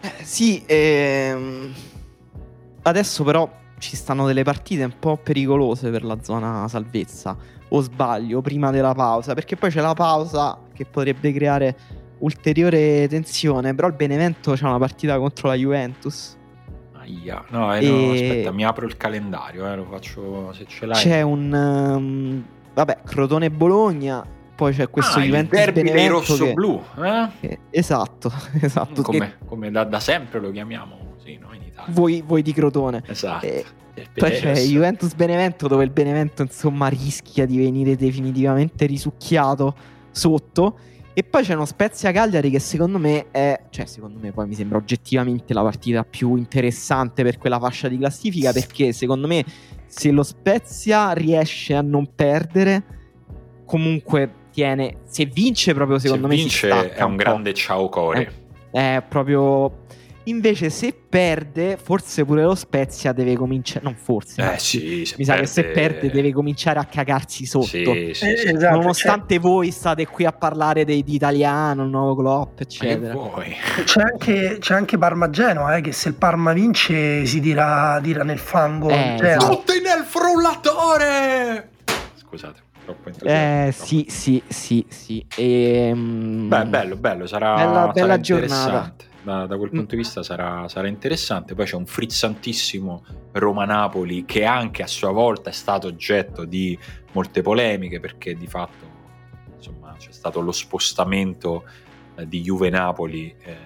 [0.00, 1.70] Eh, sì, ehm,
[2.84, 3.46] adesso però
[3.76, 7.36] ci stanno delle partite un po' pericolose per la zona salvezza.
[7.68, 11.76] O sbaglio, prima della pausa, perché poi c'è la pausa che potrebbe creare
[12.20, 13.74] ulteriore tensione.
[13.74, 16.38] Però il Benevento c'è una partita contro la Juventus.
[16.94, 17.44] Aia.
[17.50, 21.02] No, eh, no, E- aspetta, mi apro il calendario, eh, lo faccio se ce l'hai.
[21.02, 24.36] C'è un um, vabbè, Crotone Bologna.
[24.58, 27.28] Poi c'è questo ah, il Juventus derby dei Benevento che- rosso-blu, eh?
[27.40, 28.94] che- esatto, esatto.
[28.94, 31.54] che come, come da, da sempre lo chiamiamo così, no?
[31.54, 31.94] In Italia.
[31.94, 33.04] voi, voi di Crotone.
[33.06, 33.46] Esatto.
[33.46, 33.64] Eh,
[33.94, 39.76] Poi dei c'è Juventus Benevento dove il Benevento insomma rischia di venire definitivamente risucchiato
[40.10, 40.76] sotto
[41.14, 44.54] E poi c'è uno Spezia Cagliari che secondo me è, cioè secondo me poi mi
[44.54, 49.44] sembra oggettivamente la partita più interessante per quella fascia di classifica perché secondo me
[49.86, 52.96] se lo Spezia riesce a non perdere
[53.64, 57.22] comunque tiene, se vince proprio secondo Se me si vince è un po'.
[57.22, 58.32] grande ciao core.
[58.72, 59.86] È proprio
[60.24, 64.42] Invece se perde, forse pure lo Spezia deve cominciare non forse.
[64.42, 67.64] Eh sì, se mi sa che se perde- perde deve cominciare a cagarsi sotto.
[67.64, 68.48] Sì, sì, Eh, sì.
[68.48, 73.14] esatto, Nonostante voi state qui a parlare dei- di italiano, il nuovo Klopp, eccetera.
[73.84, 78.22] C'è anche, c'è anche Parma Genoa, eh, che se il Parma vince si tira, tira
[78.22, 78.90] nel fango.
[78.90, 79.48] Eh, esatto.
[79.48, 81.70] Tutti nel frullatore!
[82.16, 83.66] Scusate, troppo entusiasmo.
[83.68, 85.26] Eh sì, sì, sì, sì.
[85.36, 88.54] Ehm, Beh, bello, bello, sarà, Bella- sarà bella giornata.
[88.68, 89.06] interessante.
[89.20, 89.76] Da, da quel Mm.
[89.76, 91.54] punto di vista sarà, sarà interessante.
[91.54, 96.78] Poi c'è un frizzantissimo Roma-Napoli che anche a sua volta è stato oggetto di
[97.12, 98.86] molte polemiche perché di fatto
[99.54, 101.64] insomma, c'è stato lo spostamento
[102.16, 103.56] eh, di Juve-Napoli eh,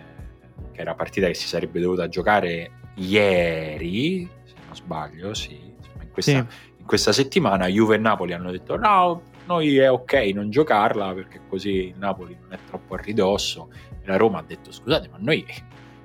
[0.72, 6.10] che era partita che si sarebbe dovuta giocare ieri, se non sbaglio, sì, insomma, in
[6.10, 6.56] questa, Sì.
[6.86, 11.88] Questa settimana Juve e Napoli hanno detto no, noi è ok non giocarla perché così
[11.88, 13.70] il Napoli non è troppo a ridosso.
[14.02, 15.44] E la Roma ha detto scusate ma noi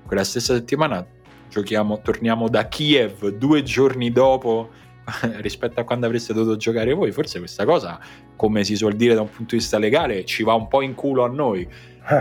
[0.05, 1.05] quella stessa settimana
[1.49, 4.69] giochiamo, torniamo da Kiev due giorni dopo
[5.41, 7.11] rispetto a quando avreste dovuto giocare voi.
[7.11, 7.99] Forse questa cosa
[8.35, 10.93] come si suol dire da un punto di vista legale ci va un po' in
[10.93, 11.67] culo a noi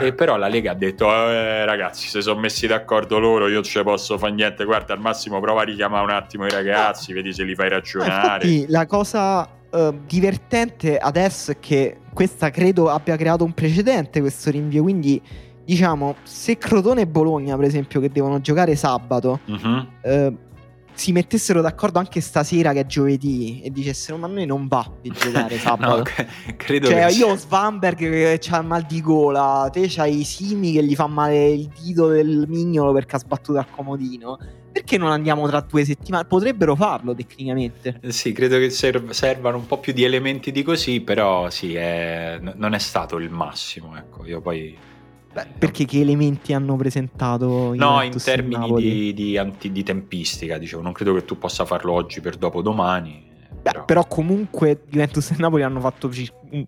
[0.01, 3.63] e però la Lega ha detto eh, ragazzi se sono messi d'accordo loro io non
[3.63, 4.65] ce posso fare niente.
[4.65, 8.47] Guarda al massimo prova a richiamare un attimo i ragazzi vedi se li fai ragionare.
[8.47, 14.51] Infatti la cosa eh, divertente adesso è che questa credo abbia creato un precedente questo
[14.51, 15.21] rinvio, quindi
[15.65, 19.89] diciamo se Crotone e Bologna per esempio che devono giocare sabato Mhm.
[20.03, 20.37] eh,
[20.97, 24.91] si mettessero d'accordo anche stasera che è giovedì e dicessero ma a noi non va
[25.01, 25.97] di giocare sabato.
[25.99, 30.73] No, c- credo Cioè, io ho Svanberg che ha mal di gola, te c'hai Simi
[30.73, 34.39] che gli fa male il dito del mignolo perché ha sbattuto al comodino.
[34.73, 36.27] Perché non andiamo tra due settimane?
[36.27, 37.99] Potrebbero farlo tecnicamente.
[38.09, 42.39] Sì, credo che serv- servano un po' più di elementi di così, però sì, è-
[42.41, 43.97] n- non è stato il massimo.
[43.97, 44.77] Ecco, io poi.
[45.37, 47.77] Beh, perché che elementi hanno presentato No, in
[48.11, 51.93] Juventus e termini di, di anti- di tempistica, dicevo, non credo che tu possa farlo
[51.93, 53.25] oggi per dopodomani.
[53.61, 56.11] Beh, però comunque Juventus e Napoli hanno fatto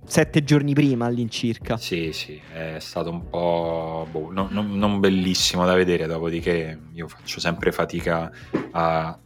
[0.05, 1.79] sette giorni prima all'incirca.
[1.79, 7.09] Sì, sì, è stato un po' boh, no- no- non bellissimo da vedere, dopodiché io
[7.09, 8.31] faccio sempre fatica
[8.73, 9.19] a-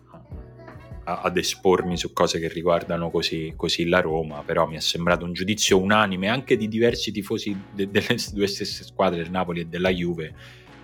[1.04, 5.24] a- ad espormi su cose che riguardano così, così la Roma, però mi è sembrato
[5.24, 9.66] un giudizio unanime anche di diversi tifosi de- delle due stesse squadre, del Napoli e
[9.66, 10.34] della Juve,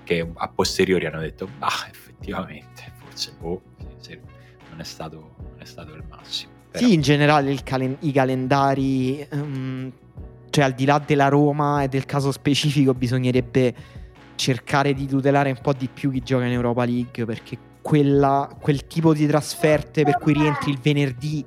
[0.04, 3.62] che a posteriori hanno detto, ah, effettivamente, forse boh,
[4.70, 6.52] non, è stato, non è stato il massimo.
[6.70, 9.92] Però- Sì, in generale il calen- i calendari, ehm,
[10.50, 13.74] cioè al di là della Roma e del caso specifico, bisognerebbe
[14.34, 17.58] cercare di tutelare un po' di più chi gioca in Europa League perché
[17.88, 21.42] quella- quel tipo di trasferte per cui rientri il venerdì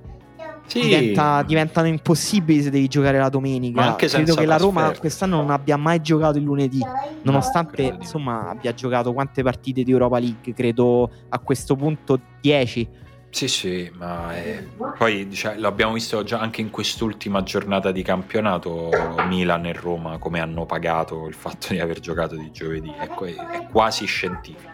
[0.65, 0.81] Sì.
[0.81, 3.93] diventa- diventano impossibili se devi giocare la domenica.
[3.95, 6.80] Credo che la Roma quest'anno non abbia mai giocato il lunedì,
[7.23, 12.89] nonostante insomma abbia giocato quante partite di Europa League, credo a questo punto 10.
[13.30, 18.89] Sì, sì, ma eh, poi diciamo, l'abbiamo visto già anche in quest'ultima giornata di campionato
[19.27, 23.68] Milan e Roma come hanno pagato il fatto di aver giocato di giovedì, è, è
[23.72, 24.70] quasi scientifico.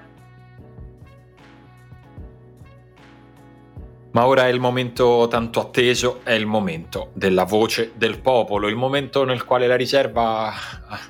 [4.17, 8.75] Ma ora è il momento tanto atteso, è il momento della voce del popolo, il
[8.75, 10.51] momento nel quale la riserva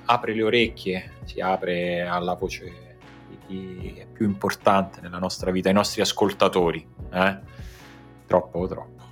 [0.03, 2.97] apre le orecchie, si apre alla voce
[3.29, 6.85] di chi è più importante nella nostra vita, i nostri ascoltatori.
[7.13, 7.38] Eh?
[8.27, 9.03] Troppo, troppo.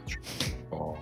[0.00, 0.18] Faccio
[0.62, 0.98] Un po'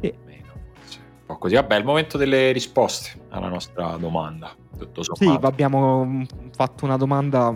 [0.00, 0.14] Sì.
[0.26, 0.98] meno, forse.
[1.00, 1.54] Un po' così.
[1.56, 4.54] Vabbè, è il momento delle risposte alla nostra domanda.
[4.78, 5.46] Tutto Sì, sommato.
[5.48, 6.22] abbiamo mm,
[6.54, 7.52] fatto una domanda,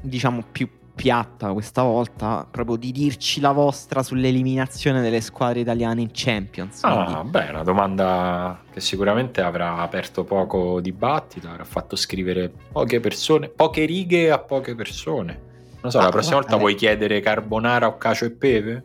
[0.00, 6.10] diciamo, più piatta questa volta, proprio di dirci la vostra sull'eliminazione delle squadre italiane in
[6.12, 6.80] Champions.
[6.80, 13.00] quindi- Ah, beh, una domanda che sicuramente avrà aperto poco dibattito, avrà fatto scrivere poche
[13.00, 15.50] persone, poche righe a poche persone.
[15.80, 18.84] Non so, Ah, la prossima guarda, volta vuoi chiedere carbonara o cacio e pepe?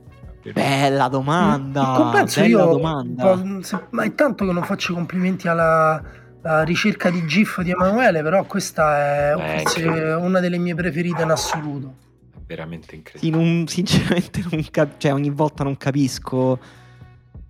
[0.54, 3.44] Bella domanda, In compenso bella io, domanda.
[3.90, 6.02] ma è tanto che non faccio i complimenti alla,
[6.41, 11.22] alla ricerca di GIF di Emanuele, però questa è Eh, forse una delle mie preferite
[11.23, 11.95] in assoluto.
[12.34, 13.19] È veramente incredibile.
[13.19, 16.59] Sì, non- sinceramente non cap- cioè, ogni volta non capisco.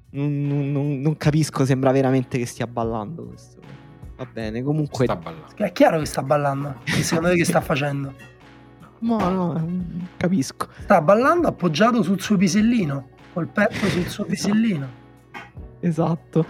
[0.10, 3.60] Non, non- non- capisco, sembra veramente che stia ballando questo.
[4.16, 5.04] Va bene, comunque.
[5.06, 5.56] Sta ballando.
[5.56, 6.76] È chiaro che sta ballando.
[6.84, 8.14] Che secondo te che sta facendo?
[9.00, 9.68] No, no,
[10.18, 10.70] capisco.
[10.82, 14.88] Sta ballando appoggiato sul suo pisellino, col petto sul suo pisellino.
[15.82, 16.46] Esatto.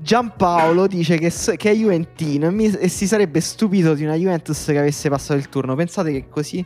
[0.00, 4.64] Giampaolo dice che, che è Juventino e, mi- e si sarebbe stupito di una Juventus
[4.66, 5.74] che avesse passato il turno.
[5.74, 6.64] Pensate che così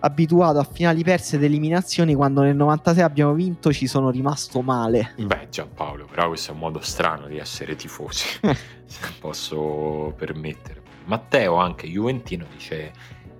[0.00, 5.14] abituato a finali perse ed eliminazioni, quando nel 96 abbiamo vinto ci sono rimasto male.
[5.16, 8.38] Beh, Giampaolo, però questo è un modo strano di essere tifosi,
[8.84, 10.82] se posso permettere.
[11.06, 12.92] Matteo, anche Juventino, dice: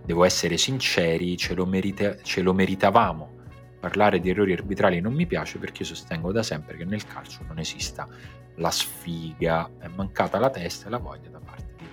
[0.04, 3.34] Devo essere sinceri, ce lo, merita- ce lo meritavamo.
[3.78, 7.40] Parlare di errori arbitrali non mi piace perché io sostengo da sempre che nel calcio
[7.46, 8.08] non esista
[8.56, 11.84] la sfiga, è mancata la testa e la voglia da parte di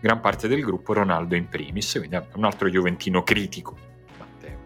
[0.00, 3.76] gran parte del gruppo, Ronaldo in primis, quindi è un altro Juventino critico.
[4.18, 4.58] Matteo.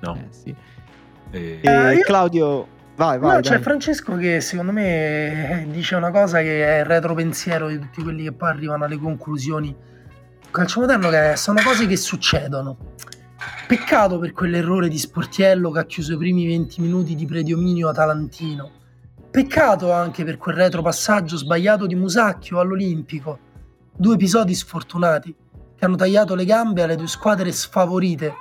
[0.00, 0.14] No?
[0.14, 0.54] Eh, sì.
[1.30, 2.66] Eh, E Eh, io- Claudio,
[2.96, 3.34] vai, vai.
[3.34, 3.58] No, c'è.
[3.58, 8.22] Francesco che secondo me eh, dice una cosa che è il retropensiero di tutti quelli
[8.24, 9.68] che poi arrivano alle conclusioni.
[9.68, 12.94] Il calcio moderno che sono cose che succedono.
[13.66, 18.70] Peccato per quell'errore di Sportiello che ha chiuso i primi 20 minuti di predominio atalantino.
[19.30, 23.38] Peccato anche per quel retropassaggio sbagliato di Musacchio all'Olimpico.
[23.94, 25.34] Due episodi sfortunati
[25.76, 28.32] che hanno tagliato le gambe alle due squadre sfavorite,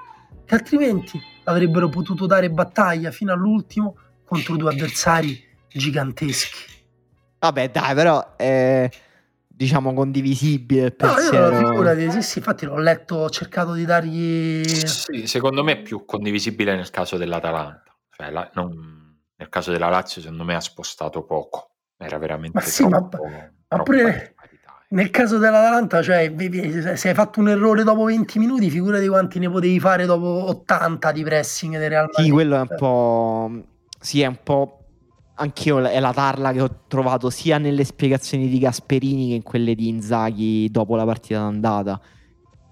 [0.45, 6.75] che altrimenti avrebbero potuto dare battaglia fino all'ultimo contro due avversari giganteschi.
[7.39, 8.89] Vabbè, dai, però è
[9.45, 11.57] diciamo condivisibile il No, io pensiero.
[11.57, 14.63] figurati, sì, sì, infatti l'ho letto, ho cercato di dargli...
[14.63, 17.95] Sì, secondo me è più condivisibile nel caso dell'Atalanta.
[18.11, 18.96] Cioè, la- non-
[19.37, 21.71] nel caso della Lazio, secondo me ha spostato poco.
[21.97, 24.81] Era veramente Ma sì, ma- troppo, ma troppa pure- disparità.
[24.89, 29.07] Nel caso dell'Atalanta, cioè, vedi, se se hai fatto un errore dopo 20 minuti, figurati
[29.07, 32.25] quanti ne potevi fare dopo 80 di pressing del Real Madrid.
[32.25, 33.51] Sì, quello è un po'.
[33.99, 34.73] Sì, è un po'.
[35.39, 39.75] Anch'io è la tarla che ho trovato sia nelle spiegazioni di Gasperini che in quelle
[39.75, 42.01] di Inzaghi dopo la partita d'andata.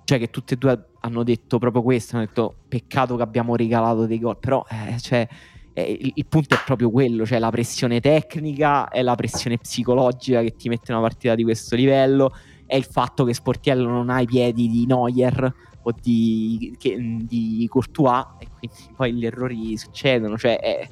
[0.04, 4.06] Cioè, che tutte e due hanno detto proprio questo: hanno detto peccato che abbiamo regalato
[4.08, 4.40] dei gol.
[4.40, 5.28] Però, eh, cioè,
[5.76, 10.42] eh, il, il punto è proprio quello: cioè la pressione tecnica e la pressione psicologica
[10.42, 12.34] che ti mette una partita di questo livello.
[12.66, 15.54] È il fatto che Sportiello non ha i piedi di Neuer
[15.84, 20.90] o di, che- di Courtois e quindi poi gli errori succedono, cioè è,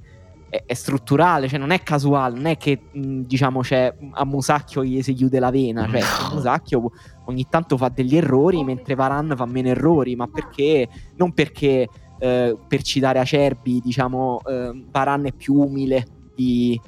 [0.49, 5.01] è- è strutturale, cioè non è casuale, non è che diciamo c'è a Musacchio gli
[5.01, 6.01] si chiude la vena, cioè.
[6.33, 6.91] Musacchio
[7.25, 11.87] ogni tanto fa degli errori mentre Varan fa meno errori, ma perché non perché
[12.23, 16.79] eh, per citare Acerbi, diciamo eh, Varan è più umile di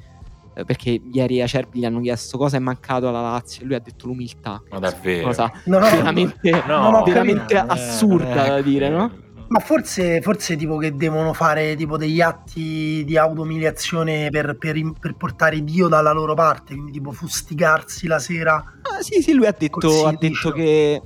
[0.54, 3.80] eh, perché ieri Acerbi gli hanno chiesto cosa è mancato alla Lazio e lui ha
[3.80, 4.62] detto l'umiltà.
[4.70, 5.26] Ma davvero?
[5.26, 7.72] Cosa No, no, veramente, No, veramente capito.
[7.74, 9.12] assurda da dire, no?
[9.48, 15.14] Ma forse, forse tipo che devono fare tipo degli atti di automiliazione per, per per
[15.14, 18.54] portare Dio dalla loro parte, quindi tipo fustigarsi la sera.
[18.54, 21.00] Ah, sì, sì, lui ha detto, ha detto che,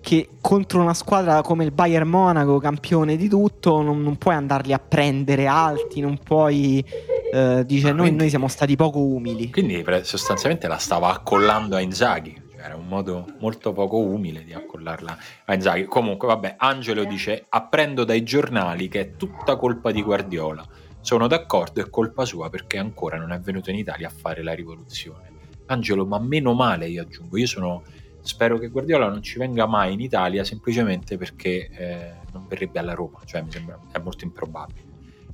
[0.00, 4.72] che contro una squadra come il Bayern Monaco, campione di tutto, non, non puoi andarli
[4.72, 6.84] a prendere alti, non puoi...
[7.32, 9.50] eh, dice, Ah, noi, quindi- noi siamo stati poco umili.
[9.50, 12.48] Quindi sostanzialmente la stava accollando a Inzaghi.
[12.50, 15.84] Cioè, era un modo molto poco umile di accollarla a Inzaghi.
[15.84, 20.66] Comunque, vabbè, Angelo dice: Apprendo dai giornali che è tutta colpa di Guardiola.
[21.02, 24.52] Sono d'accordo, è colpa sua perché ancora non è venuto in Italia a fare la
[24.52, 25.28] rivoluzione.
[25.66, 27.36] Angelo, ma meno male, io aggiungo.
[27.36, 27.82] Io sono.
[28.30, 32.94] Spero che Guardiola non ci venga mai in Italia semplicemente perché eh, non verrebbe alla
[32.94, 33.18] Roma.
[33.24, 34.86] Cioè, mi sembra è molto improbabile.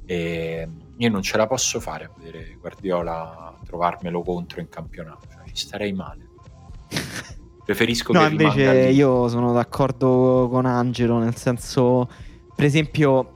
[0.06, 0.66] E
[0.96, 5.66] io non ce la posso fare a vedere Guardiola trovarmelo contro in campionato, cioè, ci
[5.66, 6.26] starei male.
[7.66, 12.08] Preferisco No, che invece io sono d'accordo con Angelo, nel senso,
[12.54, 13.35] per esempio,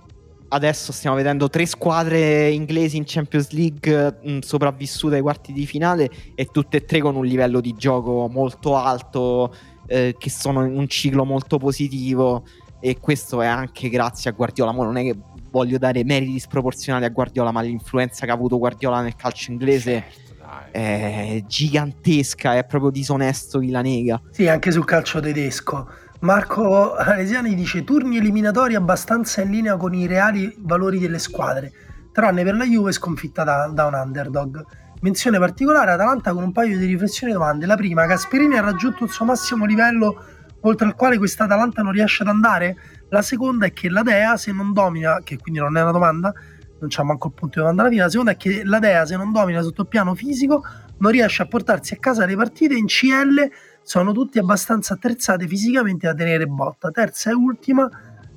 [0.51, 6.11] adesso stiamo vedendo tre squadre inglesi in Champions League mh, sopravvissute ai quarti di finale
[6.35, 9.55] e tutte e tre con un livello di gioco molto alto,
[9.87, 12.45] eh, che sono in un ciclo molto positivo
[12.81, 14.73] e questo è anche grazie a Guardiola.
[14.73, 15.17] Mo non è che
[15.51, 20.29] voglio dare meriti sproporzionati a Guardiola, ma l'influenza che ha avuto Guardiola nel calcio inglese
[20.51, 24.21] Certo, è gigantesca, è proprio disonesto chi la nega.
[24.31, 25.89] Sì, anche sul calcio tedesco.
[26.21, 31.73] Marco Alesiani dice turni eliminatori abbastanza in linea con i reali valori delle squadre,
[32.13, 34.63] tranne per la Juve sconfitta da, da un underdog.
[35.01, 37.65] Menzione particolare Atalanta con un paio di riflessioni e domande.
[37.65, 40.23] La prima, Gasperini ha raggiunto il suo massimo livello
[40.61, 42.77] oltre al quale questa Atalanta non riesce ad andare?
[43.09, 46.35] La seconda è che la Dea se non domina, che quindi non è una domanda,
[46.81, 49.07] non c'è manco il punto di domanda alla fine, la seconda è che la Dea
[49.07, 50.63] se non domina sotto il piano fisico
[50.99, 53.51] non riesce a portarsi a casa le partite in CL
[53.91, 56.93] sono tutti abbastanza attrezzati fisicamente da tenere botta.
[56.93, 57.89] Terza e ultima,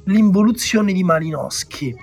[0.06, 1.96] l'involuzione di Malinowski.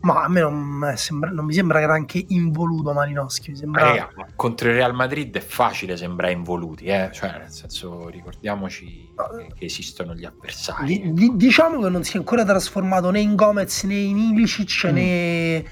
[0.00, 3.84] Ma a me non, è sembra- non mi sembra granché involuto Malinowski, mi sembra...
[3.84, 7.08] Raga, ma contro il Real Madrid è facile sembrare involuti, eh?
[7.14, 11.00] cioè nel senso ricordiamoci che, che esistono gli avversari.
[11.00, 14.88] Di- di- diciamo che non si è ancora trasformato né in Gomez né in Ilicic
[14.88, 14.94] Mm.
[14.94, 15.64] né,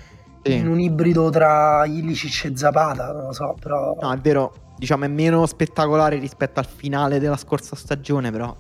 [0.43, 0.55] Sì.
[0.55, 3.95] in un ibrido tra Ilicic e Zapata, non lo so, però...
[4.01, 8.57] No, è vero, diciamo è meno spettacolare rispetto al finale della scorsa stagione, però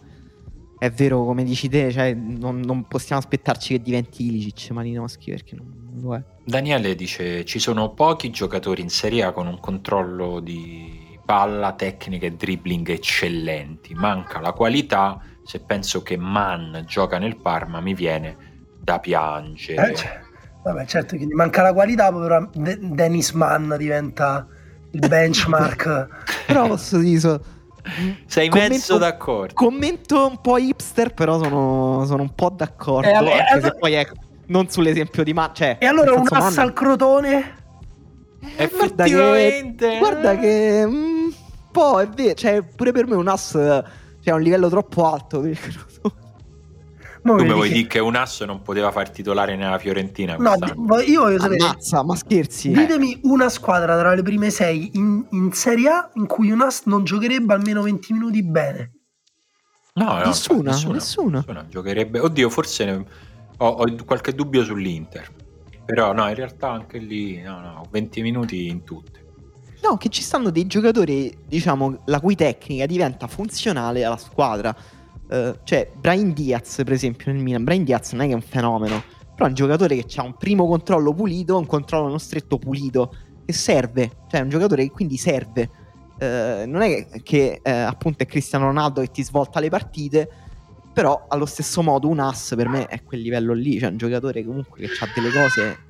[0.78, 5.56] è vero come dici te, cioè non, non possiamo aspettarci che diventi Ilicic Malinowski perché
[5.56, 6.22] non, lo è.
[6.44, 12.26] Daniele dice ci sono pochi giocatori in Serie A con un controllo di palla, tecnica
[12.26, 13.94] e dribbling eccellenti.
[13.94, 15.22] Manca la qualità.
[15.42, 18.36] Se penso che Mann gioca nel Parma mi viene
[18.78, 19.90] da piangere.
[19.90, 20.20] Eh, cioè,
[20.64, 24.46] vabbè, certo, quindi manca la qualità, però De- Dennis Mann diventa
[24.92, 26.08] il benchmark.
[26.46, 27.18] Però posso dire...
[27.18, 27.40] so-
[28.26, 29.54] Sei commento- mezzo d'accordo.
[29.54, 33.08] Commento un po' hipster, però sono, sono un po' d'accordo.
[33.08, 34.06] Eh, vabbè, anche allora- se poi è
[34.46, 35.50] non sull'esempio di Ma.
[35.52, 37.54] Cioè, e allora un ass al crotone?
[38.56, 39.98] Eh, guarda che, Effettivamente.
[39.98, 40.92] guarda che mm,
[41.24, 41.32] un
[41.72, 45.40] po' è vero, cioè pure per me un ass cioè, un livello troppo alto.
[45.40, 46.19] per il crotone.
[47.22, 50.36] Mo Come vuoi che- dire che un asso non poteva far titolare nella Fiorentina?
[50.36, 50.96] No, quest'anno?
[51.04, 52.70] di- io voglio sapere, Ammazza, ma scherzi.
[52.70, 56.84] ditemi una squadra tra le prime sei in, in Serie A in cui un ass
[56.86, 58.92] non giocherebbe almeno 20 minuti bene.
[59.94, 61.36] No, no, Nessuna, nessuna, nessuna.
[61.38, 62.20] nessuna Giocherebbe.
[62.20, 63.04] Oddio, forse ne-
[63.58, 65.30] ho, ho qualche dubbio sull'Inter.
[65.84, 69.18] Però no, in realtà anche lì, no, no, 20 minuti in tutte.
[69.82, 74.74] No, che ci stanno dei giocatori, diciamo, la cui tecnica diventa funzionale alla squadra.
[75.30, 77.64] Eh, cioè, Brian Diaz, per esempio, nel Milan.
[77.64, 79.02] Brian Diaz non è che è un fenomeno,
[79.34, 83.14] però è un giocatore che ha un primo controllo pulito, un controllo non stretto pulito,
[83.44, 84.10] che serve.
[84.28, 85.70] Cioè, è un giocatore che quindi serve.
[86.18, 90.28] Eh, non è che, che, eh, appunto è Cristiano Ronaldo che ti svolta le partite,
[90.92, 94.44] però allo stesso modo un ass per me è quel livello lì, cioè un giocatore
[94.44, 95.88] comunque che ha delle cose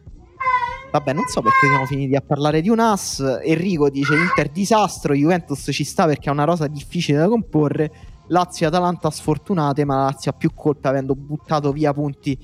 [0.91, 3.21] Vabbè, non so perché siamo finiti a parlare di un ass.
[3.45, 7.93] Enrico dice Inter disastro, Juventus ci sta perché ha una rosa difficile da comporre.
[8.31, 12.39] Lazio e Atalanta sfortunate, ma la Lazio ha più colpe avendo buttato via punti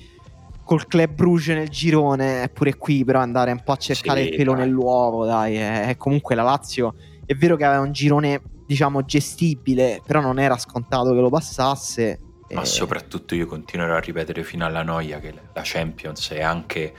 [0.63, 2.43] col Club Bruges nel girone.
[2.43, 4.61] Eppure qui però andare un po' a cercare Sì, il pelo dai.
[4.65, 5.55] nell'uovo, dai.
[5.55, 6.93] È, è comunque la Lazio
[7.25, 12.19] è vero che aveva un girone, diciamo, gestibile, però non era scontato che lo passasse.
[12.51, 16.93] Ma Eh, soprattutto io continuerò a ripetere fino alla noia che la Champions è anche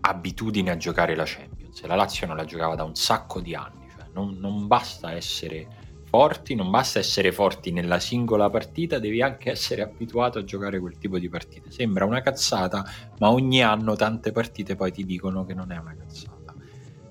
[0.00, 1.82] abitudine a giocare la Champions.
[1.84, 3.86] La Lazio non la giocava da un sacco di anni.
[3.94, 5.66] Cioè non, non basta essere
[6.12, 10.98] forti, non basta essere forti nella singola partita, devi anche essere abituato a giocare quel
[10.98, 11.70] tipo di partite.
[11.70, 12.84] Sembra una cazzata,
[13.18, 16.54] ma ogni anno tante partite poi ti dicono che non è una cazzata.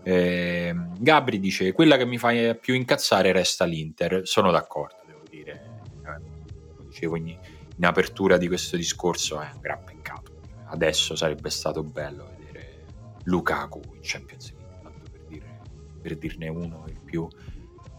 [0.03, 4.22] Eh, Gabri dice: Quella che mi fa più incazzare resta l'Inter.
[4.23, 5.82] Sono d'accordo, devo dire.
[6.78, 10.32] Lo dicevo in, in apertura di questo discorso: è un gran peccato.
[10.65, 12.86] Adesso sarebbe stato bello vedere
[13.23, 15.60] Lukaku in Champions League, tanto per, dire-
[15.99, 17.28] per dirne uno il più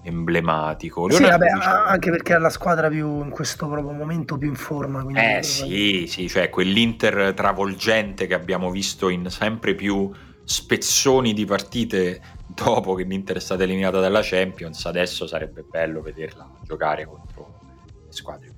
[0.03, 1.11] emblematico.
[1.11, 4.55] Sì, vabbè, a- anche perché è la squadra più in questo proprio momento più in
[4.55, 5.05] forma.
[5.15, 10.11] Eh sì, sì, cioè quell'Inter travolgente che abbiamo visto in sempre più
[10.45, 16.51] spezzoni di partite dopo che l'Inter è stata eliminata dalla Champions, adesso sarebbe bello vederla
[16.63, 17.61] giocare contro
[18.07, 18.52] le squadre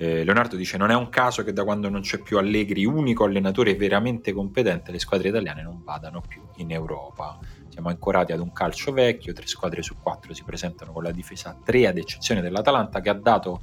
[0.00, 3.24] Eh, Leonardo dice: Non è un caso che da quando non c'è più Allegri, unico
[3.24, 7.36] allenatore veramente competente, le squadre italiane non vadano più in Europa.
[7.68, 11.50] Siamo ancorati ad un calcio vecchio, tre squadre su quattro si presentano con la difesa
[11.50, 13.60] a 3, ad eccezione dell'Atalanta, che ha dato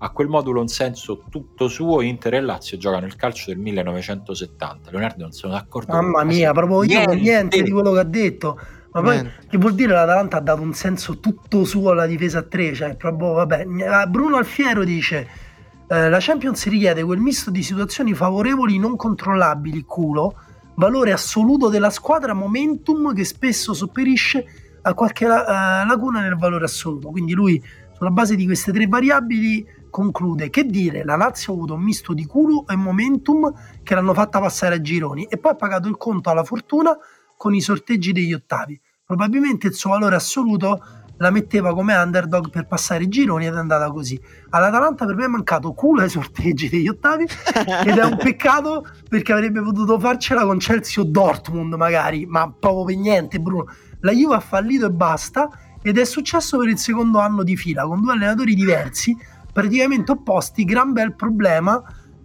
[0.00, 2.02] a quel modulo un senso tutto suo.
[2.02, 4.90] Inter e Lazio giocano il calcio del 1970.
[4.90, 5.90] Leonardo, non sono d'accordo.
[5.90, 8.60] con Mamma mia, proprio io con niente di quello che ha detto.
[8.92, 9.46] Ma poi Niente.
[9.48, 12.96] che vuol dire l'Atalanta ha dato un senso tutto suo alla difesa a 3, cioè
[12.96, 13.64] proprio vabbè.
[14.08, 15.46] Bruno Alfiero dice
[15.88, 20.34] eh, la Champions richiede quel misto di situazioni favorevoli non controllabili, culo,
[20.74, 24.44] valore assoluto della squadra, momentum che spesso sopperisce
[24.82, 27.08] a qualche eh, lacuna nel valore assoluto.
[27.08, 27.62] Quindi lui
[27.96, 32.12] sulla base di queste tre variabili conclude che dire la Lazio ha avuto un misto
[32.12, 33.52] di culo e momentum
[33.82, 36.96] che l'hanno fatta passare a gironi e poi ha pagato il conto alla fortuna
[37.36, 38.78] con i sorteggi degli ottavi.
[39.04, 40.80] Probabilmente il suo valore assoluto
[41.18, 44.20] la metteva come underdog per passare i gironi ed è andata così.
[44.50, 47.24] All'Atalanta per me è mancato culo ai sorteggi degli ottavi
[47.84, 52.84] ed è un peccato perché avrebbe potuto farcela con Chelsea o Dortmund magari, ma proprio
[52.84, 53.66] per niente Bruno.
[54.00, 55.50] La Juve ha fallito e basta
[55.82, 59.16] ed è successo per il secondo anno di fila con due allenatori diversi,
[59.52, 61.82] praticamente opposti, gran bel problema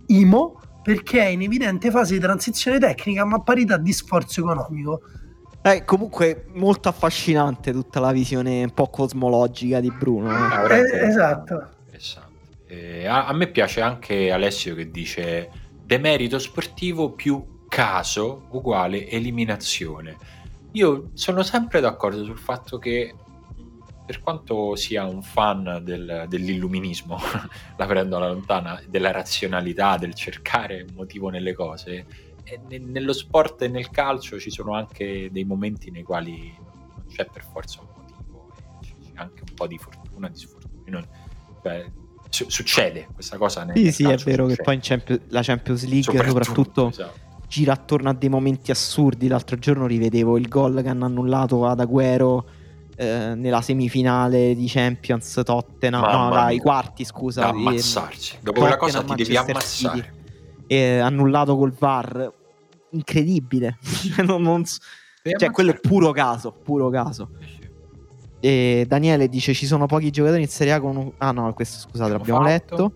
[0.08, 5.02] Imo perché è in evidente fase di transizione tecnica ma a parità di sforzo economico.
[5.66, 10.30] Eh, comunque molto affascinante tutta la visione un po' cosmologica di Bruno.
[10.30, 10.34] eh.
[10.34, 11.70] Ah, Eh, esatto.
[11.86, 12.32] interessante.
[12.68, 15.50] Eh, a, a me piace anche Alessio che dice
[15.86, 20.18] demerito sportivo più caso uguale eliminazione.
[20.74, 23.14] Io sono sempre d'accordo sul fatto che
[24.06, 27.18] per quanto sia un fan del- dell'illuminismo,
[27.78, 32.06] la prendo alla lontana, della razionalità, del cercare un motivo nelle cose,
[32.80, 37.44] nello sport e nel calcio ci sono anche dei momenti nei quali non c'è per
[37.52, 38.50] forza un motivo,
[38.82, 41.06] c'è anche un po' di fortuna, di sfortuna.
[41.62, 41.86] Cioè,
[42.30, 43.64] su- succede questa cosa.
[43.64, 44.64] Nel, Sì, nel sì, è vero che succede.
[44.64, 47.20] poi in Champions- la Champions League soprattutto, esatto.
[47.48, 49.28] gira attorno a dei momenti assurdi.
[49.28, 52.44] L'altro giorno rivedevo il gol che hanno annullato ad Agüero
[52.96, 57.42] eh, nella semifinale di Champions Tottenham, Mamma no, dai, quarti, scusa.
[57.42, 58.38] da di- ammazzarsi.
[58.42, 60.14] Dopo quella cosa ti devi ammazzare.
[60.68, 62.32] Eh, annullato col VAR.
[62.92, 63.78] Incredibile.
[64.26, 64.80] Non- non s-
[65.24, 67.30] Devi cioè, quello è puro caso, puro caso.
[68.40, 71.12] E Daniele dice ci sono pochi giocatori in Serie A con un...
[71.18, 72.76] Ah no, questo scusate, Abbiamo l'abbiamo fatto.
[72.76, 72.94] letto.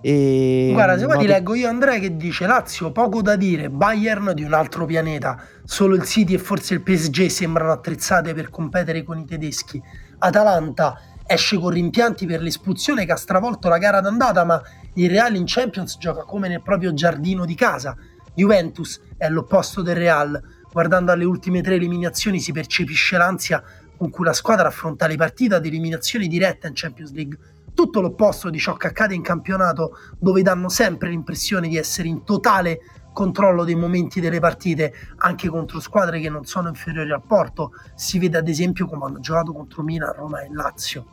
[0.00, 0.70] E...
[0.72, 4.42] Guarda, se vuoi ti leggo io Andrea che dice Lazio poco da dire, Bayern di
[4.42, 9.18] un altro pianeta, solo il City e forse il PSG sembrano attrezzate per competere con
[9.18, 9.80] i tedeschi.
[10.18, 14.60] Atalanta esce con rimpianti per l'espulsione che ha stravolto la gara d'andata, ma
[14.94, 17.96] il Real in Champions gioca come nel proprio giardino di casa.
[18.34, 20.40] Juventus è l'opposto del Real,
[20.70, 23.62] guardando alle ultime tre eliminazioni si percepisce l'ansia
[23.96, 27.38] con cui la squadra affronta le partite ad eliminazione diretta in Champions League.
[27.74, 32.22] Tutto l'opposto di ciò che accade in campionato, dove danno sempre l'impressione di essere in
[32.22, 32.80] totale
[33.12, 37.72] controllo dei momenti delle partite, anche contro squadre che non sono inferiori al Porto.
[37.94, 41.06] Si vede ad esempio come hanno giocato contro Milan, Roma e Lazio.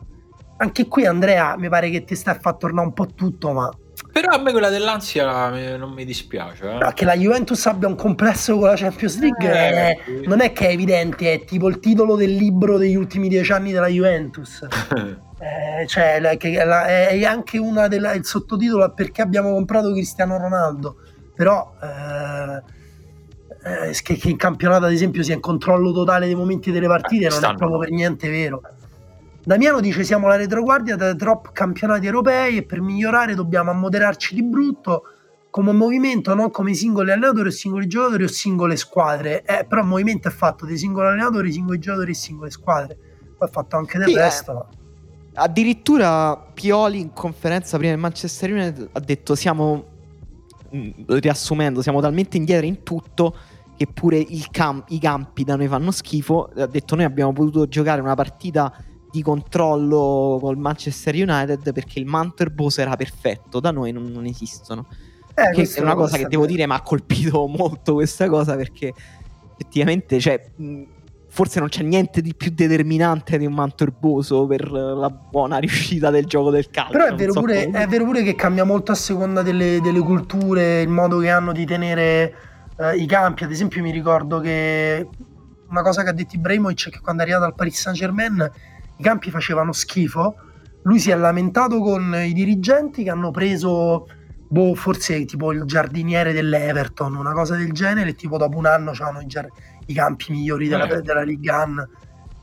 [0.61, 3.67] Anche qui Andrea, mi pare che ti stai a far tornare un po' tutto, ma
[4.11, 6.69] Però a me quella dell'ansia eh, non mi dispiace.
[6.69, 6.77] eh.
[6.77, 9.97] No, che la Juventus abbia un complesso con la Champions League Eh, è-
[10.27, 13.71] non è che è evidente, è tipo il titolo del libro degli ultimi dieci anni
[13.71, 14.65] della Juventus.
[15.41, 20.38] Eh, cioè, la- che la- è anche una della, il sottotitolo perché abbiamo comprato Cristiano
[20.38, 20.97] Ronaldo.
[21.35, 22.61] Però eh,
[23.89, 27.25] eh, che, che in campionato, ad esempio, sia in controllo totale dei momenti delle partite
[27.25, 28.61] Eh, non è proprio per niente vero.
[29.43, 34.43] Damiano dice siamo la retroguardia da troppi campionati europei e per migliorare dobbiamo ammoderarci di
[34.43, 35.03] brutto
[35.49, 39.43] come movimento, non come singoli allenatori o singoli giocatori o singole squadre.
[39.43, 42.97] Eh, però il movimento è fatto dei singoli allenatori, singoli giocatori e singole squadre.
[43.38, 44.18] Poi è fatto anche del Sì, eh.
[44.18, 44.53] resto.
[44.53, 44.65] ma-
[45.34, 49.85] Addirittura Pioli in conferenza prima del Manchester United ha detto siamo,
[50.69, 50.89] mh,
[51.19, 53.35] riassumendo, siamo talmente indietro in tutto
[53.76, 56.49] che pure cam- i campi da noi fanno schifo.
[56.55, 58.72] Ha detto noi abbiamo potuto giocare una partita
[59.11, 64.25] di controllo col Manchester United perché il manto erboso era perfetto, da noi non, non
[64.25, 64.88] esistono.
[65.33, 68.93] Eh, che è una cosa che devo dire mi ha colpito molto questa cosa perché
[69.53, 70.41] effettivamente cioè,
[71.29, 76.09] forse non c'è niente di più determinante di un manto erboso per la buona riuscita
[76.09, 76.91] del gioco del calcio.
[76.91, 79.99] Però è vero, so pure, è vero pure che cambia molto a seconda delle, delle
[79.99, 82.33] culture, il modo che hanno di tenere
[82.77, 83.45] eh, i campi.
[83.45, 85.07] Ad esempio, mi ricordo che
[85.69, 88.51] una cosa che ha detto Ibrahimovic è che quando è arrivato al Paris Saint Germain
[89.02, 90.36] i campi facevano schifo.
[90.84, 94.07] Lui si è lamentato con i dirigenti che hanno preso,
[94.48, 98.11] boh, forse tipo il giardiniere dell'Everton, una cosa del genere.
[98.11, 99.49] E tipo dopo un anno c'erano i, giar-
[99.88, 101.02] i campi migliori della, Eh.
[101.02, 101.90] della Ligue 1.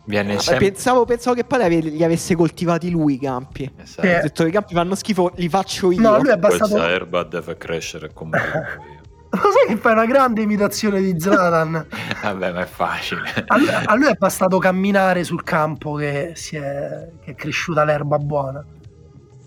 [0.07, 0.71] Viene Vabbè, sempre...
[0.71, 3.71] pensavo, pensavo che poi li ave- li avesse coltivati lui i campi.
[3.77, 4.07] Esatto.
[4.07, 4.15] Eh.
[4.15, 6.01] Ha detto che i campi fanno schifo, li faccio io.
[6.01, 6.71] No, lui è bastato.
[6.71, 8.41] Questa erba deve crescere con me.
[9.31, 11.87] Lo sai che fai una grande imitazione di Zlatan?
[12.23, 13.45] Vabbè, ma è facile.
[13.47, 17.85] A lui, a lui è bastato camminare sul campo che, si è, che è cresciuta
[17.85, 18.65] l'erba buona.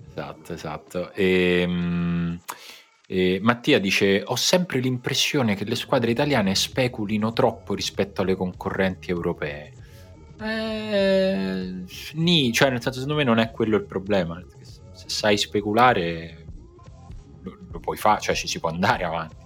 [0.10, 1.12] Esatto, esatto.
[1.14, 2.36] E, mm,
[3.08, 9.10] e Mattia dice: Ho sempre l'impressione che le squadre italiane speculino troppo rispetto alle concorrenti
[9.10, 9.74] europee.
[10.40, 11.84] Eh,
[12.14, 14.40] nì, cioè, nel senso, secondo me non è quello il problema.
[14.91, 16.45] Se sai speculare,
[17.41, 19.40] lo, lo puoi fare, cioè ci si può andare avanti.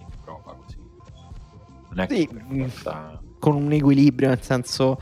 [1.95, 2.61] Non è Sì, mm.
[2.63, 4.99] forza- Con un equilibrio, nel senso.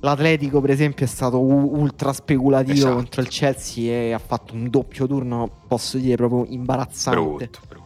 [0.00, 2.94] L'Atletico, per esempio, è stato ultra speculativo Esatto.
[2.94, 7.18] contro il Chelsea e ha fatto un doppio turno, posso dire, proprio imbarazzante.
[7.20, 7.84] brutto, brutto.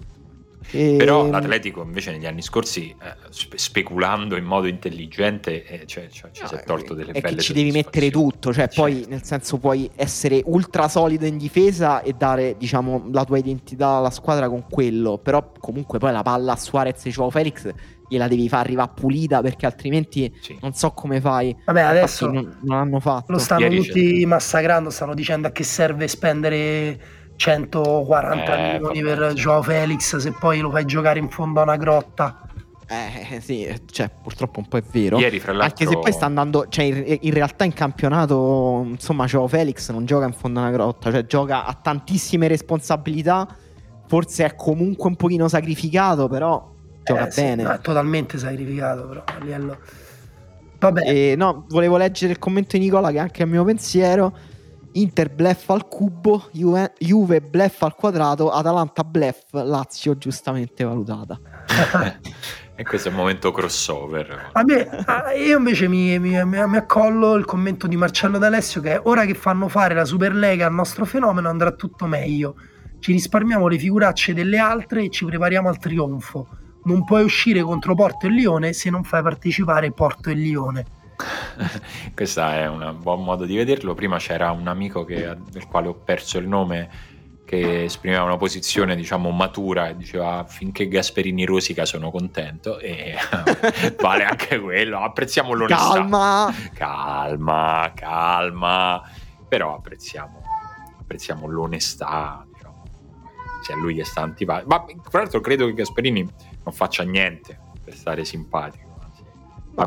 [0.73, 6.09] E- Però l'Atletico invece negli anni scorsi, eh, spe- speculando in modo intelligente, eh, cioè,
[6.09, 8.95] cioè, ci si è tolto delle è belle che ci devi mettere tutto, cioè poi
[8.97, 9.09] Certo.
[9.11, 14.11] nel senso puoi essere ultra solido in difesa e dare diciamo la tua identità alla
[14.11, 17.69] squadra con quello, però comunque poi la palla a Suarez e Joao Felix
[18.11, 20.59] gliela devi far arrivare pulita perché altrimenti Sì.
[20.61, 21.57] non so come fai.
[21.65, 23.33] Vabbè, adesso Infatti non, non hanno fatto.
[23.33, 27.01] lo stanno Ieri tutti massacrando, stanno dicendo a che serve spendere
[27.37, 29.33] 140 Eh, milioni vabbè, per.
[29.35, 32.45] Joao Felix se poi lo fai giocare in fondo a una grotta.
[32.93, 35.17] Eh sì, cioè purtroppo un po' è vero.
[35.21, 39.27] Ieri, fra l'altro, Anche se poi sta andando, cioè in, in realtà in campionato, insomma,
[39.27, 43.47] Joao Felix non gioca in fondo a una grotta, cioè gioca a tantissime responsabilità.
[44.09, 46.69] Forse è comunque un pochino sacrificato, però
[47.15, 47.63] gioca Eh, sì, bene.
[47.63, 49.79] no, è totalmente sacrificato però a livello...
[50.79, 54.35] Vabbè, E no, volevo leggere il commento di Nicola che è anche a mio pensiero.
[54.93, 61.39] Inter bleffa al cubo, Juve, Juve bleffa al quadrato, Atalanta bleff, Lazio giustamente valutata.
[62.75, 64.49] e questo è un momento crossover.
[64.53, 68.81] A me, a- io invece mi, mi- mi- mi accollo il commento di Marcello D'Alessio
[68.81, 72.55] che è ora che fanno fare la Superlega al nostro fenomeno andrà tutto meglio.
[72.99, 76.49] Ci risparmiamo le figuracce delle altre e ci prepariamo al trionfo.
[76.85, 80.85] Non puoi uscire contro Porto e Lione se non fai partecipare Porto e Lione.
[82.15, 83.95] Questo è un buon modo di vederlo.
[83.95, 87.09] Prima c'era un amico che- del quale ho perso il nome
[87.51, 93.17] che esprimeva una posizione diciamo matura e diceva finché Gasperini rosica sono contento e
[94.01, 96.55] vale anche quello apprezziamo l'onestà Calma!
[96.73, 99.03] calma calma
[99.49, 100.41] però apprezziamo
[101.01, 102.85] apprezziamo l'onestà diciamo.
[103.65, 106.25] se a lui che sta antipatico ma tra l'altro credo che Gasperini
[106.65, 108.89] non faccia niente per stare simpatico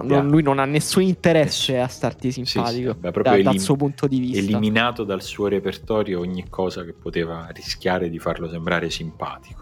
[0.02, 3.64] non- lui non ha nessun interesse a starti sì, simpatico abbia proprio da- dal elim-
[3.64, 4.40] suo punto di vista.
[4.40, 9.62] eliminato dal suo repertorio ogni cosa che poteva rischiare di farlo sembrare simpatico.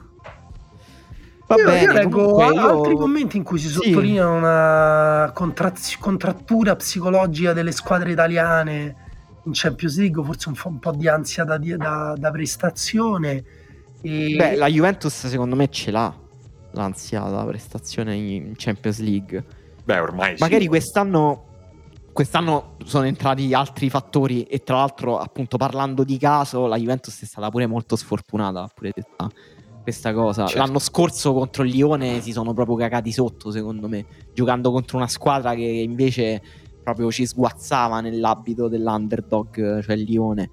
[1.48, 3.74] Va io, bene, io leggo io- altri commenti in cui si Sì.
[3.74, 8.96] sottolinea una contraz- contrattura psicologica delle squadre italiane
[9.44, 13.44] in Champions League, forse un, po'- un po' di ansia da, da- da prestazione.
[14.02, 14.36] E...
[14.38, 16.14] Beh, la Juventus secondo me ce l'ha
[16.72, 19.46] l'ansia da prestazione in Champions League.
[19.84, 20.44] Beh, ormai sì.
[20.44, 21.46] Magari quest'anno,
[22.12, 27.26] quest'anno sono entrati altri fattori e tra l'altro appunto parlando di caso la Juventus è
[27.26, 29.30] stata pure molto sfortunata pure detta
[29.82, 30.46] questa cosa.
[30.46, 30.64] Certo.
[30.64, 35.08] L'anno scorso contro il Lione si sono proprio cagati sotto secondo me, giocando contro una
[35.08, 36.42] squadra che invece
[36.84, 40.50] proprio ci sguazzava nell'abito dell'underdog, cioè il Lione.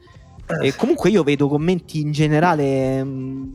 [0.62, 3.55] E comunque io vedo commenti in generale mh,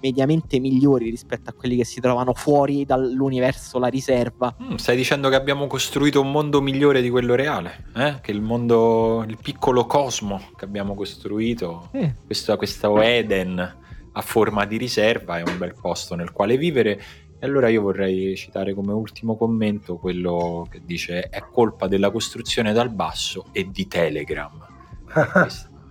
[0.00, 4.54] mediamente migliori rispetto a quelli che si trovano fuori dall'universo la riserva.
[4.62, 7.86] Mm, stai dicendo che abbiamo costruito un mondo migliore di quello reale?
[7.94, 8.18] eh?
[8.20, 12.14] Che il mondo, il piccolo cosmo che abbiamo costruito, Eh.
[12.24, 13.76] questo, questo Eden
[14.12, 17.00] a forma di riserva è un bel posto nel quale vivere.
[17.38, 22.72] E allora io vorrei citare come ultimo commento quello che dice è colpa della costruzione
[22.72, 24.66] dal basso e di Telegram.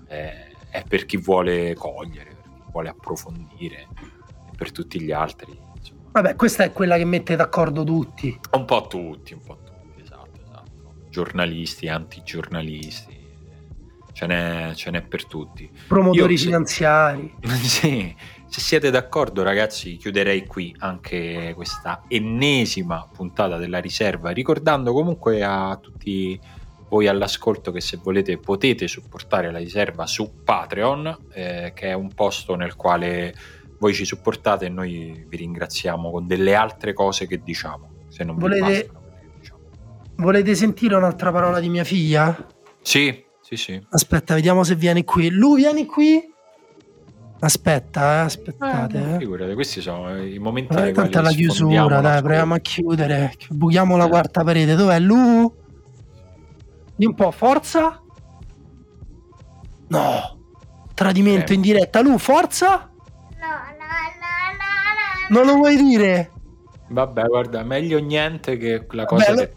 [0.08, 0.34] È,
[0.70, 2.35] è per chi vuole cogliere,
[2.76, 3.88] vuole approfondire
[4.52, 5.58] e per tutti gli altri.
[5.78, 6.10] Insomma.
[6.12, 8.38] Vabbè, questa è quella che mette d'accordo tutti.
[8.52, 10.94] Un po' tutti, un po' tutti, esatto, esatto.
[11.10, 13.18] Giornalisti, antigiornalisti,
[14.12, 15.70] ce n'è, ce n'è per tutti.
[15.88, 17.34] Promotori Io, se- finanziari.
[17.64, 18.14] Sì,
[18.48, 25.78] se siete d'accordo ragazzi chiuderei qui anche questa ennesima puntata della riserva, ricordando comunque a
[25.82, 26.40] tutti
[26.90, 32.14] voi all'ascolto che se volete potete supportare la riserva su Patreon, eh, che è un
[32.14, 33.34] posto nel quale
[33.80, 37.90] voi ci supportate e noi vi ringraziamo con delle altre cose che diciamo.
[38.10, 39.60] Se non vi Volete- bastano che diciamo.
[40.18, 42.48] Volete sentire un'altra parola di mia figlia?
[42.82, 43.86] Sì, sì, sì.
[43.90, 45.30] Aspetta, vediamo se viene qui.
[45.30, 46.34] Lu, vieni qui.
[47.40, 48.98] Aspetta, eh, aspettate.
[49.16, 49.18] eh.
[49.20, 53.34] Figurate, questi sono i momenti Eh, tanto la chiusura, dai, proviamo a chiudere.
[53.50, 54.10] Buchiamo la Eh.
[54.10, 54.76] quarta parete.
[54.76, 55.54] Dov'è Lu?
[56.96, 58.02] Di un po', forza.
[59.88, 60.38] No.
[60.94, 61.56] Tradimento Eh.
[61.56, 62.02] in diretta.
[62.02, 62.90] Lu, forza.
[63.38, 63.50] No, no,
[63.80, 64.28] no,
[64.58, 65.38] no, no.
[65.38, 66.32] Non lo vuoi dire?
[66.88, 69.56] Vabbè, guarda, meglio niente che la cosa Vabbè, che...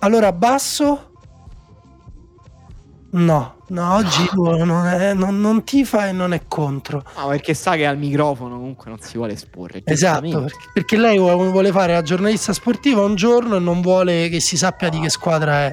[0.00, 1.10] Allora, basso.
[3.12, 7.04] No, no, oggi non, è- non- non tifa e non è contro.
[7.14, 9.82] Ah, perché sa che al microfono comunque non si vuole esporre.
[9.84, 14.28] Esatto, perché, perché lei vuole vuole fare la giornalista sportiva un giorno e non vuole
[14.28, 15.72] che si sappia di che squadra è.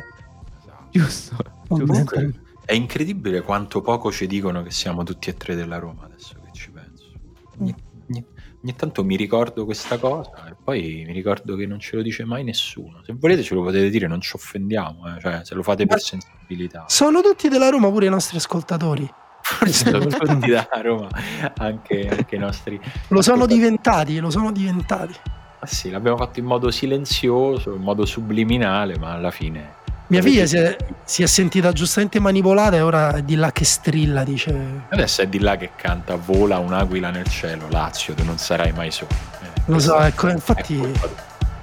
[0.91, 1.37] Giusto.
[1.67, 2.33] Comunque,
[2.65, 6.49] è incredibile quanto poco ci dicono che siamo tutti e tre della Roma adesso che
[6.53, 7.11] ci penso.
[7.57, 7.73] Ogni,
[8.09, 8.25] ogni-
[8.63, 12.23] ogni tanto mi ricordo questa cosa e poi mi ricordo che non ce lo dice
[12.25, 13.01] mai nessuno.
[13.03, 15.99] Se volete ce lo potete dire, non ci offendiamo, eh, cioè se lo fate per
[15.99, 16.85] sensibilità.
[16.87, 19.09] Sono tutti della Roma pure i nostri ascoltatori.
[19.41, 21.09] Forse sono tutti da Roma,
[21.57, 22.79] anche, anche i nostri...
[23.07, 25.13] Lo sono diventati, lo sono diventati.
[25.59, 29.79] Ah sì, l'abbiamo fatto in modo silenzioso, in modo subliminale, ma alla fine...
[30.11, 30.75] Mia figlia si è,
[31.05, 34.53] si è sentita giustamente manipolata e ora è di là che strilla, dice.
[34.89, 38.91] Adesso è di là che canta Vola un'aquila nel cielo, Lazio, tu non sarai mai
[38.91, 39.11] solo.
[39.41, 40.89] Eh, Lo so, ecco, infatti è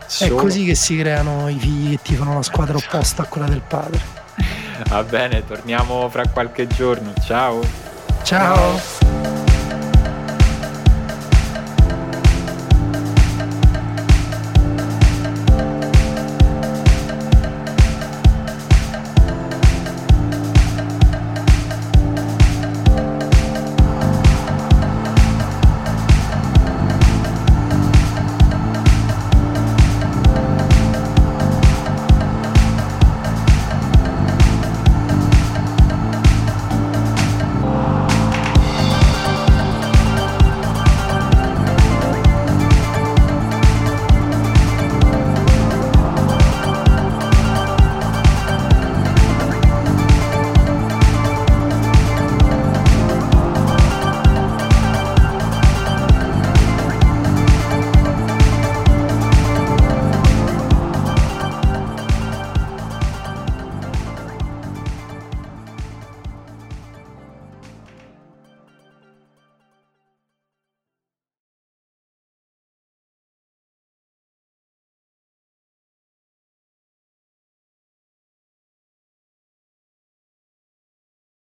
[0.06, 3.60] Solo- così che si creano i figli che tifano la squadra opposta a quella del
[3.60, 4.00] padre.
[4.88, 7.12] Va bene, torniamo fra qualche giorno.
[7.22, 7.60] Ciao.
[8.22, 9.46] Ciao.